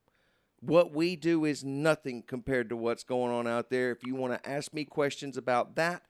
What 0.64 0.94
we 0.94 1.16
do 1.16 1.44
is 1.44 1.64
nothing 1.64 2.22
compared 2.22 2.68
to 2.68 2.76
what's 2.76 3.02
going 3.02 3.32
on 3.32 3.48
out 3.48 3.68
there. 3.68 3.90
If 3.90 4.04
you 4.04 4.14
want 4.14 4.32
to 4.32 4.48
ask 4.48 4.72
me 4.72 4.84
questions 4.84 5.36
about 5.36 5.74
that, 5.74 6.02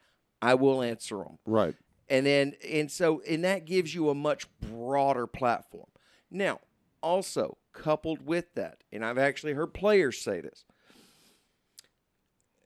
I 0.42 0.55
will 0.55 0.82
answer 0.82 1.16
them. 1.16 1.38
Right. 1.46 1.74
And 2.09 2.26
then, 2.26 2.55
and 2.68 2.90
so, 2.90 3.22
and 3.26 3.44
that 3.44 3.64
gives 3.64 3.94
you 3.94 4.11
a 4.11 4.14
much 4.14 4.46
broader 4.61 5.26
platform. 5.26 5.86
Now, 6.30 6.61
also 7.03 7.57
coupled 7.72 8.26
with 8.26 8.55
that, 8.55 8.84
and 8.92 9.03
I've 9.03 9.16
actually 9.16 9.55
heard 9.55 9.72
players 9.72 10.20
say 10.20 10.42
this, 10.42 10.66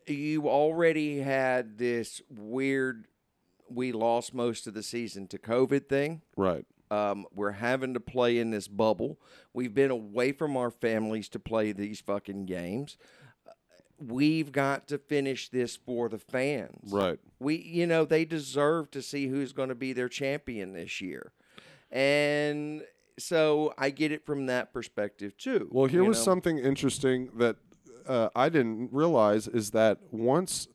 you 0.08 0.48
already 0.48 1.20
had 1.20 1.78
this 1.78 2.20
weird, 2.28 3.06
we 3.70 3.92
lost 3.92 4.34
most 4.34 4.66
of 4.66 4.74
the 4.74 4.82
season 4.82 5.28
to 5.28 5.38
COVID 5.38 5.88
thing. 5.88 6.22
Right. 6.36 6.64
Um, 6.90 7.26
we're 7.34 7.52
having 7.52 7.94
to 7.94 8.00
play 8.00 8.38
in 8.38 8.50
this 8.50 8.68
bubble. 8.68 9.18
We've 9.52 9.74
been 9.74 9.90
away 9.90 10.32
from 10.32 10.56
our 10.56 10.70
families 10.70 11.28
to 11.30 11.38
play 11.38 11.72
these 11.72 12.00
fucking 12.00 12.46
games. 12.46 12.96
We've 13.98 14.52
got 14.52 14.88
to 14.88 14.98
finish 14.98 15.48
this 15.48 15.74
for 15.74 16.08
the 16.08 16.18
fans. 16.18 16.92
Right. 16.92 17.18
We, 17.38 17.56
you 17.56 17.86
know, 17.86 18.04
they 18.04 18.24
deserve 18.24 18.90
to 18.92 19.02
see 19.02 19.26
who's 19.26 19.52
going 19.52 19.70
to 19.70 19.74
be 19.74 19.92
their 19.92 20.08
champion 20.08 20.74
this 20.74 21.00
year. 21.00 21.32
And 21.90 22.82
so 23.18 23.72
I 23.78 23.90
get 23.90 24.12
it 24.12 24.26
from 24.26 24.46
that 24.46 24.72
perspective 24.72 25.36
too. 25.36 25.68
Well, 25.70 25.86
here 25.86 26.04
was 26.04 26.18
know? 26.18 26.24
something 26.24 26.58
interesting 26.58 27.30
that 27.38 27.56
uh, 28.06 28.28
I 28.36 28.48
didn't 28.48 28.90
realize 28.92 29.48
is 29.48 29.70
that 29.70 29.98
once, 30.10 30.68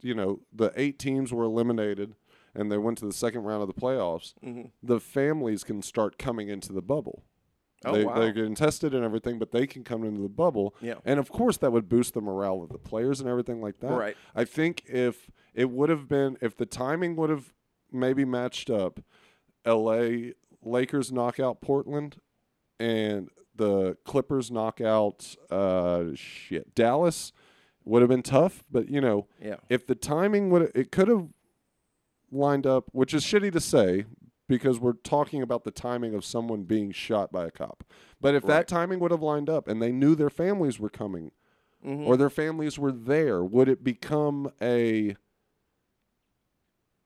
you 0.00 0.14
know, 0.14 0.40
the 0.52 0.72
eight 0.76 0.98
teams 0.98 1.32
were 1.32 1.44
eliminated 1.44 2.14
and 2.58 2.70
they 2.72 2.78
went 2.78 2.98
to 2.98 3.06
the 3.06 3.12
second 3.12 3.42
round 3.44 3.62
of 3.62 3.68
the 3.68 3.74
playoffs, 3.80 4.34
Mhm. 4.44 4.72
the 4.82 5.00
families 5.00 5.64
can 5.64 5.80
start 5.82 6.18
coming 6.18 6.48
into 6.48 6.72
the 6.72 6.82
bubble. 6.82 7.24
Oh, 7.84 7.92
they, 7.92 8.04
wow. 8.04 8.18
They're 8.18 8.32
getting 8.32 8.56
tested 8.56 8.92
and 8.92 9.04
everything, 9.04 9.38
but 9.38 9.52
they 9.52 9.64
can 9.66 9.84
come 9.84 10.02
into 10.02 10.20
the 10.20 10.28
bubble. 10.28 10.74
Yeah. 10.80 10.94
And 11.04 11.20
of 11.20 11.30
course, 11.30 11.56
that 11.58 11.70
would 11.70 11.88
boost 11.88 12.14
the 12.14 12.20
morale 12.20 12.60
of 12.62 12.70
the 12.70 12.78
players 12.78 13.20
and 13.20 13.28
everything 13.28 13.60
like 13.60 13.78
that. 13.78 13.92
Right. 13.92 14.16
I 14.34 14.44
think 14.44 14.82
if 14.86 15.30
it 15.54 15.70
would 15.70 15.88
have 15.88 16.08
been, 16.08 16.36
if 16.40 16.56
the 16.56 16.66
timing 16.66 17.14
would 17.16 17.30
have 17.30 17.54
maybe 17.92 18.24
matched 18.24 18.68
up, 18.68 18.98
L.A. 19.64 20.34
Lakers 20.62 21.12
knock 21.12 21.38
out 21.38 21.60
Portland, 21.60 22.16
and 22.80 23.28
the 23.54 23.96
Clippers 24.04 24.50
knock 24.50 24.80
out 24.80 25.34
uh, 25.50 26.06
shit 26.14 26.74
Dallas, 26.74 27.32
would 27.84 28.02
have 28.02 28.08
been 28.08 28.22
tough. 28.22 28.64
But 28.70 28.88
you 28.88 29.00
know, 29.00 29.28
Yeah. 29.40 29.56
if 29.68 29.86
the 29.86 29.94
timing 29.94 30.50
would, 30.50 30.72
it 30.74 30.90
could 30.90 31.06
have 31.08 31.28
lined 32.30 32.66
up, 32.66 32.88
which 32.92 33.14
is 33.14 33.24
shitty 33.24 33.52
to 33.52 33.60
say 33.60 34.04
because 34.48 34.78
we're 34.80 34.92
talking 34.94 35.42
about 35.42 35.64
the 35.64 35.70
timing 35.70 36.14
of 36.14 36.24
someone 36.24 36.62
being 36.62 36.90
shot 36.90 37.30
by 37.30 37.44
a 37.44 37.50
cop. 37.50 37.84
But 38.20 38.34
if 38.34 38.42
Right. 38.44 38.48
that 38.48 38.68
timing 38.68 38.98
would 39.00 39.10
have 39.10 39.22
lined 39.22 39.50
up 39.50 39.68
and 39.68 39.80
they 39.82 39.92
knew 39.92 40.14
their 40.14 40.30
families 40.30 40.80
were 40.80 40.88
coming 40.88 41.32
Mhm. 41.84 42.06
or 42.06 42.16
their 42.16 42.30
families 42.30 42.78
were 42.78 42.92
there, 42.92 43.44
would 43.44 43.68
it 43.68 43.84
become 43.84 44.50
a 44.60 45.16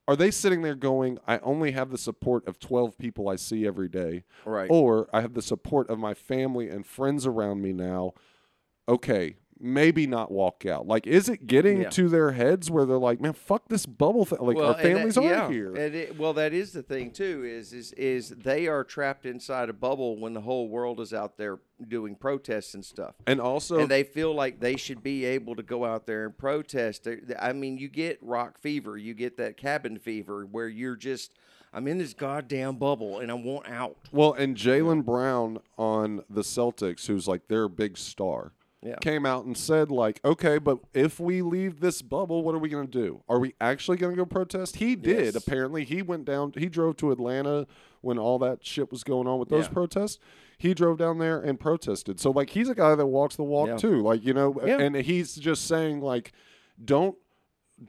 are 0.09 0.17
they 0.17 0.33
sitting 0.33 0.63
there 0.63 0.75
going, 0.75 1.17
I 1.29 1.39
only 1.39 1.71
have 1.71 1.91
the 1.91 1.97
support 1.97 2.47
of 2.49 2.59
12 2.59 2.99
people 2.99 3.29
I 3.29 3.37
see 3.37 3.65
every 3.67 3.89
day, 3.89 4.25
right. 4.45 4.69
or 4.69 5.09
I 5.13 5.21
have 5.21 5.35
the 5.35 5.41
support 5.43 5.89
of 5.89 5.99
my 5.99 6.13
family 6.13 6.69
and 6.69 6.85
friends 6.85 7.25
around 7.25 7.63
me 7.63 7.73
now? 7.73 8.13
Okay, 8.89 9.37
maybe 9.63 10.07
not 10.09 10.31
walk 10.33 10.67
out. 10.67 10.87
Like, 10.89 11.07
is 11.07 11.29
it 11.29 11.47
getting 11.47 11.83
Yeah. 11.83 11.91
to 11.91 12.09
their 12.09 12.33
heads 12.33 12.69
where 12.71 12.85
they're 12.85 12.99
like, 12.99 13.21
man, 13.21 13.33
fuck 13.33 13.69
this 13.69 13.87
bubble 13.87 14.25
thing? 14.25 14.41
Like, 14.41 14.57
our 14.57 14.63
and 14.65 14.75
that- 14.75 14.83
families 14.83 15.17
are 15.17 15.23
yeah, 15.25 15.49
here. 15.49 15.69
and 15.75 15.95
it- 15.95 16.19
well, 16.19 16.33
that 16.33 16.53
is 16.53 16.73
the 16.73 16.83
thing 16.83 17.13
too. 17.13 17.45
Is 17.45 17.73
is 17.73 17.93
is 17.93 18.31
they 18.31 18.67
are 18.67 18.83
trapped 18.83 19.25
inside 19.25 19.69
a 19.69 19.73
bubble 19.73 20.17
when 20.19 20.35
the 20.35 20.41
whole 20.41 20.69
world 20.69 20.99
is 21.01 21.15
out 21.15 21.37
there 21.39 21.61
doing 21.89 22.17
protests 22.17 22.75
and 22.75 22.85
stuff. 22.85 23.15
And 23.27 23.41
also, 23.41 23.79
and 23.79 23.89
they 23.89 24.03
feel 24.03 24.35
like 24.35 24.59
they 24.61 24.77
should 24.77 25.03
be 25.03 25.25
able 25.25 25.55
to 25.57 25.63
go 25.63 25.85
out 25.85 26.07
there 26.07 26.25
and 26.27 26.37
protest. 26.37 27.07
I 27.39 27.53
mean, 27.53 27.79
you 27.79 27.89
get 27.89 28.19
rock 28.21 28.59
fever, 28.59 28.97
you 28.99 29.15
get 29.15 29.37
that 29.37 29.57
cabin 29.57 29.99
fever 29.99 30.45
where 30.45 30.69
you're 30.69 30.97
just, 30.97 31.35
I'm 31.73 31.87
in 31.89 31.99
this 31.99 32.15
goddamn 32.15 32.77
bubble 32.77 33.19
and 33.21 33.31
I 33.31 33.35
want 33.35 33.69
out. 33.69 33.97
well, 34.13 34.33
and 34.33 34.57
Jaylen 34.57 35.05
Brown 35.05 35.59
on 35.79 36.23
the 36.29 36.43
Celtics, 36.43 37.07
who's 37.07 37.27
like 37.29 37.49
their 37.49 37.69
big 37.69 37.97
star, 37.97 38.53
Yeah. 38.85 38.97
came 39.01 39.25
out 39.25 39.45
and 39.45 39.57
said, 39.57 39.91
like, 39.93 40.21
okay, 40.25 40.59
but 40.59 40.79
if 40.93 41.21
we 41.21 41.41
leave 41.41 41.79
this 41.81 42.03
bubble, 42.03 42.43
what 42.43 42.55
are 42.55 42.59
we 42.59 42.69
going 42.69 42.89
to 42.89 42.91
do? 43.03 43.23
Are 43.29 43.39
we 43.39 43.55
actually 43.61 43.97
going 43.97 44.13
to 44.13 44.17
go 44.17 44.27
protest? 44.27 44.77
He 44.77 44.97
did. 44.97 45.35
Yes. 45.35 45.35
Apparently, 45.37 45.85
he 45.85 46.03
went 46.03 46.25
down, 46.25 46.53
he 46.57 46.69
drove 46.69 46.97
to 46.97 47.13
Atlanta 47.13 47.67
when 48.01 48.19
all 48.19 48.39
that 48.41 48.67
shit 48.67 48.91
was 48.91 49.05
going 49.05 49.29
on 49.29 49.39
with 49.39 49.51
those 49.51 49.67
Yeah. 49.67 49.73
protests. 49.73 50.19
He 50.59 50.75
drove 50.75 50.99
down 50.99 51.19
there 51.19 51.39
and 51.41 51.61
protested. 51.61 52.19
So, 52.19 52.31
like, 52.33 52.51
he's 52.51 52.69
a 52.69 52.75
guy 52.75 52.95
that 52.97 53.07
walks 53.07 53.37
the 53.37 53.45
walk 53.45 53.69
Yeah. 53.69 53.77
too. 53.77 54.03
Like, 54.03 54.25
you 54.25 54.35
know, 54.35 54.59
and 54.59 54.97
he's 54.97 55.37
just 55.37 55.67
saying, 55.67 56.01
like, 56.01 56.33
don't. 56.85 57.17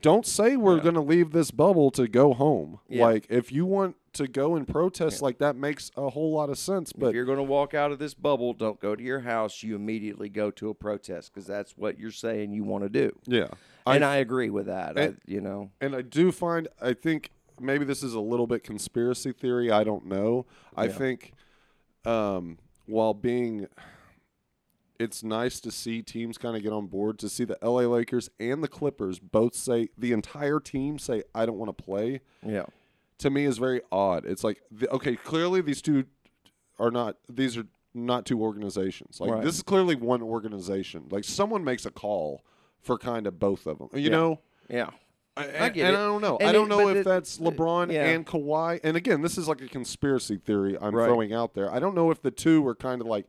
Don't 0.00 0.26
say 0.26 0.56
we're 0.56 0.80
going 0.80 0.94
to 0.96 1.00
leave 1.00 1.30
this 1.30 1.52
bubble 1.52 1.92
to 1.92 2.08
go 2.08 2.34
home. 2.34 2.80
Like 2.90 3.26
if 3.30 3.52
you 3.52 3.64
want 3.64 3.94
to 4.14 4.26
go 4.28 4.56
and 4.56 4.66
protest, 4.66 5.22
like 5.22 5.38
that 5.38 5.56
makes 5.56 5.90
a 5.96 6.10
whole 6.10 6.32
lot 6.32 6.50
of 6.50 6.58
sense. 6.58 6.92
But 6.92 7.08
if 7.08 7.14
you're 7.14 7.24
going 7.24 7.38
to 7.38 7.42
walk 7.44 7.74
out 7.74 7.92
of 7.92 7.98
this 7.98 8.14
bubble, 8.14 8.52
don't 8.52 8.80
go 8.80 8.96
to 8.96 9.02
your 9.02 9.20
house. 9.20 9.62
You 9.62 9.74
immediately 9.76 10.28
go 10.28 10.50
to 10.52 10.70
a 10.70 10.74
protest 10.74 11.32
because 11.32 11.46
that's 11.46 11.76
what 11.76 11.98
you're 11.98 12.10
saying 12.10 12.52
you 12.52 12.64
want 12.64 12.84
to 12.84 12.88
do. 12.90 13.16
yeah, 13.26 13.48
and 13.86 14.04
I 14.04 14.16
agree 14.16 14.50
with 14.50 14.66
that. 14.66 14.96
and- 14.98 15.16
I, 15.16 15.30
you 15.30 15.40
know, 15.40 15.70
And 15.80 15.94
I 15.94 16.02
do 16.02 16.32
find, 16.32 16.68
I 16.80 16.92
think 16.94 17.30
maybe 17.60 17.84
this 17.84 18.02
is 18.02 18.14
a 18.14 18.20
little 18.20 18.46
bit 18.46 18.64
conspiracy 18.64 19.32
theory. 19.32 19.70
I 19.70 19.84
don't 19.84 20.06
know. 20.06 20.46
I 20.76 20.86
Yeah. 20.86 20.92
think 20.92 21.32
um, 22.04 22.58
while 22.86 23.14
being, 23.14 23.66
it's 24.98 25.22
nice 25.24 25.58
to 25.60 25.70
see 25.70 26.02
teams 26.02 26.38
kind 26.38 26.56
of 26.56 26.62
get 26.62 26.72
on 26.72 26.86
board, 26.86 27.18
to 27.18 27.28
see 27.28 27.44
the 27.44 27.58
LA 27.62 27.80
Lakers 27.82 28.30
and 28.38 28.62
the 28.62 28.68
Clippers 28.68 29.18
both 29.18 29.54
say, 29.54 29.88
the 29.98 30.12
entire 30.12 30.60
team 30.60 30.98
say, 30.98 31.22
I 31.34 31.46
don't 31.46 31.56
want 31.58 31.76
to 31.76 31.82
play, 31.84 32.20
yeah, 32.46 32.66
to 33.18 33.30
me 33.30 33.44
is 33.44 33.58
very 33.58 33.80
odd. 33.92 34.24
It's 34.26 34.44
like, 34.44 34.60
the, 34.70 34.88
okay, 34.90 35.16
clearly 35.16 35.60
these 35.60 35.80
two 35.82 36.04
are 36.78 36.90
not, 36.90 37.16
these 37.28 37.56
are 37.56 37.66
not 37.94 38.26
two 38.26 38.40
organizations. 38.42 39.20
Like, 39.20 39.30
Right. 39.30 39.44
this 39.44 39.56
is 39.56 39.62
clearly 39.62 39.94
one 39.94 40.22
organization. 40.22 41.06
Like, 41.10 41.24
someone 41.24 41.62
makes 41.64 41.86
a 41.86 41.90
call 41.90 42.42
for 42.80 42.98
kind 42.98 43.26
of 43.26 43.38
both 43.38 43.66
of 43.66 43.78
them. 43.78 43.88
You 43.94 44.00
Yeah. 44.00 44.08
know? 44.10 44.40
yeah. 44.68 44.90
I, 45.36 45.64
I 45.64 45.68
get 45.70 45.86
and 45.86 45.96
it. 45.96 45.98
I 45.98 46.06
don't 46.06 46.20
know. 46.20 46.36
And 46.36 46.48
I 46.48 46.52
don't 46.52 46.66
it- 46.66 46.76
know 46.76 46.88
if 46.90 46.96
it- 46.98 47.04
that's 47.04 47.38
LeBron 47.38 47.92
yeah. 47.92 48.06
and 48.06 48.24
Kawhi. 48.24 48.78
And 48.84 48.96
again, 48.96 49.20
this 49.22 49.36
is 49.36 49.48
like 49.48 49.60
a 49.62 49.68
conspiracy 49.68 50.36
theory 50.36 50.76
I'm 50.80 50.94
Right. 50.94 51.06
throwing 51.06 51.32
out 51.32 51.54
there. 51.54 51.72
I 51.72 51.80
don't 51.80 51.94
know 51.96 52.10
if 52.12 52.22
the 52.22 52.30
two 52.30 52.62
were 52.62 52.74
kind 52.76 53.00
of 53.00 53.08
like 53.08 53.26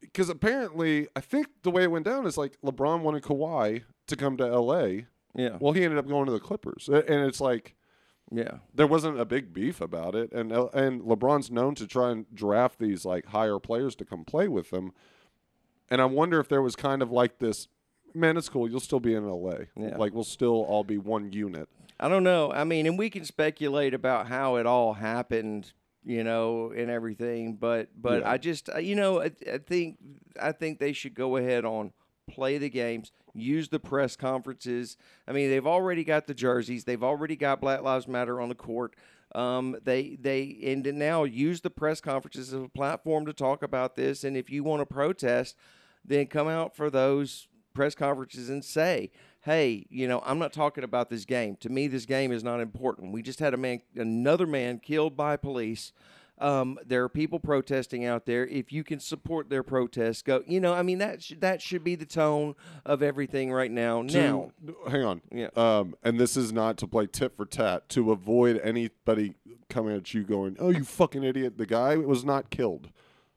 because 0.00 0.28
apparently 0.28 1.08
I 1.16 1.20
think 1.20 1.48
the 1.64 1.72
way 1.72 1.82
it 1.82 1.90
went 1.90 2.04
down 2.04 2.24
is 2.24 2.36
like 2.38 2.56
LeBron 2.64 3.00
wanted 3.02 3.24
Kawhi 3.24 3.82
to 4.06 4.16
come 4.16 4.36
to 4.36 4.44
LA. 4.46 5.06
Yeah. 5.34 5.56
Well, 5.60 5.72
he 5.72 5.82
ended 5.82 5.98
up 5.98 6.06
going 6.06 6.26
to 6.26 6.32
the 6.32 6.38
Clippers, 6.38 6.88
and 6.88 7.04
it's 7.26 7.40
like 7.40 7.74
yeah. 8.30 8.58
there 8.74 8.86
wasn't 8.86 9.20
a 9.20 9.24
big 9.24 9.52
beef 9.52 9.80
about 9.80 10.14
it. 10.14 10.32
And 10.32 10.52
and 10.52 11.02
LeBron's 11.02 11.50
known 11.50 11.74
to 11.76 11.86
try 11.86 12.10
and 12.10 12.26
draft 12.34 12.78
these 12.78 13.04
like 13.04 13.26
higher 13.26 13.58
players 13.58 13.94
to 13.96 14.04
come 14.04 14.24
play 14.24 14.48
with 14.48 14.72
him. 14.72 14.92
And 15.90 16.00
I 16.00 16.04
wonder 16.04 16.38
if 16.38 16.48
there 16.48 16.62
was 16.62 16.76
kind 16.76 17.02
of 17.02 17.10
like 17.10 17.38
this. 17.38 17.68
Man, 18.14 18.36
it's 18.36 18.48
cool. 18.48 18.68
You'll 18.68 18.80
still 18.80 19.00
be 19.00 19.14
in 19.14 19.26
LA. 19.26 19.52
Yeah. 19.76 19.96
Like 19.96 20.14
we'll 20.14 20.24
still 20.24 20.64
all 20.64 20.84
be 20.84 20.98
one 20.98 21.32
unit. 21.32 21.68
I 22.00 22.08
don't 22.08 22.24
know. 22.24 22.52
I 22.52 22.64
mean, 22.64 22.86
and 22.86 22.98
we 22.98 23.10
can 23.10 23.24
speculate 23.24 23.92
about 23.92 24.28
how 24.28 24.56
it 24.56 24.66
all 24.66 24.94
happened, 24.94 25.72
you 26.04 26.22
know, 26.22 26.72
and 26.76 26.90
everything, 26.90 27.56
but 27.56 27.88
but 28.00 28.20
Yeah. 28.20 28.30
I 28.30 28.38
just 28.38 28.68
uh, 28.70 28.78
you 28.78 28.94
know, 28.94 29.20
I, 29.22 29.30
I 29.52 29.58
think 29.58 29.98
I 30.40 30.52
think 30.52 30.78
they 30.78 30.92
should 30.92 31.14
go 31.14 31.36
ahead 31.36 31.64
on 31.64 31.92
play 32.30 32.58
the 32.58 32.68
games, 32.70 33.10
use 33.40 33.68
the 33.68 33.80
press 33.80 34.16
conferences. 34.16 34.96
I 35.26 35.32
mean, 35.32 35.50
they've 35.50 35.66
already 35.66 36.04
got 36.04 36.26
the 36.26 36.34
jerseys, 36.34 36.84
they've 36.84 37.02
already 37.02 37.36
got 37.36 37.60
Black 37.60 37.82
Lives 37.82 38.08
Matter 38.08 38.40
on 38.40 38.48
the 38.48 38.54
court. 38.54 38.94
Um, 39.34 39.76
they 39.84 40.16
they 40.20 40.58
and 40.62 40.84
now 40.94 41.24
use 41.24 41.60
the 41.60 41.70
press 41.70 42.00
conferences 42.00 42.52
as 42.52 42.62
a 42.62 42.68
platform 42.68 43.26
to 43.26 43.32
talk 43.32 43.62
about 43.62 43.94
this. 43.94 44.24
And 44.24 44.36
if 44.36 44.50
you 44.50 44.64
want 44.64 44.80
to 44.80 44.86
protest, 44.86 45.56
then 46.04 46.26
come 46.26 46.48
out 46.48 46.74
for 46.74 46.88
those 46.88 47.46
press 47.74 47.94
conferences 47.94 48.48
and 48.48 48.64
say, 48.64 49.10
"Hey, 49.42 49.86
you 49.90 50.08
know, 50.08 50.22
I'm 50.24 50.38
not 50.38 50.54
talking 50.54 50.82
about 50.82 51.10
this 51.10 51.26
game. 51.26 51.56
To 51.56 51.68
me, 51.68 51.88
this 51.88 52.06
game 52.06 52.32
is 52.32 52.42
not 52.42 52.60
important. 52.60 53.12
We 53.12 53.20
just 53.22 53.40
had 53.40 53.52
a 53.52 53.58
man, 53.58 53.82
another 53.94 54.46
man, 54.46 54.78
killed 54.78 55.16
by 55.16 55.36
police." 55.36 55.92
Um, 56.40 56.78
there 56.86 57.02
are 57.04 57.08
people 57.08 57.38
protesting 57.40 58.04
out 58.04 58.26
there. 58.26 58.46
If 58.46 58.72
you 58.72 58.84
can 58.84 59.00
support 59.00 59.50
their 59.50 59.62
protests, 59.62 60.22
go. 60.22 60.42
You 60.46 60.60
know, 60.60 60.74
I 60.74 60.82
mean 60.82 60.98
that 60.98 61.22
sh- 61.22 61.34
that 61.40 61.60
should 61.62 61.82
be 61.84 61.94
the 61.94 62.06
tone 62.06 62.54
of 62.86 63.02
everything 63.02 63.52
right 63.52 63.70
now. 63.70 64.02
to- 64.02 64.12
now, 64.22 64.50
hang 64.88 65.02
on. 65.04 65.20
Yeah. 65.32 65.48
Um, 65.56 65.94
and 66.02 66.18
this 66.18 66.36
is 66.36 66.52
not 66.52 66.76
to 66.78 66.86
play 66.86 67.06
tit 67.06 67.36
for 67.36 67.46
tat 67.46 67.88
to 67.90 68.12
avoid 68.12 68.60
anybody 68.62 69.34
coming 69.68 69.96
at 69.96 70.14
you 70.14 70.24
going, 70.24 70.56
"Oh, 70.58 70.70
you 70.70 70.84
fucking 70.84 71.24
idiot!" 71.24 71.58
The 71.58 71.66
guy 71.66 71.96
was 71.96 72.24
not 72.24 72.50
killed, 72.50 72.88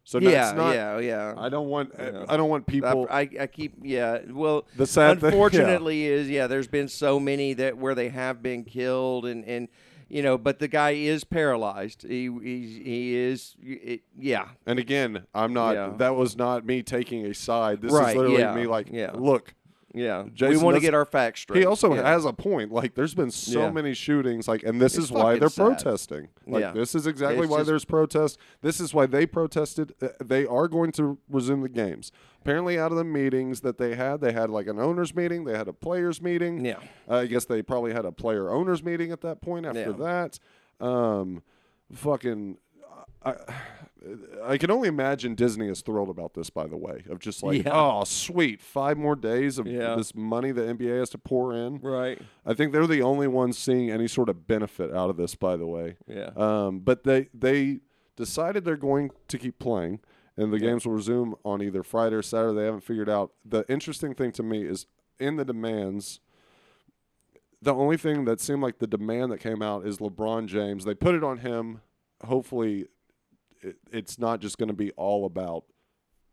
so 0.03 0.19
yeah, 0.19 0.29
that's 0.31 0.57
not. 0.57 0.75
yeah, 0.75 0.99
yeah. 0.99 1.33
I 1.37 1.49
don't 1.49 1.67
want. 1.67 1.93
Yeah. 1.97 2.25
I 2.29 2.37
don't 2.37 2.49
want 2.49 2.67
people. 2.67 3.07
I, 3.09 3.27
I 3.39 3.47
keep 3.47 3.73
yeah. 3.81 4.19
Well, 4.29 4.65
The 4.77 4.85
sad 4.87 5.19
thing- 5.19 5.29
yeah. 5.31 5.35
unfortunately 5.35 6.05
is 6.05 6.29
yeah. 6.29 6.47
There's 6.47 6.67
been 6.67 6.87
so 6.87 7.19
many 7.19 7.53
that 7.55 7.77
where 7.77 7.95
they 7.95 8.09
have 8.09 8.41
been 8.43 8.63
killed 8.63 9.25
and 9.25 9.43
and 9.45 9.67
you 10.11 10.21
know, 10.21 10.37
but 10.37 10.59
the 10.59 10.67
guy 10.67 10.91
is 10.91 11.23
paralyzed. 11.23 12.03
He 12.03 12.23
he, 12.43 12.81
he 12.83 13.15
is 13.15 13.55
it, 13.61 14.01
yeah. 14.17 14.49
and 14.65 14.77
again, 14.77 15.25
I'm 15.33 15.53
not. 15.53 15.75
Yeah. 15.75 15.93
That 15.97 16.15
was 16.15 16.35
not 16.35 16.65
me 16.65 16.83
taking 16.83 17.25
a 17.25 17.33
side. 17.33 17.81
This 17.81 17.93
Right, 17.93 18.09
is 18.09 18.15
literally 18.17 18.39
yeah, 18.41 18.53
me 18.53 18.67
like, 18.67 18.87
yeah. 18.91 19.11
look. 19.13 19.53
Yeah, 19.93 20.23
we 20.39 20.55
want 20.57 20.75
to 20.75 20.81
get 20.81 20.93
our 20.93 21.03
facts 21.03 21.41
straight. 21.41 21.59
He 21.59 21.65
also 21.65 21.93
yeah. 21.93 22.03
has 22.07 22.23
a 22.23 22.31
point. 22.31 22.71
Like, 22.71 22.95
there's 22.95 23.13
been 23.13 23.29
so 23.31 23.59
Yeah. 23.63 23.71
many 23.71 23.93
shootings. 23.93 24.47
Like, 24.47 24.63
and 24.63 24.79
this 24.81 24.95
It's 24.95 25.05
is 25.05 25.11
why 25.11 25.37
they're 25.37 25.49
sad. 25.49 25.65
protesting. 25.65 26.29
Like, 26.47 26.61
Yeah. 26.61 26.71
this 26.71 26.95
is 26.95 27.07
exactly 27.07 27.43
It's 27.43 27.51
why 27.51 27.57
just- 27.59 27.67
there's 27.67 27.83
protest. 27.85 28.37
This 28.61 28.79
is 28.79 28.93
why 28.93 29.05
they 29.05 29.25
protested. 29.25 29.93
Uh, 30.01 30.07
They 30.23 30.45
are 30.45 30.67
going 30.69 30.91
to 30.93 31.17
resume 31.29 31.61
the 31.61 31.69
games. 31.69 32.11
Apparently, 32.41 32.79
out 32.79 32.91
of 32.91 32.97
the 32.97 33.03
meetings 33.03 33.61
that 33.61 33.77
they 33.77 33.95
had, 33.95 34.21
they 34.21 34.31
had 34.31 34.49
like 34.49 34.67
an 34.67 34.79
owners 34.79 35.13
meeting. 35.13 35.43
They 35.43 35.57
had 35.57 35.67
a 35.67 35.73
players 35.73 36.21
meeting. 36.21 36.63
Yeah. 36.63 36.79
Uh, 37.09 37.15
I 37.17 37.25
guess 37.25 37.43
they 37.45 37.61
probably 37.61 37.91
had 37.91 38.05
a 38.05 38.11
player 38.13 38.49
owners 38.49 38.81
meeting 38.83 39.11
at 39.11 39.19
that 39.21 39.41
point. 39.41 39.65
After 39.65 39.79
Yeah. 39.97 40.29
that, 40.79 40.85
um, 40.85 41.43
fucking. 41.93 42.57
I, 43.23 43.35
I 44.43 44.57
can 44.57 44.71
only 44.71 44.87
imagine 44.87 45.35
Disney 45.35 45.67
is 45.69 45.81
thrilled 45.81 46.09
about 46.09 46.33
this. 46.33 46.49
By 46.49 46.65
the 46.67 46.77
way, 46.77 47.03
of 47.09 47.19
just 47.19 47.43
like, 47.43 47.63
Yeah. 47.63 47.71
oh, 47.73 48.03
sweet, 48.03 48.61
five 48.61 48.97
more 48.97 49.15
days 49.15 49.59
of 49.59 49.67
Yeah. 49.67 49.95
this 49.95 50.15
money 50.15 50.51
the 50.51 50.61
NBA 50.67 50.97
has 50.99 51.09
to 51.11 51.17
pour 51.19 51.53
in. 51.53 51.77
right. 51.79 52.19
I 52.45 52.53
think 52.53 52.71
they're 52.73 52.87
the 52.87 53.01
only 53.03 53.27
ones 53.27 53.57
seeing 53.57 53.91
any 53.91 54.07
sort 54.07 54.29
of 54.29 54.47
benefit 54.47 54.91
out 54.93 55.09
of 55.09 55.17
this. 55.17 55.35
By 55.35 55.55
the 55.57 55.67
way, 55.67 55.97
Yeah. 56.07 56.31
um, 56.35 56.79
but 56.79 57.03
they 57.03 57.29
they 57.33 57.81
decided 58.15 58.65
they're 58.65 58.75
going 58.77 59.11
to 59.27 59.37
keep 59.37 59.59
playing, 59.59 59.99
and 60.35 60.51
the 60.51 60.59
games 60.59 60.85
will 60.85 60.93
resume 60.93 61.35
on 61.45 61.61
either 61.61 61.83
Friday 61.83 62.15
or 62.15 62.21
Saturday. 62.23 62.55
They 62.55 62.65
haven't 62.65 62.81
figured 62.83 63.09
out. 63.09 63.33
The 63.45 63.65
interesting 63.69 64.13
thing 64.15 64.31
to 64.33 64.43
me 64.43 64.63
is 64.63 64.87
in 65.19 65.35
the 65.35 65.45
demands. 65.45 66.19
The 67.61 67.73
only 67.75 67.97
thing 67.97 68.25
that 68.25 68.39
seemed 68.39 68.63
like 68.63 68.79
the 68.79 68.87
demand 68.87 69.31
that 69.31 69.37
came 69.39 69.61
out 69.61 69.85
is 69.85 69.99
LeBron 69.99 70.47
James. 70.47 70.83
They 70.85 70.95
put 70.95 71.13
it 71.13 71.23
on 71.23 71.39
him. 71.39 71.81
Hopefully, 72.25 72.87
it, 73.61 73.77
it's 73.91 74.17
not 74.19 74.39
just 74.41 74.57
going 74.57 74.67
to 74.69 74.73
be 74.73 74.91
all 74.91 75.25
about 75.25 75.63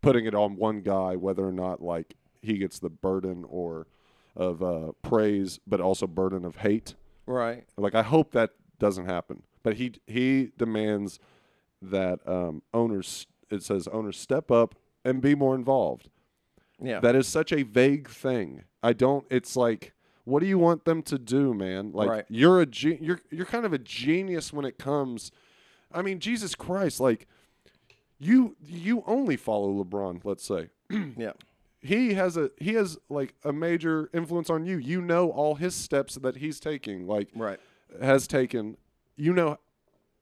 putting 0.01 0.25
it 0.25 0.33
on 0.35 0.55
one 0.55 0.81
guy, 0.81 1.15
whether 1.15 1.45
or 1.47 1.51
not 1.51 1.81
like 1.81 2.15
he 2.41 2.57
gets 2.57 2.79
the 2.79 2.89
burden 2.89 3.45
or 3.47 3.87
of 4.35 4.63
uh, 4.63 4.91
praise, 5.01 5.59
but 5.67 5.81
also 5.81 6.07
burden 6.07 6.45
of 6.45 6.57
hate. 6.57 6.95
Right. 7.25 7.65
Like 7.77 7.95
I 7.95 8.03
hope 8.03 8.31
that 8.31 8.51
doesn't 8.79 9.05
happen, 9.05 9.43
but 9.63 9.75
he 9.75 9.93
he 10.07 10.51
demands 10.57 11.19
that 11.81 12.19
um, 12.27 12.61
owners. 12.73 13.27
It 13.49 13.63
says 13.63 13.87
owners 13.87 14.17
step 14.17 14.51
up 14.51 14.75
and 15.03 15.21
be 15.21 15.35
more 15.35 15.55
involved. 15.55 16.09
Yeah. 16.81 16.99
That 16.99 17.15
is 17.15 17.27
such 17.27 17.51
a 17.51 17.63
vague 17.63 18.07
thing. 18.09 18.63
I 18.81 18.93
don't. 18.93 19.25
It's 19.29 19.55
like, 19.55 19.93
what 20.23 20.39
do 20.39 20.45
you 20.45 20.57
want 20.57 20.85
them 20.85 21.01
to 21.03 21.17
do, 21.19 21.53
man? 21.53 21.91
Like 21.91 22.09
Right. 22.09 22.25
you're 22.29 22.61
a 22.61 22.65
ge- 22.65 22.99
you're 23.01 23.19
you're 23.31 23.45
kind 23.45 23.65
of 23.65 23.73
a 23.73 23.77
genius 23.79 24.53
when 24.53 24.65
it 24.65 24.77
comes. 24.77 25.31
I 25.93 26.01
mean, 26.01 26.19
Jesus 26.19 26.55
Christ, 26.55 26.99
like 26.99 27.27
you 28.19 28.55
you 28.65 29.03
only 29.07 29.37
follow 29.37 29.83
LeBron. 29.83 30.21
Let's 30.23 30.45
say 30.45 30.69
yeah. 31.17 31.33
he 31.79 32.13
has 32.13 32.37
a 32.37 32.51
he 32.59 32.73
has 32.73 32.97
like 33.09 33.33
a 33.43 33.53
major 33.53 34.09
influence 34.13 34.49
on 34.49 34.65
you. 34.65 34.77
You 34.77 35.01
know 35.01 35.29
all 35.31 35.55
his 35.55 35.73
steps 35.75 36.15
that 36.15 36.37
he's 36.37 36.59
taking, 36.59 37.07
like 37.07 37.29
Right. 37.35 37.59
has 38.01 38.27
taken. 38.27 38.77
You 39.15 39.33
know, 39.33 39.57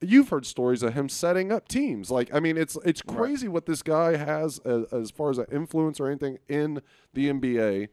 you've 0.01 0.29
heard 0.29 0.45
stories 0.45 0.81
of 0.83 0.93
him 0.93 1.07
setting 1.09 1.51
up 1.51 1.67
teams. 1.67 2.09
Like, 2.11 2.33
I 2.33 2.39
mean, 2.39 2.57
it's 2.57 2.77
it's 2.85 3.01
Right. 3.07 3.17
crazy 3.17 3.47
what 3.47 3.65
this 3.65 3.81
guy 3.83 4.15
has 4.17 4.59
as, 4.59 4.85
as 4.93 5.11
far 5.11 5.29
as 5.31 5.37
an 5.37 5.45
influence 5.51 5.99
or 5.99 6.07
anything 6.07 6.37
in 6.47 6.81
the 7.13 7.29
NBA, 7.29 7.89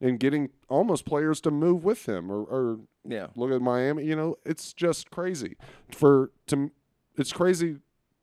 and 0.00 0.18
getting 0.20 0.50
almost 0.68 1.04
players 1.04 1.40
to 1.42 1.50
move 1.50 1.84
with 1.84 2.08
him 2.08 2.30
or, 2.30 2.42
or 2.44 2.80
Yeah. 3.04 3.28
look 3.34 3.50
at 3.50 3.60
Miami. 3.62 4.04
You 4.04 4.14
know, 4.16 4.36
it's 4.44 4.72
just 4.72 5.10
crazy 5.10 5.56
for 5.92 6.30
to. 6.46 6.70
It's 7.16 7.32
crazy 7.32 7.76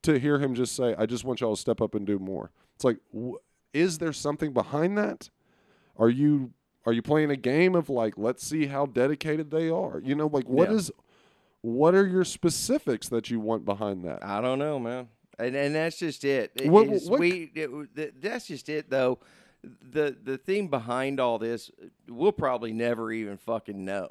to 0.04 0.20
hear 0.20 0.40
him 0.40 0.56
just 0.56 0.76
say, 0.76 0.96
"I 0.98 1.06
just 1.06 1.24
want 1.24 1.42
y'all 1.42 1.56
to 1.56 1.60
step 1.62 1.82
up 1.82 1.94
and 1.96 2.06
do 2.06 2.20
more." 2.20 2.52
It's 2.76 2.84
like, 2.84 2.98
wh- 3.16 3.36
is 3.74 3.98
there 3.98 4.14
something 4.14 4.54
behind 4.54 4.98
that? 4.98 5.30
Are 5.98 6.10
you 6.10 6.52
are 6.86 6.94
you 6.94 7.02
playing 7.02 7.30
a 7.32 7.36
game 7.36 7.76
of 7.76 7.90
like, 7.90 8.18
let's 8.18 8.46
see 8.46 8.68
how 8.68 8.86
dedicated 8.86 9.52
they 9.52 9.70
are? 9.70 10.00
You 10.04 10.16
know, 10.16 10.28
like 10.28 10.48
what 10.48 10.70
Yeah. 10.70 10.76
is 10.76 10.92
what 11.62 11.94
are 11.96 12.08
your 12.08 12.24
specifics 12.24 13.10
that 13.10 13.30
you 13.30 13.40
want 13.42 13.66
behind 13.66 14.06
that? 14.06 14.24
I 14.24 14.40
don't 14.42 14.60
know, 14.60 14.80
man. 14.80 15.10
And 15.38 15.56
and 15.56 15.76
that's 15.76 15.98
just 16.00 16.24
it. 16.24 16.52
It 16.56 16.70
What- 16.70 16.88
what- 16.88 17.20
we 17.20 17.52
it- 17.56 18.22
that's 18.22 18.48
just 18.48 18.70
it 18.70 18.90
though. 18.90 19.20
The 19.64 20.16
the 20.24 20.38
thing 20.38 20.68
behind 20.70 21.20
all 21.20 21.40
this, 21.40 21.70
we'll 22.08 22.32
probably 22.32 22.72
never 22.72 23.12
even 23.12 23.38
fucking 23.38 23.84
know. 23.84 24.10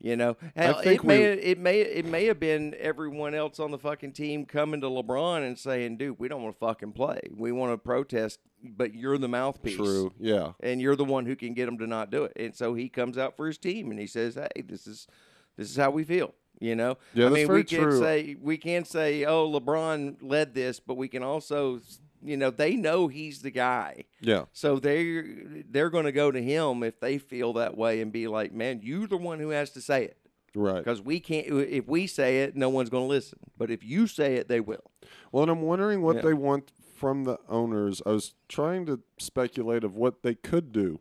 You 0.00 0.14
know, 0.16 0.36
Hell, 0.54 0.78
it 0.78 1.02
may 1.02 1.18
we- 1.34 1.42
it 1.42 1.58
may 1.58 1.80
it 1.80 2.04
may 2.06 2.26
have 2.26 2.38
been 2.38 2.74
everyone 2.78 3.34
else 3.34 3.58
on 3.58 3.72
the 3.72 3.78
fucking 3.78 4.12
team 4.12 4.46
coming 4.46 4.80
to 4.82 4.86
LeBron 4.86 5.44
and 5.44 5.58
saying, 5.58 5.96
"Dude, 5.96 6.20
we 6.20 6.28
don't 6.28 6.42
want 6.42 6.54
to 6.54 6.58
fucking 6.60 6.92
play. 6.92 7.18
We 7.36 7.50
want 7.50 7.72
to 7.72 7.78
protest, 7.78 8.38
but 8.62 8.94
you're 8.94 9.18
the 9.18 9.26
mouthpiece." 9.28 9.74
True. 9.76 10.12
Yeah. 10.20 10.52
and 10.60 10.80
you're 10.80 10.94
the 10.94 11.04
one 11.04 11.26
who 11.26 11.34
can 11.34 11.52
get 11.52 11.66
them 11.66 11.78
to 11.78 11.86
not 11.88 12.10
do 12.12 12.22
it. 12.24 12.32
And 12.36 12.54
so 12.54 12.74
he 12.74 12.88
comes 12.88 13.18
out 13.18 13.36
for 13.36 13.48
his 13.48 13.58
team 13.58 13.90
and 13.90 13.98
he 13.98 14.06
says, 14.06 14.36
"Hey, 14.36 14.62
this 14.62 14.86
is 14.86 15.08
this 15.56 15.68
is 15.68 15.76
how 15.76 15.90
we 15.90 16.04
feel." 16.04 16.32
You 16.60 16.76
know, 16.76 16.96
Yeah, 17.14 17.26
I 17.26 17.28
that's 17.30 17.34
mean, 17.34 17.52
we 17.52 17.64
can 17.64 17.82
true. 17.82 17.98
say 18.00 18.36
we 18.40 18.56
can 18.56 18.84
say, 18.84 19.24
"Oh, 19.24 19.48
LeBron 19.50 20.18
led 20.22 20.54
this," 20.54 20.78
but 20.78 20.96
we 20.96 21.08
can 21.08 21.24
also, 21.24 21.80
you 22.22 22.36
know, 22.36 22.50
they 22.50 22.76
know 22.76 23.08
he's 23.08 23.42
the 23.42 23.50
guy, 23.50 24.04
Yeah. 24.20 24.44
so 24.52 24.78
they 24.78 25.62
they're 25.70 25.90
going 25.90 26.04
to 26.06 26.12
go 26.12 26.30
to 26.30 26.42
him 26.42 26.82
if 26.82 26.98
they 27.00 27.18
feel 27.18 27.52
that 27.54 27.76
way 27.76 28.00
and 28.00 28.10
be 28.12 28.26
like, 28.28 28.52
"Man, 28.52 28.80
you're 28.82 29.06
the 29.06 29.16
one 29.16 29.38
who 29.40 29.50
has 29.50 29.70
to 29.70 29.80
say 29.80 30.04
it." 30.04 30.16
Right. 30.54 30.78
Because 30.78 31.00
we 31.02 31.20
can't. 31.20 31.46
If 31.46 31.86
we 31.86 32.06
say 32.06 32.42
it, 32.42 32.56
no 32.56 32.68
one's 32.68 32.90
going 32.90 33.04
to 33.04 33.08
listen. 33.08 33.38
But 33.56 33.70
if 33.70 33.84
you 33.84 34.06
say 34.06 34.36
it, 34.36 34.48
they 34.48 34.60
will. 34.60 34.90
Well, 35.30 35.42
and 35.44 35.50
I'm 35.52 35.62
wondering 35.62 36.02
what 36.02 36.16
Yeah. 36.16 36.22
they 36.22 36.34
want 36.34 36.72
from 36.96 37.24
the 37.24 37.38
owners. 37.48 38.02
I 38.04 38.10
was 38.10 38.34
trying 38.48 38.86
to 38.86 39.00
speculate 39.18 39.84
of 39.84 39.94
what 39.94 40.22
they 40.22 40.34
could 40.34 40.72
do. 40.72 41.00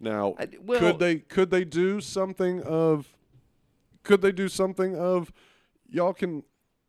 Now, 0.00 0.34
I- 0.38 0.48
well- 0.60 0.80
could 0.80 0.98
they 0.98 1.16
could 1.18 1.50
they 1.50 1.64
do 1.64 2.00
something 2.00 2.62
of 2.62 3.16
could 4.02 4.22
they 4.22 4.32
do 4.32 4.48
something 4.48 4.96
of 4.96 5.32
y'all 5.88 6.12
can 6.12 6.42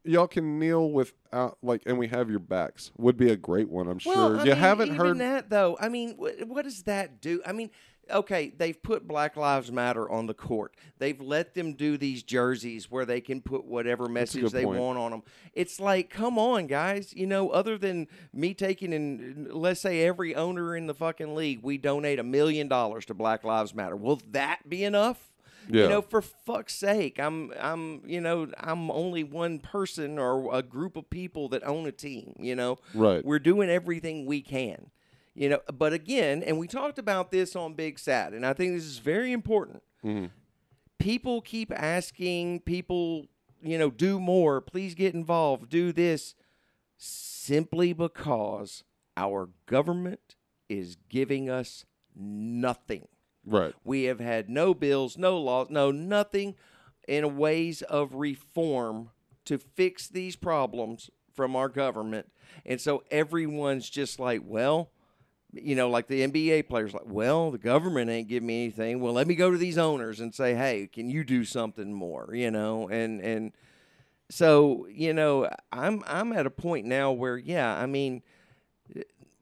y'all 0.03 0.27
can 0.27 0.59
kneel 0.59 0.91
without 0.91 1.57
like 1.61 1.83
and 1.85 1.97
we 1.97 2.07
have 2.07 2.29
your 2.29 2.39
backs 2.39 2.91
would 2.97 3.17
be 3.17 3.31
a 3.31 3.35
great 3.35 3.69
one. 3.69 3.87
I'm 3.87 3.99
Well, 4.05 4.29
sure 4.29 4.37
I 4.39 4.43
you 4.43 4.49
mean, 4.51 4.57
haven't 4.57 4.95
heard 4.95 5.17
that 5.19 5.49
though. 5.49 5.77
I 5.79 5.89
mean, 5.89 6.15
what, 6.17 6.47
what 6.47 6.63
does 6.63 6.83
that 6.83 7.21
do? 7.21 7.41
I 7.45 7.51
mean, 7.51 7.69
okay, 8.09 8.51
they've 8.57 8.81
put 8.81 9.07
Black 9.07 9.37
Lives 9.37 9.71
Matter 9.71 10.09
on 10.09 10.25
the 10.25 10.33
court. 10.33 10.75
They've 10.97 11.19
let 11.19 11.53
them 11.53 11.73
do 11.73 11.97
these 11.97 12.23
jerseys 12.23 12.89
where 12.89 13.05
they 13.05 13.21
can 13.21 13.41
put 13.41 13.65
whatever 13.65 14.07
message 14.07 14.51
they 14.51 14.65
point. 14.65 14.79
want 14.79 14.97
on 14.97 15.11
them. 15.11 15.23
It's 15.53 15.79
like, 15.79 16.09
come 16.09 16.37
on, 16.37 16.67
guys. 16.67 17.13
You 17.15 17.27
know, 17.27 17.49
other 17.49 17.77
than 17.77 18.07
me 18.33 18.53
taking 18.53 18.93
in, 18.93 19.47
let's 19.51 19.81
say 19.81 20.01
every 20.05 20.35
owner 20.35 20.75
in 20.75 20.87
the 20.87 20.93
fucking 20.95 21.35
league, 21.35 21.59
we 21.63 21.77
donate 21.77 22.19
a 22.19 22.23
million 22.23 22.67
dollars 22.67 23.05
to 23.05 23.13
Black 23.13 23.43
Lives 23.43 23.73
Matter. 23.73 23.95
Will 23.95 24.19
that 24.31 24.67
be 24.67 24.83
enough? 24.83 25.30
Yeah. 25.69 25.83
You 25.83 25.89
know, 25.89 26.01
for 26.01 26.21
fuck's 26.21 26.75
sake, 26.75 27.19
I'm, 27.19 27.53
I'm, 27.59 28.01
you 28.05 28.19
know, 28.21 28.47
I'm 28.59 28.89
only 28.91 29.23
one 29.23 29.59
person 29.59 30.17
or 30.17 30.53
a 30.53 30.61
group 30.61 30.97
of 30.97 31.09
people 31.09 31.49
that 31.49 31.63
own 31.65 31.85
a 31.87 31.91
team. 31.91 32.35
You 32.39 32.55
know, 32.55 32.79
Right. 32.93 33.23
We're 33.23 33.39
doing 33.39 33.69
everything 33.69 34.25
we 34.25 34.41
can. 34.41 34.91
You 35.33 35.49
know, 35.49 35.59
but 35.73 35.93
again, 35.93 36.43
and 36.43 36.59
we 36.59 36.67
talked 36.67 36.99
about 36.99 37.31
this 37.31 37.55
on 37.55 37.73
Big 37.73 37.99
Sat, 37.99 38.33
and 38.33 38.45
I 38.45 38.51
think 38.53 38.73
this 38.73 38.83
is 38.83 38.97
very 38.97 39.31
important. 39.31 39.81
Mm-hmm. 40.03 40.25
People 40.99 41.41
keep 41.41 41.71
asking 41.71 42.59
people, 42.61 43.27
you 43.63 43.77
know, 43.77 43.89
do 43.89 44.19
more. 44.19 44.59
Please 44.59 44.93
get 44.93 45.13
involved. 45.13 45.69
Do 45.69 45.93
this, 45.93 46.35
simply 46.97 47.93
because 47.93 48.83
our 49.15 49.49
government 49.67 50.35
is 50.67 50.97
giving 51.09 51.49
us 51.49 51.85
nothing. 52.15 53.07
Right. 53.45 53.73
We 53.83 54.03
have 54.03 54.19
had 54.19 54.49
no 54.49 54.73
bills, 54.73 55.17
no 55.17 55.37
laws, 55.39 55.67
no 55.69 55.91
nothing 55.91 56.55
in 57.07 57.37
ways 57.37 57.81
of 57.83 58.13
reform 58.15 59.09
to 59.45 59.57
fix 59.57 60.07
these 60.07 60.35
problems 60.35 61.09
from 61.33 61.55
our 61.55 61.69
government. 61.69 62.31
And 62.65 62.79
so 62.79 63.03
everyone's 63.09 63.89
just 63.89 64.19
like, 64.19 64.41
well, 64.45 64.91
you 65.53 65.75
know, 65.75 65.89
like 65.89 66.07
the 66.07 66.25
NBA 66.25 66.69
players, 66.69 66.93
like, 66.93 67.05
well, 67.05 67.51
the 67.51 67.57
government 67.57 68.09
ain't 68.09 68.29
giving 68.29 68.47
me 68.47 68.63
anything. 68.63 69.01
Well, 69.01 69.13
let 69.13 69.27
me 69.27 69.35
go 69.35 69.51
to 69.51 69.57
these 69.57 69.77
owners 69.77 70.19
and 70.19 70.33
say, 70.33 70.55
hey, 70.55 70.87
can 70.91 71.09
you 71.09 71.23
do 71.23 71.43
something 71.43 71.93
more? 71.93 72.29
You 72.33 72.51
know, 72.51 72.87
and 72.87 73.19
and 73.21 73.51
so 74.29 74.87
you 74.89 75.13
know, 75.13 75.49
I'm 75.71 76.03
I'm 76.07 76.31
at 76.33 76.45
a 76.45 76.51
point 76.51 76.85
now 76.85 77.11
where, 77.11 77.37
yeah, 77.37 77.75
I 77.75 77.85
mean, 77.85 78.21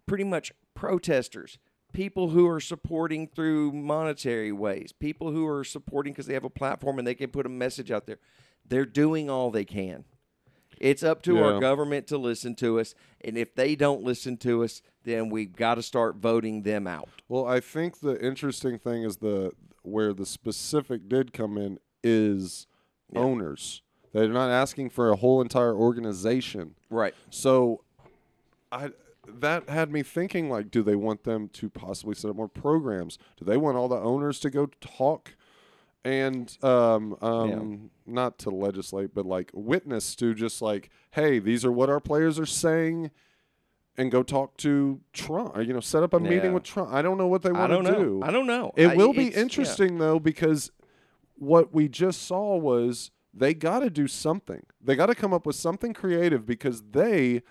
pretty 0.08 0.24
much 0.24 0.52
protesters, 0.74 1.60
people 1.94 2.30
who 2.30 2.48
are 2.48 2.60
supporting 2.60 3.28
through 3.28 3.72
monetary 3.72 4.52
ways, 4.52 4.92
people 4.92 5.32
who 5.32 5.46
are 5.48 5.64
supporting 5.64 6.14
because 6.14 6.28
they 6.28 6.34
have 6.34 6.44
a 6.44 6.50
platform 6.50 7.00
and 7.00 7.08
they 7.08 7.16
can 7.16 7.30
put 7.30 7.46
a 7.46 7.50
message 7.50 7.92
out 7.92 8.06
there. 8.06 8.20
They're 8.68 8.86
doing 8.86 9.30
all 9.30 9.50
they 9.52 9.66
can. 9.66 10.06
It's 10.80 11.04
up 11.04 11.22
to 11.24 11.36
Yeah. 11.36 11.42
our 11.44 11.60
government 11.60 12.08
to 12.08 12.18
listen 12.18 12.56
to 12.56 12.80
us, 12.80 12.96
and 13.22 13.38
if 13.38 13.54
they 13.54 13.76
don't 13.76 14.04
listen 14.04 14.38
to 14.38 14.64
us, 14.64 14.82
then 15.04 15.30
we've 15.30 15.54
got 15.56 15.76
to 15.76 15.84
start 15.84 16.16
voting 16.18 16.62
them 16.62 16.88
out. 16.88 17.10
Well, 17.28 17.46
I 17.46 17.60
think 17.60 18.00
the 18.00 18.24
interesting 18.26 18.78
thing 18.80 19.04
is 19.04 19.18
the 19.18 19.52
where 19.82 20.14
the 20.14 20.26
specific 20.26 21.10
did 21.10 21.34
come 21.34 21.58
in 21.58 21.80
is 22.04 22.68
Yeah. 23.12 23.20
owners. 23.22 23.82
They're 24.14 24.28
not 24.30 24.50
asking 24.50 24.92
for 24.92 25.10
a 25.10 25.16
whole 25.16 25.42
entire 25.42 25.74
organization. 25.76 26.76
Right. 26.90 27.14
So 27.30 27.84
I 28.72 28.92
that 29.40 29.70
had 29.70 29.92
me 29.92 30.04
thinking 30.04 30.50
like 30.50 30.72
do 30.72 30.82
they 30.84 30.96
want 30.96 31.24
them 31.24 31.48
to 31.50 31.70
possibly 31.70 32.16
set 32.16 32.30
up 32.30 32.36
more 32.36 32.48
programs? 32.48 33.18
Do 33.38 33.46
they 33.46 33.58
want 33.58 33.78
all 33.78 33.88
the 33.88 33.98
owners 34.00 34.40
to 34.42 34.50
go 34.50 34.68
talk 34.82 35.36
and 36.06 36.58
um 36.64 37.18
um 37.22 37.92
not 38.06 38.38
to 38.40 38.50
legislate 38.50 39.14
but 39.14 39.26
like 39.26 39.52
witness 39.54 40.16
to 40.16 40.34
just 40.34 40.62
like 40.62 40.90
hey, 41.12 41.40
these 41.40 41.66
are 41.66 41.72
what 41.72 41.90
our 41.90 42.00
players 42.00 42.40
are 42.40 42.46
saying 42.46 43.12
and 43.98 44.12
go 44.12 44.24
talk 44.24 44.56
to 44.58 45.02
Trump 45.12 45.56
or 45.58 45.62
you 45.62 45.74
know 45.74 45.82
set 45.82 46.04
up 46.04 46.14
a 46.14 46.22
Yeah. 46.22 46.30
meeting 46.30 46.54
with 46.54 46.64
Trump. 46.64 46.92
I 46.94 47.02
don't 47.02 47.18
know 47.18 47.28
what 47.28 47.42
they 47.42 47.52
want 47.52 47.72
to 47.86 47.92
do. 47.94 48.22
I 48.24 48.32
don't 48.32 48.48
know. 48.48 48.72
It 48.78 48.88
I- 48.88 48.96
will 48.96 49.12
be 49.14 49.24
it's- 49.28 49.36
yeah. 49.36 49.42
interesting 49.42 49.98
though 49.98 50.20
because 50.20 50.72
what 51.36 51.74
we 51.74 51.88
just 51.90 52.22
saw 52.24 52.56
was 52.58 53.12
they 53.34 53.54
got 53.54 53.80
to 53.80 53.90
do 53.90 54.08
something. 54.08 54.66
They 54.82 54.96
got 54.96 55.06
to 55.08 55.16
come 55.16 55.34
up 55.34 55.46
with 55.46 55.56
something 55.56 55.94
creative 55.94 56.46
because 56.46 56.82
they 56.92 57.44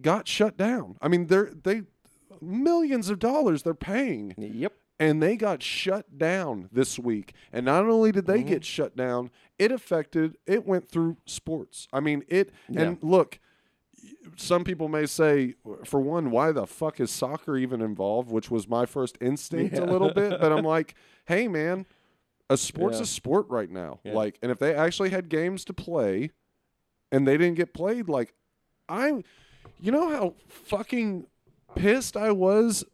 got 0.00 0.28
shut 0.28 0.56
down. 0.56 0.96
I 1.00 1.08
mean, 1.08 1.26
they're 1.26 1.50
they 1.62 1.82
millions 2.40 3.08
of 3.10 3.18
dollars 3.18 3.62
they're 3.64 3.74
paying 3.74 4.34
Yep. 4.38 4.72
and 5.00 5.20
they 5.22 5.36
got 5.36 5.62
shut 5.62 6.18
down 6.18 6.68
this 6.72 6.98
week. 6.98 7.34
And 7.52 7.66
not 7.66 7.84
only 7.84 8.12
did 8.12 8.26
they 8.26 8.38
Mm-hmm. 8.40 8.48
get 8.48 8.64
shut 8.64 8.96
down, 8.96 9.30
it 9.58 9.72
affected 9.72 10.38
it 10.46 10.64
went 10.66 10.88
through 10.88 11.16
sports. 11.26 11.88
I 11.92 12.00
mean, 12.00 12.24
it 12.28 12.52
Yeah. 12.68 12.82
and 12.82 13.02
look, 13.02 13.40
some 14.36 14.62
people 14.62 14.88
may 14.88 15.06
say 15.06 15.54
for 15.84 16.00
one, 16.00 16.30
why 16.30 16.52
the 16.52 16.66
fuck 16.66 17.00
is 17.00 17.10
soccer 17.10 17.56
even 17.56 17.80
involved, 17.80 18.30
which 18.30 18.50
was 18.50 18.68
my 18.68 18.86
first 18.86 19.18
instinct 19.20 19.76
a 19.76 19.84
little 19.84 20.12
bit, 20.14 20.40
but 20.40 20.52
I'm 20.52 20.64
like, 20.76 20.94
"Hey 21.26 21.48
man, 21.48 21.86
a 22.48 22.56
sport's 22.56 22.98
Yeah. 22.98 23.02
a 23.02 23.06
sport 23.06 23.46
right 23.48 23.70
now." 23.70 23.98
Yeah. 24.04 24.12
Like, 24.14 24.38
and 24.42 24.52
if 24.52 24.60
they 24.60 24.74
actually 24.74 25.10
had 25.10 25.28
games 25.28 25.64
to 25.64 25.72
play 25.72 26.30
and 27.10 27.26
they 27.26 27.36
didn't 27.36 27.56
get 27.56 27.74
played 27.74 28.08
like 28.08 28.34
I, 28.88 29.24
you 29.80 29.92
know 29.92 30.08
how 30.10 30.34
fucking 30.48 31.26
pissed 31.74 32.16
I 32.16 32.30
was 32.32 32.84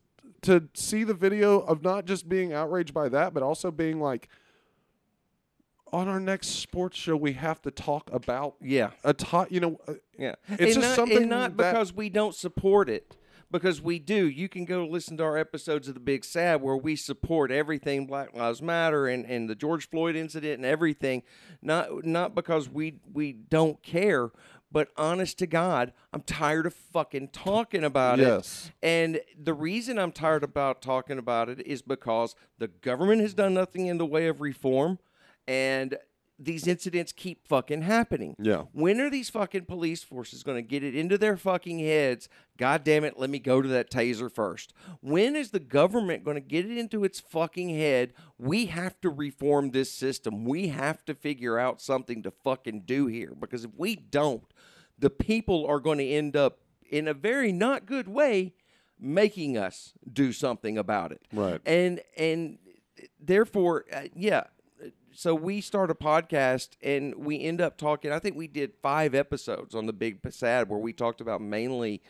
to 0.43 0.69
see 0.75 1.05
the 1.05 1.15
video 1.15 1.61
of 1.61 1.83
not 1.83 2.05
just 2.05 2.29
being 2.29 2.53
outraged 2.53 2.93
by 2.93 3.09
that, 3.09 3.33
but 3.33 3.43
also 3.43 3.71
being 3.71 4.01
like, 4.01 4.29
on 5.93 6.09
our 6.09 6.21
next 6.21 6.49
sports 6.49 6.99
show, 6.99 7.17
we 7.17 7.35
have 7.35 7.63
to 7.63 7.71
talk 7.71 8.11
about 8.13 8.57
Yeah. 8.61 8.91
a 9.05 9.13
top. 9.15 9.51
You 9.53 9.61
know, 9.61 9.81
uh, 9.87 9.95
Yeah, 10.19 10.35
It's 10.49 10.61
and 10.61 10.69
just 10.69 10.81
not, 10.81 10.95
something 10.97 11.17
and 11.19 11.31
not 11.31 11.57
because 11.57 11.93
we 11.93 12.09
don't 12.09 12.35
support 12.35 12.89
it, 12.91 13.17
because 13.51 13.81
we 13.81 13.99
do. 14.01 14.29
You 14.29 14.49
can 14.49 14.65
go 14.65 14.87
listen 14.87 15.17
to 15.19 15.25
our 15.25 15.37
episodes 15.39 15.87
of 15.89 15.95
the 15.95 16.01
Big 16.01 16.25
Sad 16.25 16.63
where 16.63 16.77
we 16.77 16.95
support 16.97 17.51
everything 17.53 18.07
Black 18.07 18.35
Lives 18.35 18.61
Matter 18.61 19.07
and, 19.07 19.25
and 19.25 19.49
the 19.49 19.55
George 19.55 19.89
Floyd 19.89 20.15
incident 20.17 20.55
and 20.55 20.65
everything. 20.67 21.23
Not 21.63 22.05
not 22.05 22.35
because 22.35 22.69
we 22.69 22.99
we 23.13 23.33
don't 23.33 23.81
care, 23.83 24.31
but 24.75 24.89
honest 24.97 25.39
to 25.39 25.47
God, 25.47 25.93
I'm 26.13 26.21
tired 26.23 26.67
of 26.67 26.75
fucking 26.75 27.29
talking 27.29 27.85
about 27.85 28.19
Yes. 28.19 28.67
it. 28.83 28.87
And 28.87 29.21
the 29.41 29.55
reason 29.55 29.99
I'm 30.01 30.11
tired 30.13 30.43
about 30.43 30.83
talking 30.83 31.17
about 31.17 31.49
it 31.49 31.65
is 31.67 31.81
because 31.81 32.35
the 32.59 32.67
government 32.69 33.23
has 33.23 33.33
done 33.35 33.55
nothing 33.55 33.87
in 33.87 33.99
the 33.99 34.05
way 34.05 34.27
of 34.27 34.41
reform, 34.41 34.99
and 35.47 35.97
these 36.39 36.67
incidents 36.67 37.13
keep 37.13 37.47
fucking 37.47 37.83
happening. 37.83 38.35
Yeah. 38.39 38.65
When 38.73 39.01
are 39.01 39.11
these 39.11 39.31
fucking 39.31 39.67
police 39.67 40.03
forces 40.03 40.43
going 40.43 40.57
to 40.57 40.69
get 40.69 40.83
it 40.83 40.97
into 40.97 41.17
their 41.17 41.37
fucking 41.37 41.79
heads? 41.79 42.29
God 42.57 42.85
damn 42.85 43.05
it, 43.05 43.19
let 43.19 43.31
me 43.31 43.39
go 43.39 43.63
to 43.63 43.69
that 43.69 43.91
taser 43.91 44.31
first. 44.33 44.73
When 45.01 45.37
is 45.37 45.51
the 45.51 45.61
government 45.61 46.25
going 46.25 46.37
to 46.37 46.41
get 46.41 46.65
it 46.65 46.77
into 46.77 47.05
its 47.05 47.21
fucking 47.21 47.71
head? 47.71 48.15
We 48.39 48.67
have 48.67 49.01
to 49.03 49.11
reform 49.11 49.71
this 49.71 49.93
system. 49.93 50.45
We 50.45 50.69
have 50.69 51.05
to 51.05 51.15
figure 51.15 51.59
out 51.59 51.81
something 51.81 52.23
to 52.25 52.31
fucking 52.31 52.83
do 52.87 53.07
here 53.07 53.35
because 53.39 53.65
if 53.65 53.71
we 53.77 53.95
don't, 53.97 54.45
the 54.99 55.11
people 55.11 55.67
are 55.67 55.81
going 55.81 55.99
to 55.99 56.09
end 56.09 56.37
up 56.37 56.59
in 56.89 57.09
a 57.09 57.15
very 57.15 57.53
not 57.53 57.87
good 57.87 58.09
way 58.09 58.55
making 59.01 59.59
us 59.59 59.93
do 60.11 60.33
something 60.33 60.79
about 60.79 61.13
it. 61.13 61.23
Right. 61.33 61.61
And 61.67 62.01
and 62.17 62.59
therefore, 63.21 63.85
uh, 63.93 64.03
yeah. 64.15 64.45
So 65.17 65.33
we 65.35 65.61
start 65.61 65.91
a 65.91 65.95
podcast 65.95 66.71
and 66.83 67.15
we 67.15 67.41
end 67.41 67.61
up 67.61 67.77
talking. 67.79 68.11
I 68.11 68.19
think 68.19 68.37
we 68.37 68.49
did 68.49 68.73
five 68.83 69.15
episodes 69.15 69.75
on 69.75 69.87
the 69.87 69.93
Big 69.93 70.19
Sad 70.31 70.69
where 70.69 70.79
we 70.79 70.93
talked 70.93 71.21
about 71.21 71.41
mainly 71.41 72.03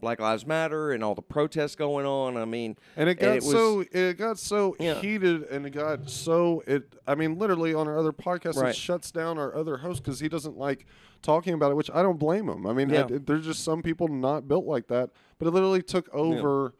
Black 0.00 0.20
Lives 0.20 0.46
Matter 0.46 0.92
and 0.92 1.02
all 1.02 1.14
the 1.16 1.22
protests 1.22 1.74
going 1.74 2.06
on. 2.06 2.36
I 2.36 2.44
mean, 2.44 2.76
and 2.96 3.08
it 3.08 3.16
got 3.16 3.34
was- 3.36 3.50
so 3.50 3.84
it 3.90 4.14
got 4.16 4.38
so 4.38 4.76
Yeah. 4.78 4.94
heated, 5.00 5.42
and 5.44 5.66
it 5.66 5.70
got 5.70 6.08
so 6.08 6.62
it. 6.66 6.94
I 7.06 7.16
mean, 7.16 7.36
literally 7.38 7.74
on 7.74 7.88
our 7.88 7.98
other 7.98 8.12
podcast, 8.12 8.56
Right. 8.56 8.70
it 8.70 8.76
shuts 8.76 9.10
down 9.10 9.38
our 9.38 9.54
other 9.54 9.78
host 9.78 10.02
because 10.04 10.20
he 10.20 10.28
doesn't 10.28 10.56
like 10.56 10.86
talking 11.20 11.54
about 11.54 11.72
it. 11.72 11.74
Which 11.76 11.90
I 11.92 12.02
don't 12.02 12.18
blame 12.18 12.48
him. 12.48 12.64
I 12.66 12.72
mean, 12.72 12.90
Yeah. 12.90 13.06
it- 13.10 13.26
there's 13.26 13.44
just 13.44 13.64
some 13.64 13.82
people 13.82 14.06
not 14.08 14.46
built 14.46 14.66
like 14.66 14.86
that. 14.88 15.10
But 15.38 15.48
it 15.48 15.50
literally 15.50 15.82
took 15.82 16.08
over 16.14 16.74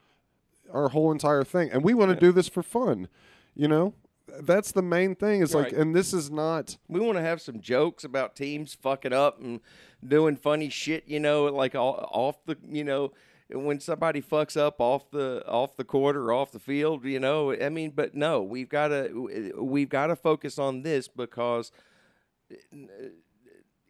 our 0.72 0.88
whole 0.90 1.10
entire 1.12 1.42
thing, 1.44 1.70
and 1.70 1.82
we 1.84 1.92
want 1.94 2.10
to 2.12 2.16
do 2.18 2.30
this 2.32 2.48
for 2.48 2.62
fun. 2.62 3.08
You 3.54 3.68
know, 3.68 3.94
that's 4.40 4.72
the 4.72 4.82
main 4.82 5.14
thing. 5.14 5.42
Is 5.42 5.54
like, 5.54 5.66
Right. 5.66 5.74
and 5.74 5.94
this 5.94 6.12
is 6.12 6.30
not. 6.30 6.76
we 6.88 7.00
want 7.00 7.16
to 7.18 7.22
have 7.22 7.40
some 7.40 7.60
jokes 7.60 8.04
about 8.04 8.34
teams 8.36 8.74
fucking 8.74 9.12
up 9.12 9.40
and 9.40 9.60
doing 10.06 10.36
funny 10.36 10.68
shit, 10.68 11.04
you 11.06 11.20
know, 11.20 11.44
like 11.46 11.74
all, 11.74 12.08
off 12.12 12.44
the, 12.46 12.56
you 12.68 12.84
know, 12.84 13.12
when 13.50 13.80
somebody 13.80 14.22
fucks 14.22 14.56
up 14.56 14.80
off 14.80 15.10
the 15.10 15.44
off 15.46 15.76
the 15.76 15.84
court 15.84 16.16
or 16.16 16.32
off 16.32 16.52
the 16.52 16.58
field, 16.58 17.04
you 17.04 17.20
know. 17.20 17.52
I 17.52 17.68
mean, 17.68 17.90
but 17.94 18.14
no, 18.14 18.42
we've 18.42 18.68
got 18.68 18.88
to 18.88 19.52
we've 19.58 19.90
got 19.90 20.06
to 20.06 20.16
focus 20.16 20.58
on 20.58 20.82
this 20.82 21.06
because 21.08 21.70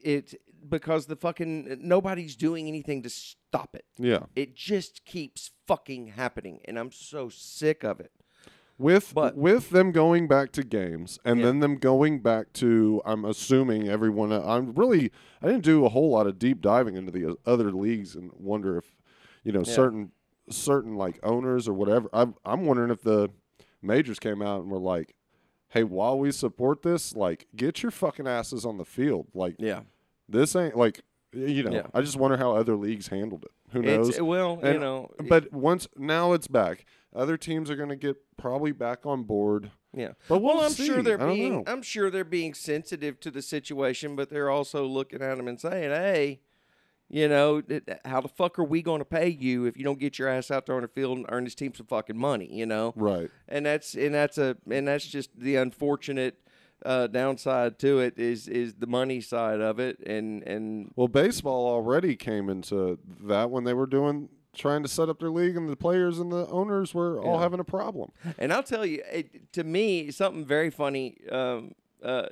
it 0.02 0.34
because 0.68 1.06
the 1.06 1.16
fucking 1.16 1.78
nobody's 1.80 2.36
doing 2.36 2.68
anything 2.68 3.02
to 3.02 3.10
stop 3.10 3.74
it. 3.74 3.84
Yeah. 3.98 4.24
It 4.34 4.54
just 4.54 5.04
keeps 5.04 5.50
fucking 5.66 6.08
happening, 6.08 6.60
and 6.64 6.78
I'm 6.78 6.92
so 6.92 7.28
sick 7.28 7.84
of 7.84 8.00
it. 8.00 8.12
With 8.78 9.12
But- 9.14 9.36
with 9.36 9.70
them 9.70 9.92
going 9.92 10.26
back 10.26 10.50
to 10.52 10.64
games 10.64 11.18
and 11.24 11.38
Yeah. 11.40 11.46
then 11.46 11.60
them 11.60 11.76
going 11.76 12.20
back 12.20 12.52
to 12.54 13.00
I'm 13.04 13.24
assuming 13.24 13.88
everyone 13.88 14.32
I'm 14.32 14.72
really 14.74 15.10
I 15.40 15.46
didn't 15.46 15.64
do 15.64 15.84
a 15.84 15.88
whole 15.88 16.10
lot 16.10 16.26
of 16.26 16.38
deep 16.38 16.60
diving 16.60 16.96
into 16.96 17.12
the 17.12 17.36
other 17.46 17.70
leagues 17.72 18.16
and 18.16 18.30
wonder 18.32 18.76
if 18.78 18.92
you 19.44 19.52
know 19.52 19.62
certain 19.62 20.12
certain 20.50 20.96
like 20.96 21.20
owners 21.22 21.68
or 21.68 21.72
whatever. 21.74 22.08
I'm 22.12 22.34
I'm 22.44 22.64
wondering 22.66 22.90
if 22.90 23.02
the 23.02 23.30
majors 23.80 24.18
came 24.18 24.42
out 24.42 24.62
and 24.62 24.70
were 24.70 24.78
like 24.78 25.14
hey 25.68 25.84
while 25.84 26.18
we 26.18 26.30
support 26.32 26.82
this 26.82 27.14
like 27.16 27.46
get 27.56 27.82
your 27.82 27.90
fucking 27.92 28.26
asses 28.26 28.64
on 28.64 28.78
the 28.78 28.84
field. 28.84 29.28
Like 29.34 29.56
Yeah, 29.58 29.82
this 30.28 30.56
ain't 30.56 30.76
like 30.76 31.02
you 31.32 31.62
know 31.62 31.70
Yeah. 31.72 31.86
I 31.94 32.00
just 32.02 32.16
wonder 32.16 32.36
how 32.36 32.54
other 32.56 32.76
leagues 32.76 33.08
handled 33.08 33.44
it 33.44 33.52
who 33.72 33.82
knows 33.82 34.08
it's 34.10 34.20
well, 34.20 34.58
you 34.62 34.78
know, 34.78 35.10
but 35.28 35.52
once 35.52 35.88
now 35.96 36.32
it's 36.32 36.46
back 36.48 36.84
other 37.14 37.36
teams 37.36 37.70
are 37.70 37.76
going 37.76 37.88
to 37.90 37.96
get 37.96 38.16
probably 38.38 38.72
back 38.72 39.04
on 39.04 39.22
board 39.24 39.70
Yeah. 39.94 40.12
But 40.28 40.40
we'll 40.40 40.54
well, 40.56 40.64
I'm 40.64 40.70
see. 40.72 40.86
sure 40.86 41.02
they're 41.02 41.18
being 41.18 41.52
know. 41.56 41.64
I'm 41.66 41.82
sure 41.82 42.10
they're 42.10 42.24
being 42.24 42.54
sensitive 42.54 43.20
to 43.20 43.30
the 43.30 43.42
situation, 43.42 44.16
but 44.16 44.30
they're 44.30 44.48
also 44.50 44.86
looking 44.86 45.20
at 45.20 45.36
them 45.36 45.46
and 45.48 45.60
saying, 45.60 45.90
"Hey, 45.90 46.40
you 47.10 47.28
know, 47.28 47.62
how 48.06 48.22
the 48.22 48.28
fuck 48.28 48.58
are 48.58 48.64
we 48.64 48.80
going 48.80 49.00
to 49.00 49.04
pay 49.04 49.28
you 49.28 49.66
if 49.66 49.76
you 49.76 49.84
don't 49.84 49.98
get 49.98 50.18
your 50.18 50.28
ass 50.28 50.50
out 50.50 50.64
there 50.64 50.76
on 50.76 50.80
the 50.82 50.88
field 50.88 51.18
and 51.18 51.26
earn 51.28 51.44
this 51.44 51.54
team 51.54 51.74
some 51.74 51.86
fucking 51.86 52.16
money?" 52.16 52.48
You 52.50 52.64
know, 52.64 52.94
Right. 52.96 53.30
and 53.48 53.66
that's 53.66 53.94
and 53.94 54.14
that's 54.14 54.38
a 54.38 54.56
and 54.70 54.88
that's 54.88 55.06
just 55.06 55.38
the 55.38 55.56
unfortunate 55.56 56.38
uh, 56.84 57.06
downside 57.06 57.78
to 57.80 58.00
it 58.00 58.18
is 58.18 58.48
is 58.48 58.74
the 58.74 58.86
money 58.86 59.20
side 59.20 59.60
of 59.60 59.78
it, 59.78 59.98
and 60.06 60.42
and 60.44 60.92
Well, 60.96 61.08
baseball 61.08 61.66
already 61.66 62.16
came 62.16 62.48
into 62.48 62.98
that 63.24 63.50
when 63.50 63.64
they 63.64 63.74
were 63.74 63.86
doing 63.86 64.28
trying 64.54 64.82
to 64.82 64.88
set 64.88 65.08
up 65.08 65.18
their 65.18 65.30
league, 65.30 65.56
and 65.56 65.68
the 65.68 65.76
players 65.76 66.18
and 66.18 66.30
the 66.30 66.46
owners 66.48 66.92
were 66.92 67.18
all 67.20 67.36
Yeah. 67.36 67.40
having 67.40 67.58
a 67.60 67.64
problem. 67.64 68.10
And 68.38 68.52
I'll 68.52 68.62
tell 68.62 68.84
you, 68.84 69.02
it, 69.10 69.52
to 69.54 69.64
me, 69.64 70.10
something 70.10 70.44
very 70.44 70.68
funny. 70.70 71.16
Um, 71.30 71.72
uh, 72.02 72.26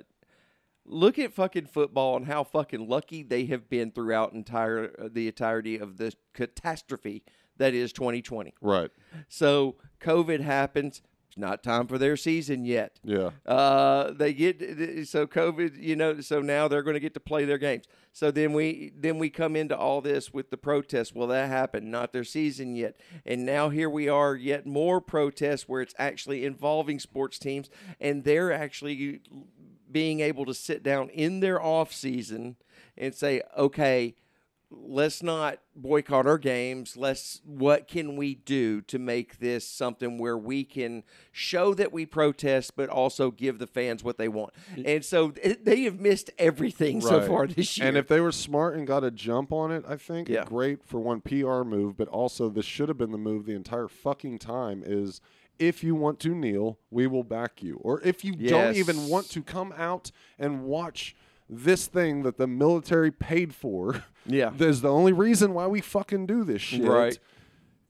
look 0.84 1.18
at 1.18 1.32
fucking 1.32 1.66
football 1.66 2.16
and 2.16 2.26
how 2.26 2.44
fucking 2.44 2.88
lucky 2.88 3.22
they 3.22 3.46
have 3.46 3.70
been 3.70 3.90
throughout 3.90 4.32
entire 4.34 4.92
uh, 4.98 5.08
the 5.10 5.28
entirety 5.28 5.78
of 5.78 5.96
the 5.96 6.12
catastrophe 6.34 7.22
that 7.56 7.72
is 7.74 7.92
2020. 7.92 8.54
Right. 8.60 8.90
So 9.28 9.76
COVID 10.00 10.40
happens. 10.40 11.02
It's 11.30 11.38
not 11.38 11.62
time 11.62 11.86
for 11.86 11.96
their 11.96 12.16
season 12.16 12.64
yet. 12.64 12.98
Yeah. 13.04 13.30
Uh, 13.46 14.10
they 14.10 14.32
get 14.32 14.58
so 15.06 15.28
COVID, 15.28 15.80
you 15.80 15.94
know. 15.94 16.20
So 16.20 16.40
now 16.40 16.66
they're 16.66 16.82
going 16.82 16.94
to 16.94 17.00
get 17.00 17.14
to 17.14 17.20
play 17.20 17.44
their 17.44 17.56
games. 17.56 17.84
So 18.12 18.32
then 18.32 18.52
we 18.52 18.90
then 18.98 19.18
we 19.18 19.30
come 19.30 19.54
into 19.54 19.78
all 19.78 20.00
this 20.00 20.32
with 20.32 20.50
the 20.50 20.56
protests. 20.56 21.14
Well, 21.14 21.28
that 21.28 21.48
happened, 21.48 21.88
not 21.88 22.12
their 22.12 22.24
season 22.24 22.74
yet, 22.74 22.96
and 23.24 23.46
now 23.46 23.68
here 23.68 23.88
we 23.88 24.08
are, 24.08 24.34
yet 24.34 24.66
more 24.66 25.00
protests 25.00 25.68
where 25.68 25.80
it's 25.80 25.94
actually 26.00 26.44
involving 26.44 26.98
sports 26.98 27.38
teams, 27.38 27.70
and 28.00 28.24
they're 28.24 28.52
actually 28.52 29.20
being 29.88 30.18
able 30.18 30.44
to 30.46 30.54
sit 30.54 30.82
down 30.82 31.10
in 31.10 31.38
their 31.38 31.62
off 31.62 31.92
season 31.92 32.56
and 32.98 33.14
say, 33.14 33.40
okay, 33.56 34.16
let's 34.70 35.22
not 35.22 35.58
boycott 35.74 36.26
our 36.26 36.38
games. 36.38 36.96
Let's 36.96 37.40
what 37.44 37.88
can 37.88 38.16
we 38.16 38.36
do 38.36 38.80
to 38.82 38.98
make 38.98 39.38
this 39.38 39.66
something 39.66 40.16
where 40.18 40.38
we 40.38 40.64
can 40.64 41.02
show 41.32 41.74
that 41.74 41.92
we 41.92 42.06
protest, 42.06 42.76
but 42.76 42.88
also 42.88 43.30
give 43.30 43.58
the 43.58 43.66
fans 43.66 44.04
what 44.04 44.16
they 44.16 44.28
want. 44.28 44.52
And 44.84 45.04
so 45.04 45.30
th- 45.32 45.58
they 45.62 45.82
have 45.82 45.98
missed 45.98 46.30
everything 46.38 47.00
so 47.00 47.20
far 47.20 47.46
this 47.46 47.78
year. 47.78 47.88
And 47.88 47.96
if 47.96 48.06
they 48.08 48.20
were 48.20 48.32
smart 48.32 48.76
and 48.76 48.86
got 48.86 49.02
a 49.02 49.10
jump 49.10 49.52
on 49.52 49.72
it, 49.72 49.84
I 49.88 49.96
think 49.96 50.28
Yeah. 50.28 50.44
great 50.44 50.84
for 50.84 51.00
one 51.00 51.20
PR 51.20 51.62
move, 51.64 51.96
but 51.96 52.08
also 52.08 52.48
this 52.48 52.64
should 52.64 52.88
have 52.88 52.98
been 52.98 53.12
the 53.12 53.18
move 53.18 53.46
the 53.46 53.54
entire 53.54 53.88
fucking 53.88 54.38
time 54.38 54.82
is 54.86 55.20
if 55.58 55.84
you 55.84 55.94
want 55.94 56.18
to 56.20 56.34
kneel, 56.34 56.78
we 56.90 57.06
will 57.06 57.22
back 57.24 57.62
you. 57.62 57.76
Or 57.82 58.00
if 58.02 58.24
you 58.24 58.34
don't 58.34 58.74
even 58.76 59.08
want 59.08 59.28
to 59.30 59.42
come 59.42 59.74
out 59.76 60.10
and 60.38 60.64
watch 60.64 61.14
this 61.52 61.86
thing 61.88 62.22
that 62.22 62.36
the 62.38 62.46
military 62.46 63.10
paid 63.10 63.54
for. 63.54 64.04
Yeah. 64.26 64.50
There's 64.54 64.82
the 64.82 64.90
only 64.92 65.12
reason 65.14 65.54
why 65.54 65.66
we 65.66 65.80
fucking 65.80 66.26
do 66.26 66.44
this 66.44 66.60
shit. 66.60 66.84
Right. 66.84 67.18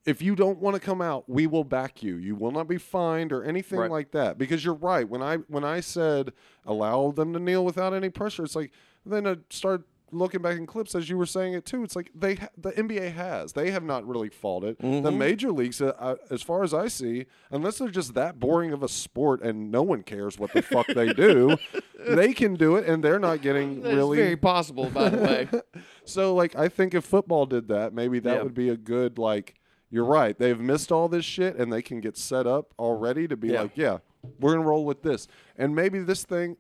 If 0.07 0.23
you 0.23 0.35
don't 0.37 0.59
want 0.61 0.75
to 0.75 0.81
come 0.81 1.03
out, 1.03 1.29
we 1.29 1.47
will 1.49 1.65
back 1.65 2.03
you. 2.05 2.15
You 2.17 2.37
will 2.37 2.53
not 2.53 2.69
be 2.69 2.79
fined 2.79 3.33
or 3.33 3.43
anything 3.45 3.81
Right. 3.81 3.91
like 3.91 4.13
that. 4.13 4.39
Because 4.39 4.65
you're 4.65 4.75
right. 4.75 5.07
When 5.07 5.23
I 5.23 5.39
when 5.49 5.65
I 5.65 5.81
said 5.81 6.33
allow 6.65 7.11
them 7.11 7.33
to 7.35 7.41
kneel 7.41 7.65
without 7.65 7.93
any 7.93 8.09
pressure, 8.11 8.45
it's 8.45 8.55
like 8.57 8.71
then 9.05 9.27
I 9.27 9.37
started 9.51 9.85
looking 10.13 10.43
back 10.43 10.57
in 10.57 10.67
clips 10.67 10.95
as 10.95 11.09
you 11.09 11.17
were 11.19 11.27
saying 11.27 11.55
it 11.55 11.65
too. 11.65 11.83
It's 11.85 11.95
like 11.97 12.11
they 12.15 12.37
ha- 12.37 12.49
the 12.57 12.73
NBA 12.73 13.13
has 13.15 13.53
they 13.53 13.71
have 13.71 13.83
not 13.85 14.07
really 14.07 14.29
fought 14.29 14.65
it. 14.65 14.79
Mm-hmm. 14.81 15.05
The 15.05 15.11
major 15.13 15.53
leagues, 15.53 15.81
uh, 15.81 15.93
uh, 15.99 16.17
as 16.31 16.43
far 16.43 16.63
as 16.63 16.73
I 16.75 16.89
see, 16.89 17.27
unless 17.51 17.79
they're 17.79 17.89
just 17.89 18.15
that 18.15 18.39
boring 18.41 18.73
of 18.73 18.83
a 18.83 18.89
sport 18.89 19.43
and 19.43 19.71
no 19.71 19.83
one 19.83 20.03
cares 20.03 20.39
what 20.39 20.53
the 20.53 20.63
fuck 20.63 20.87
they 20.89 21.13
do, 21.13 21.57
they 22.09 22.33
can 22.33 22.55
do 22.55 22.77
it 22.77 22.87
and 22.89 23.03
they're 23.03 23.19
not 23.19 23.43
getting 23.43 23.83
That's 23.83 23.95
really 23.95 24.19
very 24.19 24.37
possible, 24.37 24.91
by 24.91 25.09
the 25.09 25.19
way. 25.19 25.49
so 26.05 26.35
like 26.35 26.57
I 26.57 26.69
think 26.69 26.95
if 26.95 27.05
football 27.05 27.47
did 27.47 27.69
that, 27.69 27.93
maybe 27.93 28.19
that 28.21 28.37
Yeah. 28.37 28.43
would 28.43 28.55
be 28.55 28.69
a 28.69 28.77
good 28.77 29.19
like 29.19 29.55
you're 29.91 30.05
right. 30.05 30.39
They've 30.39 30.61
missed 30.61 30.93
all 30.93 31.09
this 31.09 31.25
shit 31.25 31.57
and 31.57 31.73
they 31.73 31.83
can 31.83 32.01
get 32.01 32.17
set 32.17 32.47
up 32.47 32.73
already 32.79 33.27
to 33.27 33.37
be 33.37 33.49
Yeah. 33.49 33.63
like, 33.63 33.77
yeah, 33.77 33.99
we're 34.39 34.53
going 34.53 34.63
to 34.63 34.69
roll 34.69 34.85
with 34.85 35.03
this. 35.03 35.27
And 35.57 35.75
maybe 35.75 35.99
this 35.99 36.23
thing 36.25 36.57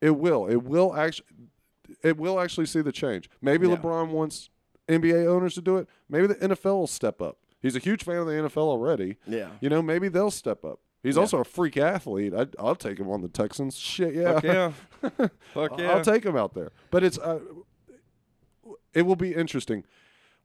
it 0.00 0.16
will. 0.16 0.46
It 0.46 0.62
will 0.62 0.96
actually 0.96 1.26
it 2.02 2.16
will 2.16 2.40
actually 2.40 2.66
see 2.66 2.80
the 2.82 2.92
change. 2.92 3.28
Maybe 3.40 3.68
Yeah. 3.68 3.76
LeBron 3.76 4.08
wants 4.10 4.50
NBA 4.88 5.26
owners 5.26 5.54
to 5.54 5.60
do 5.62 5.76
it. 5.76 5.88
Maybe 6.08 6.26
the 6.26 6.34
NFL 6.36 6.76
will 6.80 6.86
step 6.86 7.20
up. 7.22 7.38
He's 7.60 7.76
a 7.76 7.78
huge 7.78 8.02
fan 8.04 8.16
of 8.16 8.26
the 8.26 8.32
NFL 8.32 8.56
already. 8.68 9.16
Yeah. 9.26 9.50
You 9.60 9.68
know, 9.68 9.82
maybe 9.82 10.08
they'll 10.08 10.30
step 10.30 10.64
up. 10.64 10.80
He's 11.02 11.16
Yeah. 11.16 11.20
also 11.22 11.38
a 11.38 11.44
freak 11.44 11.76
athlete. 11.76 12.34
I'd, 12.34 12.54
I'll 12.58 12.74
take 12.74 12.98
him 12.98 13.08
on 13.10 13.20
the 13.22 13.28
Texans. 13.28 13.76
Shit, 13.78 14.14
yeah. 14.14 14.34
Fuck 14.40 14.44
yeah. 14.44 14.72
Fuck 15.54 15.78
yeah. 15.78 15.92
I'll 15.92 16.02
take 16.04 16.24
him 16.24 16.36
out 16.36 16.54
there. 16.54 16.72
But 16.90 17.04
it's 17.04 17.18
uh, 17.18 17.40
it 18.92 19.02
will 19.02 19.16
be 19.16 19.34
interesting. 19.34 19.84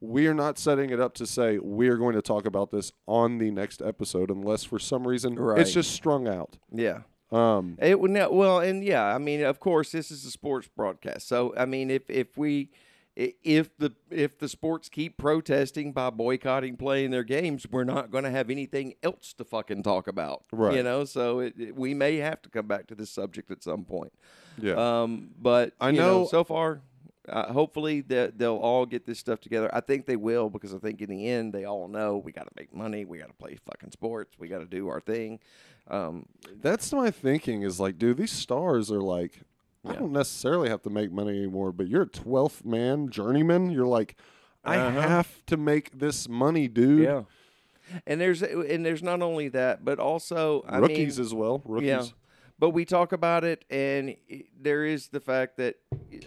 We 0.01 0.27
are 0.27 0.33
not 0.33 0.59
setting 0.59 0.89
it 0.89 0.99
up 0.99 1.13
to 1.15 1.25
say 1.25 1.57
we 1.57 1.87
are 1.87 1.97
going 1.97 2.15
to 2.15 2.21
talk 2.21 2.45
about 2.45 2.69
this 2.69 2.91
on 3.07 3.37
the 3.37 3.49
next 3.49 3.81
episode 3.81 4.29
unless 4.29 4.63
for 4.63 4.77
some 4.77 5.07
reason 5.07 5.35
Right. 5.39 5.59
it's 5.59 5.73
just 5.73 5.91
strung 5.91 6.27
out. 6.27 6.57
yeah. 6.71 6.99
Um, 7.31 7.77
It 7.81 7.99
would 7.99 8.11
not, 8.11 8.33
well, 8.33 8.59
and 8.59 8.83
yeah, 8.83 9.03
I 9.03 9.17
mean, 9.17 9.43
of 9.43 9.59
course, 9.59 9.91
this 9.91 10.11
is 10.11 10.25
a 10.25 10.31
sports 10.31 10.67
broadcast. 10.75 11.27
So, 11.27 11.53
I 11.57 11.65
mean, 11.65 11.89
if 11.89 12.09
if 12.09 12.37
we 12.37 12.69
if 13.15 13.75
the 13.77 13.93
if 14.11 14.37
the 14.39 14.49
sports 14.49 14.89
keep 14.89 15.17
protesting 15.17 15.93
by 15.93 16.09
boycotting 16.09 16.75
playing 16.77 17.11
their 17.11 17.23
games, 17.23 17.65
we're 17.69 17.85
not 17.85 18.11
going 18.11 18.25
to 18.25 18.29
have 18.29 18.49
anything 18.49 18.93
else 19.03 19.33
to 19.33 19.43
fucking 19.45 19.83
talk 19.83 20.07
about, 20.07 20.43
Right. 20.51 20.75
You 20.75 20.83
know, 20.83 21.05
so 21.05 21.39
it, 21.39 21.53
it- 21.57 21.75
we 21.75 21.93
may 21.93 22.17
have 22.17 22.41
to 22.43 22.49
come 22.49 22.67
back 22.67 22.87
to 22.87 22.95
this 22.95 23.09
subject 23.09 23.49
at 23.51 23.63
some 23.63 23.85
point. 23.85 24.11
yeah. 24.61 24.73
Um, 25.03 25.29
but 25.41 25.73
I 25.79 25.89
you 25.91 25.97
know- 25.99 26.25
so 26.25 26.43
far. 26.43 26.81
Uh, 27.27 27.51
hopefully 27.51 28.01
that 28.01 28.37
they'll 28.37 28.55
all 28.57 28.85
get 28.85 29.05
this 29.05 29.17
stuff 29.19 29.39
together. 29.41 29.69
I 29.73 29.79
think 29.81 30.05
they 30.05 30.15
will 30.15 30.49
because 30.49 30.73
I 30.73 30.77
think 30.77 31.01
in 31.01 31.09
the 31.09 31.27
end 31.27 31.53
they 31.53 31.65
all 31.65 31.87
know 31.87 32.17
we 32.17 32.31
got 32.31 32.43
to 32.45 32.51
make 32.55 32.73
money, 32.73 33.05
we 33.05 33.17
got 33.17 33.27
to 33.27 33.33
play 33.33 33.55
fucking 33.65 33.91
sports, 33.91 34.35
we 34.39 34.47
got 34.47 34.59
to 34.59 34.65
do 34.65 34.87
our 34.89 34.99
thing. 35.01 35.39
Um, 35.87 36.25
That's 36.61 36.91
my 36.93 37.11
thinking 37.11 37.61
is 37.63 37.79
like, 37.79 37.97
dude, 37.97 38.17
these 38.17 38.31
stars 38.31 38.91
are 38.91 39.01
like, 39.01 39.41
I 39.87 39.93
don't 39.93 40.11
necessarily 40.13 40.69
have 40.69 40.81
to 40.83 40.89
make 40.89 41.11
money 41.11 41.37
anymore, 41.37 41.71
but 41.71 41.87
you're 41.87 42.03
a 42.03 42.07
12th 42.09 42.65
man 42.65 43.09
journeyman. 43.09 43.69
You're 43.69 43.85
like, 43.85 44.15
I 44.63 44.77
Uh-huh. 44.77 45.01
have 45.01 45.45
to 45.47 45.57
make 45.57 45.97
this 45.99 46.27
money, 46.27 46.67
dude. 46.67 47.03
Yeah. 47.03 47.23
And 48.07 48.19
there's 48.19 48.41
and 48.41 48.83
there's 48.83 49.03
not 49.03 49.21
only 49.21 49.47
that, 49.49 49.85
but 49.85 49.99
also 49.99 50.63
I 50.67 50.79
Rookies 50.79 51.17
mean, 51.19 51.25
as 51.27 51.33
well. 51.35 51.61
Rookies. 51.65 51.87
yeah. 51.87 52.03
But 52.57 52.69
we 52.69 52.85
talk 52.85 53.11
about 53.11 53.43
it, 53.43 53.65
and 53.69 54.15
there 54.59 54.85
is 54.85 55.09
the 55.09 55.19
fact 55.19 55.57
that 55.57 55.75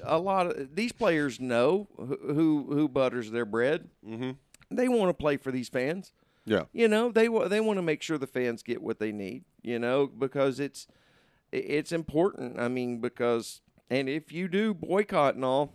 a 0.03 0.19
lot 0.19 0.47
of 0.47 0.75
these 0.75 0.93
players 0.93 1.41
know 1.41 1.89
who 1.97 2.67
who, 2.69 2.89
butters 2.89 3.31
their 3.31 3.47
bread. 3.47 3.89
Mm-hmm. 4.07 4.33
They 4.71 4.89
want 4.89 5.09
to 5.09 5.15
play 5.15 5.39
for 5.39 5.51
these 5.51 5.71
fans. 5.71 6.13
Yeah. 6.45 6.65
You 6.73 6.89
know, 6.89 7.11
they 7.11 7.29
they 7.49 7.61
want 7.61 7.79
to 7.79 7.83
make 7.83 8.03
sure 8.03 8.19
the 8.19 8.27
fans 8.27 8.63
get 8.63 8.83
what 8.83 8.99
they 8.99 9.11
need. 9.11 9.45
You 9.63 9.79
know, 9.79 10.07
because 10.07 10.61
it's 10.61 10.87
it's 11.51 11.93
important. 11.93 12.61
I 12.61 12.69
mean, 12.69 13.01
because 13.01 13.63
and 13.89 14.09
if 14.09 14.31
you 14.31 14.49
do 14.49 14.75
boycott 14.75 15.35
and 15.35 15.45
all, 15.45 15.73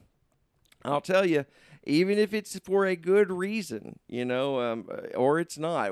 I'll 0.85 1.01
tell 1.01 1.25
you, 1.25 1.45
even 1.85 2.19
if 2.19 2.33
it's 2.33 2.59
for 2.59 2.85
a 2.85 2.95
good 2.95 3.31
reason, 3.31 3.99
you 4.07 4.23
know, 4.23 4.61
um, 4.61 4.87
or 5.15 5.39
it's 5.39 5.57
not. 5.57 5.91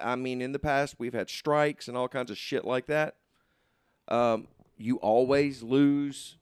I 0.00 0.16
mean, 0.16 0.42
in 0.42 0.50
the 0.50 0.58
past 0.58 0.96
we've 0.98 1.14
had 1.14 1.30
strikes 1.30 1.86
and 1.86 1.96
all 1.96 2.08
kinds 2.08 2.32
of 2.32 2.38
shit 2.38 2.64
like 2.64 2.86
that. 2.86 3.14
Um, 4.08 4.48
you 4.76 4.96
always 4.96 5.62
lose 5.62 6.36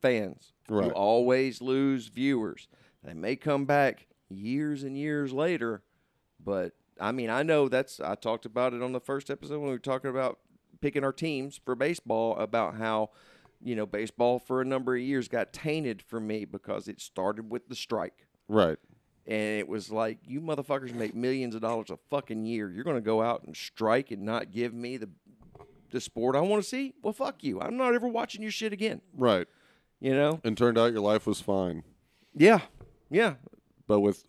fans. 0.00 0.52
Right. 0.68 0.86
You 0.86 0.90
always 0.92 1.60
lose 1.60 2.08
viewers. 2.08 2.68
They 3.02 3.14
may 3.14 3.36
come 3.36 3.64
back 3.64 4.06
years 4.28 4.82
and 4.82 4.96
years 4.96 5.32
later, 5.32 5.82
but 6.44 6.72
I 7.00 7.12
mean, 7.12 7.30
I 7.30 7.42
know 7.42 7.68
that's. 7.68 8.00
I 8.00 8.14
talked 8.16 8.44
about 8.44 8.74
it 8.74 8.82
on 8.82 8.92
the 8.92 9.00
first 9.00 9.30
episode 9.30 9.58
when 9.60 9.68
we 9.68 9.74
were 9.74 9.78
talking 9.78 10.10
about 10.10 10.38
picking 10.80 11.04
our 11.04 11.12
teams 11.12 11.60
for 11.64 11.74
baseball 11.74 12.36
about 12.36 12.74
how 12.76 13.10
you 13.62 13.74
know 13.74 13.86
baseball 13.86 14.38
for 14.38 14.60
a 14.60 14.64
number 14.64 14.94
of 14.94 15.00
years 15.02 15.26
got 15.28 15.52
tainted 15.52 16.02
for 16.02 16.20
me 16.20 16.44
because 16.44 16.86
it 16.88 17.00
started 17.00 17.50
with 17.50 17.68
the 17.68 17.74
strike 17.74 18.26
Right. 18.46 18.78
and 19.26 19.58
it 19.58 19.66
was 19.66 19.90
like 19.90 20.18
you 20.24 20.40
motherfuckers 20.40 20.94
make 20.94 21.16
millions 21.16 21.56
of 21.56 21.60
dollars 21.62 21.90
a 21.90 21.98
fucking 22.10 22.44
year 22.46 22.70
you're 22.70 22.84
going 22.84 22.94
to 22.96 23.00
go 23.00 23.20
out 23.20 23.42
and 23.42 23.56
strike 23.56 24.12
and 24.12 24.22
not 24.22 24.52
give 24.52 24.72
me 24.72 24.96
the 24.96 25.08
the 25.90 26.00
sport 26.00 26.36
i 26.36 26.40
want 26.40 26.62
to 26.62 26.68
see 26.68 26.94
well 27.02 27.12
fuck 27.12 27.42
you 27.44 27.60
i'm 27.60 27.76
not 27.76 27.94
ever 27.94 28.08
watching 28.08 28.42
your 28.42 28.50
shit 28.50 28.72
again 28.72 29.00
Right. 29.16 29.46
you 30.00 30.14
know 30.14 30.40
And 30.44 30.56
turned 30.56 30.78
out 30.78 30.92
your 30.92 31.00
life 31.02 31.26
was 31.26 31.40
fine. 31.40 31.82
yeah 32.34 32.60
yeah 33.10 33.34
But 33.86 34.00
with 34.00 34.24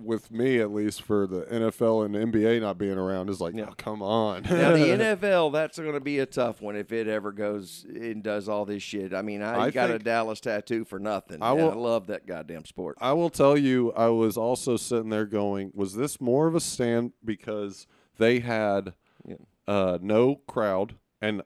with 0.00 0.30
me 0.30 0.60
at 0.60 0.72
least 0.72 1.02
for 1.02 1.26
the 1.26 1.42
NFL 1.42 2.04
and 2.06 2.14
NBA 2.32 2.60
not 2.60 2.78
being 2.78 2.96
around 2.96 3.28
is 3.28 3.40
like, 3.40 3.54
Yeah. 3.54 3.66
oh, 3.70 3.74
come 3.76 4.00
on. 4.00 4.42
now 4.44 4.72
the 4.72 4.78
nfl 5.20 5.52
that's 5.52 5.78
going 5.78 5.92
to 5.94 6.00
be 6.00 6.20
a 6.20 6.26
tough 6.26 6.62
one 6.62 6.76
if 6.76 6.92
it 6.92 7.08
ever 7.08 7.32
goes 7.32 7.84
and 7.88 8.22
does 8.22 8.48
all 8.48 8.64
this 8.64 8.82
shit 8.82 9.12
i 9.12 9.20
mean 9.22 9.42
i, 9.42 9.64
I 9.64 9.70
got 9.70 9.90
a 9.90 9.98
dallas 9.98 10.40
tattoo 10.40 10.84
for 10.84 10.98
nothing 10.98 11.42
I 11.42 11.52
will- 11.52 11.72
I 11.72 11.74
love 11.74 12.06
that 12.06 12.26
goddamn 12.26 12.64
sport 12.64 12.96
I 13.00 13.12
will 13.12 13.30
tell 13.30 13.58
you, 13.58 13.92
I 13.92 14.08
was 14.08 14.36
also 14.36 14.76
sitting 14.76 15.10
there 15.10 15.26
going, 15.26 15.72
was 15.74 15.94
this 15.94 16.20
more 16.20 16.46
of 16.46 16.54
a 16.54 16.60
stand 16.60 17.12
because 17.24 17.86
they 18.18 18.38
had 18.40 18.94
Yeah. 19.26 19.36
Uh, 19.68 19.98
no 20.02 20.36
crowd 20.48 20.96
and 21.22 21.42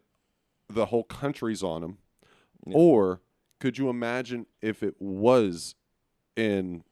the 0.69 0.87
whole 0.87 1.05
country's 1.05 1.63
on 1.63 1.83
them? 1.83 1.99
Yeah. 2.67 2.75
Or 2.77 3.21
could 3.61 3.77
you 3.77 3.91
imagine 3.91 4.47
if 4.63 4.83
it 4.83 4.95
was 5.01 5.75
in 6.37 6.85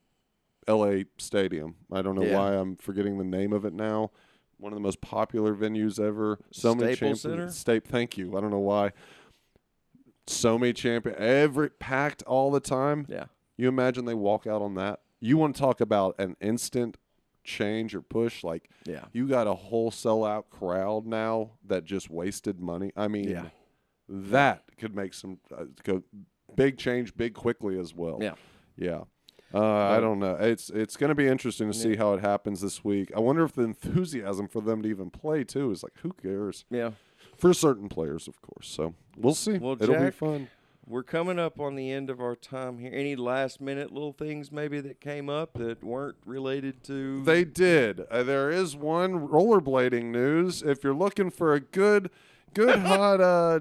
LA 0.69 1.05
Stadium? 1.19 1.77
I 1.93 2.03
don't 2.03 2.15
know 2.17 2.25
Yeah. 2.25 2.37
why 2.37 2.55
I'm 2.57 2.77
forgetting 2.77 3.17
the 3.19 3.25
name 3.25 3.53
of 3.53 3.65
it 3.65 3.73
now. 3.73 4.11
One 4.59 4.73
of 4.73 4.77
the 4.77 4.83
most 4.83 5.01
popular 5.01 5.55
venues 5.55 5.99
ever. 5.99 6.39
So 6.51 6.75
many 6.75 6.95
Staples 6.95 7.23
champions. 7.23 7.23
Center? 7.23 7.51
Stape, 7.51 7.89
thank 7.89 8.19
you. 8.19 8.37
I 8.37 8.41
don't 8.41 8.51
know 8.51 8.59
why. 8.59 8.93
So 10.27 10.59
many 10.59 10.73
champion, 10.73 11.17
every 11.19 11.71
packed 11.71 12.23
all 12.25 12.51
the 12.51 12.61
time. 12.61 13.07
yeah 13.09 13.27
You 13.57 13.69
imagine 13.69 14.05
they 14.05 14.15
walk 14.15 14.47
out 14.47 14.63
on 14.63 14.75
that? 14.75 15.01
You 15.21 15.37
want 15.39 15.55
to 15.57 15.61
talk 15.61 15.81
about 15.81 16.15
an 16.19 16.37
instant 16.41 16.99
change 17.45 17.95
or 17.95 18.03
push? 18.03 18.43
Like, 18.45 18.69
yeah 18.85 19.05
you 19.13 19.27
got 19.29 19.47
a 19.47 19.55
whole 19.55 19.91
sellout 19.91 20.45
crowd 20.51 21.07
now 21.07 21.53
that 21.67 21.85
just 21.85 22.11
wasted 22.11 22.61
money. 22.61 22.93
I 22.97 23.09
mean, 23.09 23.29
Yeah. 23.29 23.47
that 24.09 24.63
could 24.79 24.95
make 24.95 25.15
some 25.15 25.39
uh, 25.57 25.65
go 25.85 26.03
big 26.57 26.79
change 26.79 27.17
big 27.17 27.35
quickly 27.35 27.79
as 27.79 27.95
well. 27.95 28.19
Yeah. 28.21 28.35
yeah. 28.77 29.03
Uh, 29.53 29.59
I 29.97 29.99
don't 30.01 30.21
know. 30.21 30.37
It's 30.37 30.71
it's 30.71 30.97
going 30.97 31.09
to 31.09 31.15
be 31.17 31.27
interesting 31.27 31.73
to 31.73 31.77
see 31.77 31.97
how 31.97 32.15
it 32.15 32.21
happens 32.21 32.61
this 32.61 32.85
week. 32.85 33.11
I 33.17 33.21
wonder 33.21 33.43
if 33.45 33.53
the 33.55 33.63
enthusiasm 33.63 34.47
for 34.47 34.61
them 34.63 34.81
to 34.83 34.89
even 34.89 35.11
play 35.11 35.43
too 35.43 35.73
is 35.73 35.83
like, 35.83 35.95
who 36.03 36.13
cares? 36.13 36.65
yeah 36.71 36.91
For 37.37 37.53
certain 37.53 37.89
players, 37.89 38.29
of 38.29 38.41
course. 38.43 38.69
So 38.69 38.95
we'll 39.17 39.35
see. 39.35 39.59
Well, 39.59 39.73
It'll 39.81 39.95
be 39.97 40.01
Jack, 40.01 40.15
fun. 40.15 40.49
We're 40.91 41.05
coming 41.05 41.39
up 41.39 41.61
on 41.61 41.77
the 41.77 41.89
end 41.93 42.11
of 42.11 42.21
our 42.21 42.35
time 42.35 42.81
here. 42.81 42.91
Any 42.93 43.15
last 43.15 43.61
minute 43.61 43.93
little 43.93 44.13
things 44.13 44.51
maybe 44.51 44.81
that 44.81 45.01
came 45.01 45.29
up 45.29 45.53
that 45.53 45.85
weren't 45.85 46.17
related 46.27 46.83
to 46.85 47.23
They 47.23 47.45
did. 47.45 48.01
Uh, 48.11 48.25
there 48.25 48.51
is 48.51 48.75
one 48.75 49.29
rollerblading 49.29 50.07
news. 50.07 50.63
If 50.63 50.83
you're 50.83 50.93
looking 50.93 51.31
for 51.31 51.55
a 51.55 51.61
good, 51.61 52.11
good 52.55 52.79
hot 52.81 53.21
uh, 53.21 53.61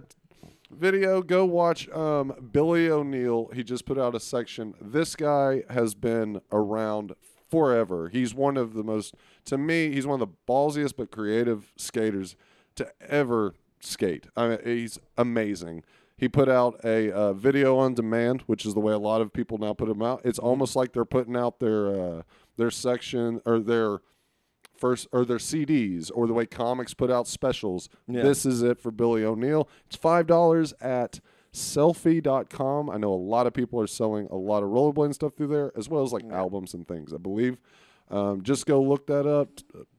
video, 0.72 1.22
go 1.22 1.46
watch 1.46 1.88
um, 1.90 2.50
Billy 2.52 2.90
O'Neill. 2.90 3.52
He 3.54 3.64
just 3.64 3.86
put 3.86 4.00
out 4.00 4.16
a 4.16 4.20
section. 4.20 4.74
This 4.82 5.16
guy 5.16 5.66
has 5.70 5.94
been 5.94 6.42
around 6.52 7.14
forever. 7.52 8.10
He's 8.10 8.34
one 8.34 8.58
of 8.58 8.74
the 8.74 8.84
most, 8.84 9.14
to 9.46 9.58
me, 9.60 9.92
he's 9.94 10.08
one 10.08 10.20
of 10.20 10.28
the 10.28 10.36
ballsiest 10.52 10.96
but 10.98 11.12
creative 11.12 11.74
skaters 11.78 12.36
to 12.74 12.92
ever 13.08 13.54
skate. 13.82 14.26
I 14.36 14.48
mean, 14.48 14.60
he's 14.64 14.98
amazing. 15.16 15.84
He 16.20 16.28
put 16.28 16.50
out 16.50 16.82
a 16.84 17.12
uh, 17.12 17.34
video 17.34 17.78
on 17.78 17.94
demand, 17.94 18.42
which 18.42 18.66
is 18.66 18.74
the 18.74 18.82
way 18.82 18.92
a 18.92 19.00
lot 19.00 19.22
of 19.22 19.32
people 19.32 19.58
now 19.58 19.74
put 19.74 19.88
them 19.88 20.02
out. 20.02 20.22
It's 20.26 20.40
almost 20.40 20.76
like 20.76 20.92
they're 20.92 21.06
putting 21.06 21.38
out 21.38 21.60
their 21.60 21.88
uh, 21.88 22.22
their 22.58 22.70
section 22.70 23.42
or 23.46 23.60
their 23.60 24.00
first 24.78 25.08
or 25.14 25.24
their 25.24 25.38
CDs 25.38 26.12
or 26.14 26.28
the 26.28 26.34
way 26.34 26.46
comics 26.46 26.94
put 26.94 27.10
out 27.10 27.26
specials. 27.26 27.88
Yeah. 28.08 28.24
This 28.24 28.46
is 28.46 28.62
it 28.62 28.82
for 28.82 28.92
Billy 28.92 29.24
O'Neill. 29.24 29.70
It's 29.88 29.96
five 29.96 30.28
dollars 30.28 30.74
at 30.82 31.22
sellfy.com. 31.54 32.90
I 32.90 32.98
know 32.98 33.14
a 33.14 33.16
lot 33.16 33.48
of 33.48 33.54
people 33.54 33.80
are 33.80 33.88
selling 33.88 34.28
a 34.30 34.36
lot 34.36 34.62
of 34.62 34.70
rollerblading 34.70 35.16
stuff 35.16 35.36
through 35.36 35.48
there, 35.48 35.72
as 35.78 35.88
well 35.88 36.04
as 36.04 36.12
like 36.12 36.26
albums 36.26 36.74
and 36.74 36.86
things, 36.86 37.14
I 37.14 37.18
believe. 37.18 37.58
Um, 38.12 38.42
just 38.42 38.66
go 38.66 38.82
look 38.82 39.08
that 39.08 39.28
up. 39.28 39.50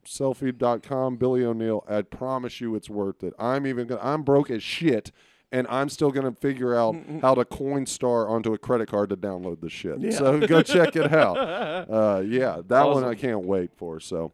Sellfy.com, 0.05 1.15
Billy 1.15 1.43
O'Neill. 1.43 1.83
I 1.87 2.01
promise 2.03 2.59
you 2.59 2.75
it's 2.75 2.89
worth 2.89 3.23
it. 3.23 3.33
I'm 3.39 3.65
even 3.65 3.87
gonna 3.87 4.01
I'm 4.03 4.23
broke 4.23 4.51
as 4.51 4.61
shit. 4.61 5.11
And 5.53 5.67
I'm 5.69 5.89
still 5.89 6.11
gonna 6.11 6.31
figure 6.31 6.75
out 6.75 6.95
how 7.21 7.35
to 7.35 7.43
Coinstar 7.43 8.29
onto 8.29 8.53
a 8.53 8.57
credit 8.57 8.87
card 8.87 9.09
to 9.09 9.17
download 9.17 9.59
the 9.59 9.69
shit. 9.69 10.13
So 10.13 10.39
go 10.47 10.61
check 10.61 10.95
it 10.95 11.11
out. 11.13 11.37
Uh, 11.91 12.21
yeah, 12.25 12.61
that 12.67 12.83
one 12.87 13.03
I 13.03 13.15
can't 13.15 13.43
wait 13.43 13.71
for. 13.75 13.99
So 13.99 14.31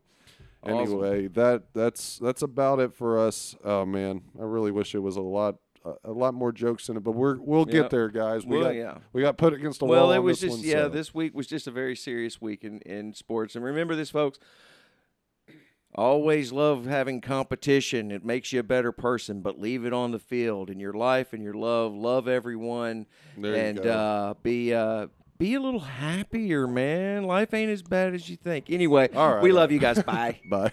Awesome. 0.64 0.78
anyway, 0.80 1.28
that 1.30 1.64
that's 1.74 2.20
that's 2.20 2.42
about 2.42 2.80
it 2.80 2.94
for 2.94 3.20
us. 3.20 3.56
Oh 3.64 3.86
man, 3.86 4.22
I 4.40 4.44
really 4.44 4.72
wish 4.72 4.94
it 4.94 5.00
was 5.00 5.16
a 5.16 5.22
lot 5.22 5.56
a, 6.04 6.12
lot 6.12 6.34
more 6.34 6.52
jokes 6.52 6.90
in 6.90 6.98
it, 6.98 7.04
but 7.04 7.12
we're 7.14 7.38
we'll 7.40 7.64
get 7.66 7.84
Yep. 7.84 7.90
there, 7.92 8.10
guys. 8.10 8.46
We 8.46 8.58
Well, 8.58 8.66
got 8.68 8.76
yeah. 8.76 8.98
we 9.14 9.22
got 9.22 9.38
put 9.38 9.54
against 9.54 9.80
the 9.80 9.86
Well, 9.86 10.02
wall. 10.02 10.08
Well, 10.10 10.18
it 10.18 10.24
was 10.24 10.40
just 10.42 10.58
one, 10.58 10.66
yeah. 10.68 10.74
so. 10.84 10.90
This 10.90 11.14
week 11.14 11.34
was 11.34 11.48
just 11.48 11.66
a 11.68 11.72
very 11.72 11.96
serious 11.96 12.42
week 12.42 12.64
in 12.66 12.80
in 12.82 13.14
sports, 13.14 13.56
and 13.56 13.64
remember 13.64 13.96
this, 13.96 14.10
folks. 14.10 14.38
Always 15.96 16.52
love 16.52 16.86
having 16.86 17.22
competition. 17.22 18.12
It 18.12 18.24
makes 18.24 18.54
you 18.54 18.60
a 18.60 18.64
better 18.64 18.92
person, 18.92 19.42
but 19.42 19.60
leave 19.60 19.84
it 19.86 19.94
on 19.94 20.12
the 20.12 20.20
field 20.20 20.70
in 20.70 20.80
your 20.80 20.94
life 20.94 21.34
and 21.34 21.42
your 21.44 21.56
love. 21.56 21.94
Love 21.94 22.28
everyone, 22.28 23.08
There 23.36 23.56
and 23.56 23.80
uh, 23.80 24.36
be 24.44 24.74
uh, 24.74 25.08
be 25.40 25.56
a 25.56 25.60
little 25.60 25.80
happier, 25.80 26.68
man. 26.68 27.24
Life 27.24 27.54
ain't 27.54 27.72
as 27.72 27.82
bad 27.82 28.14
as 28.14 28.30
you 28.30 28.36
think. 28.36 28.70
Anyway, 28.70 29.10
All 29.16 29.36
right. 29.36 29.44
we 29.44 29.52
love 29.52 29.72
you 29.72 29.80
guys. 29.80 30.02
Bye. 30.04 30.40
Bye. 30.50 30.72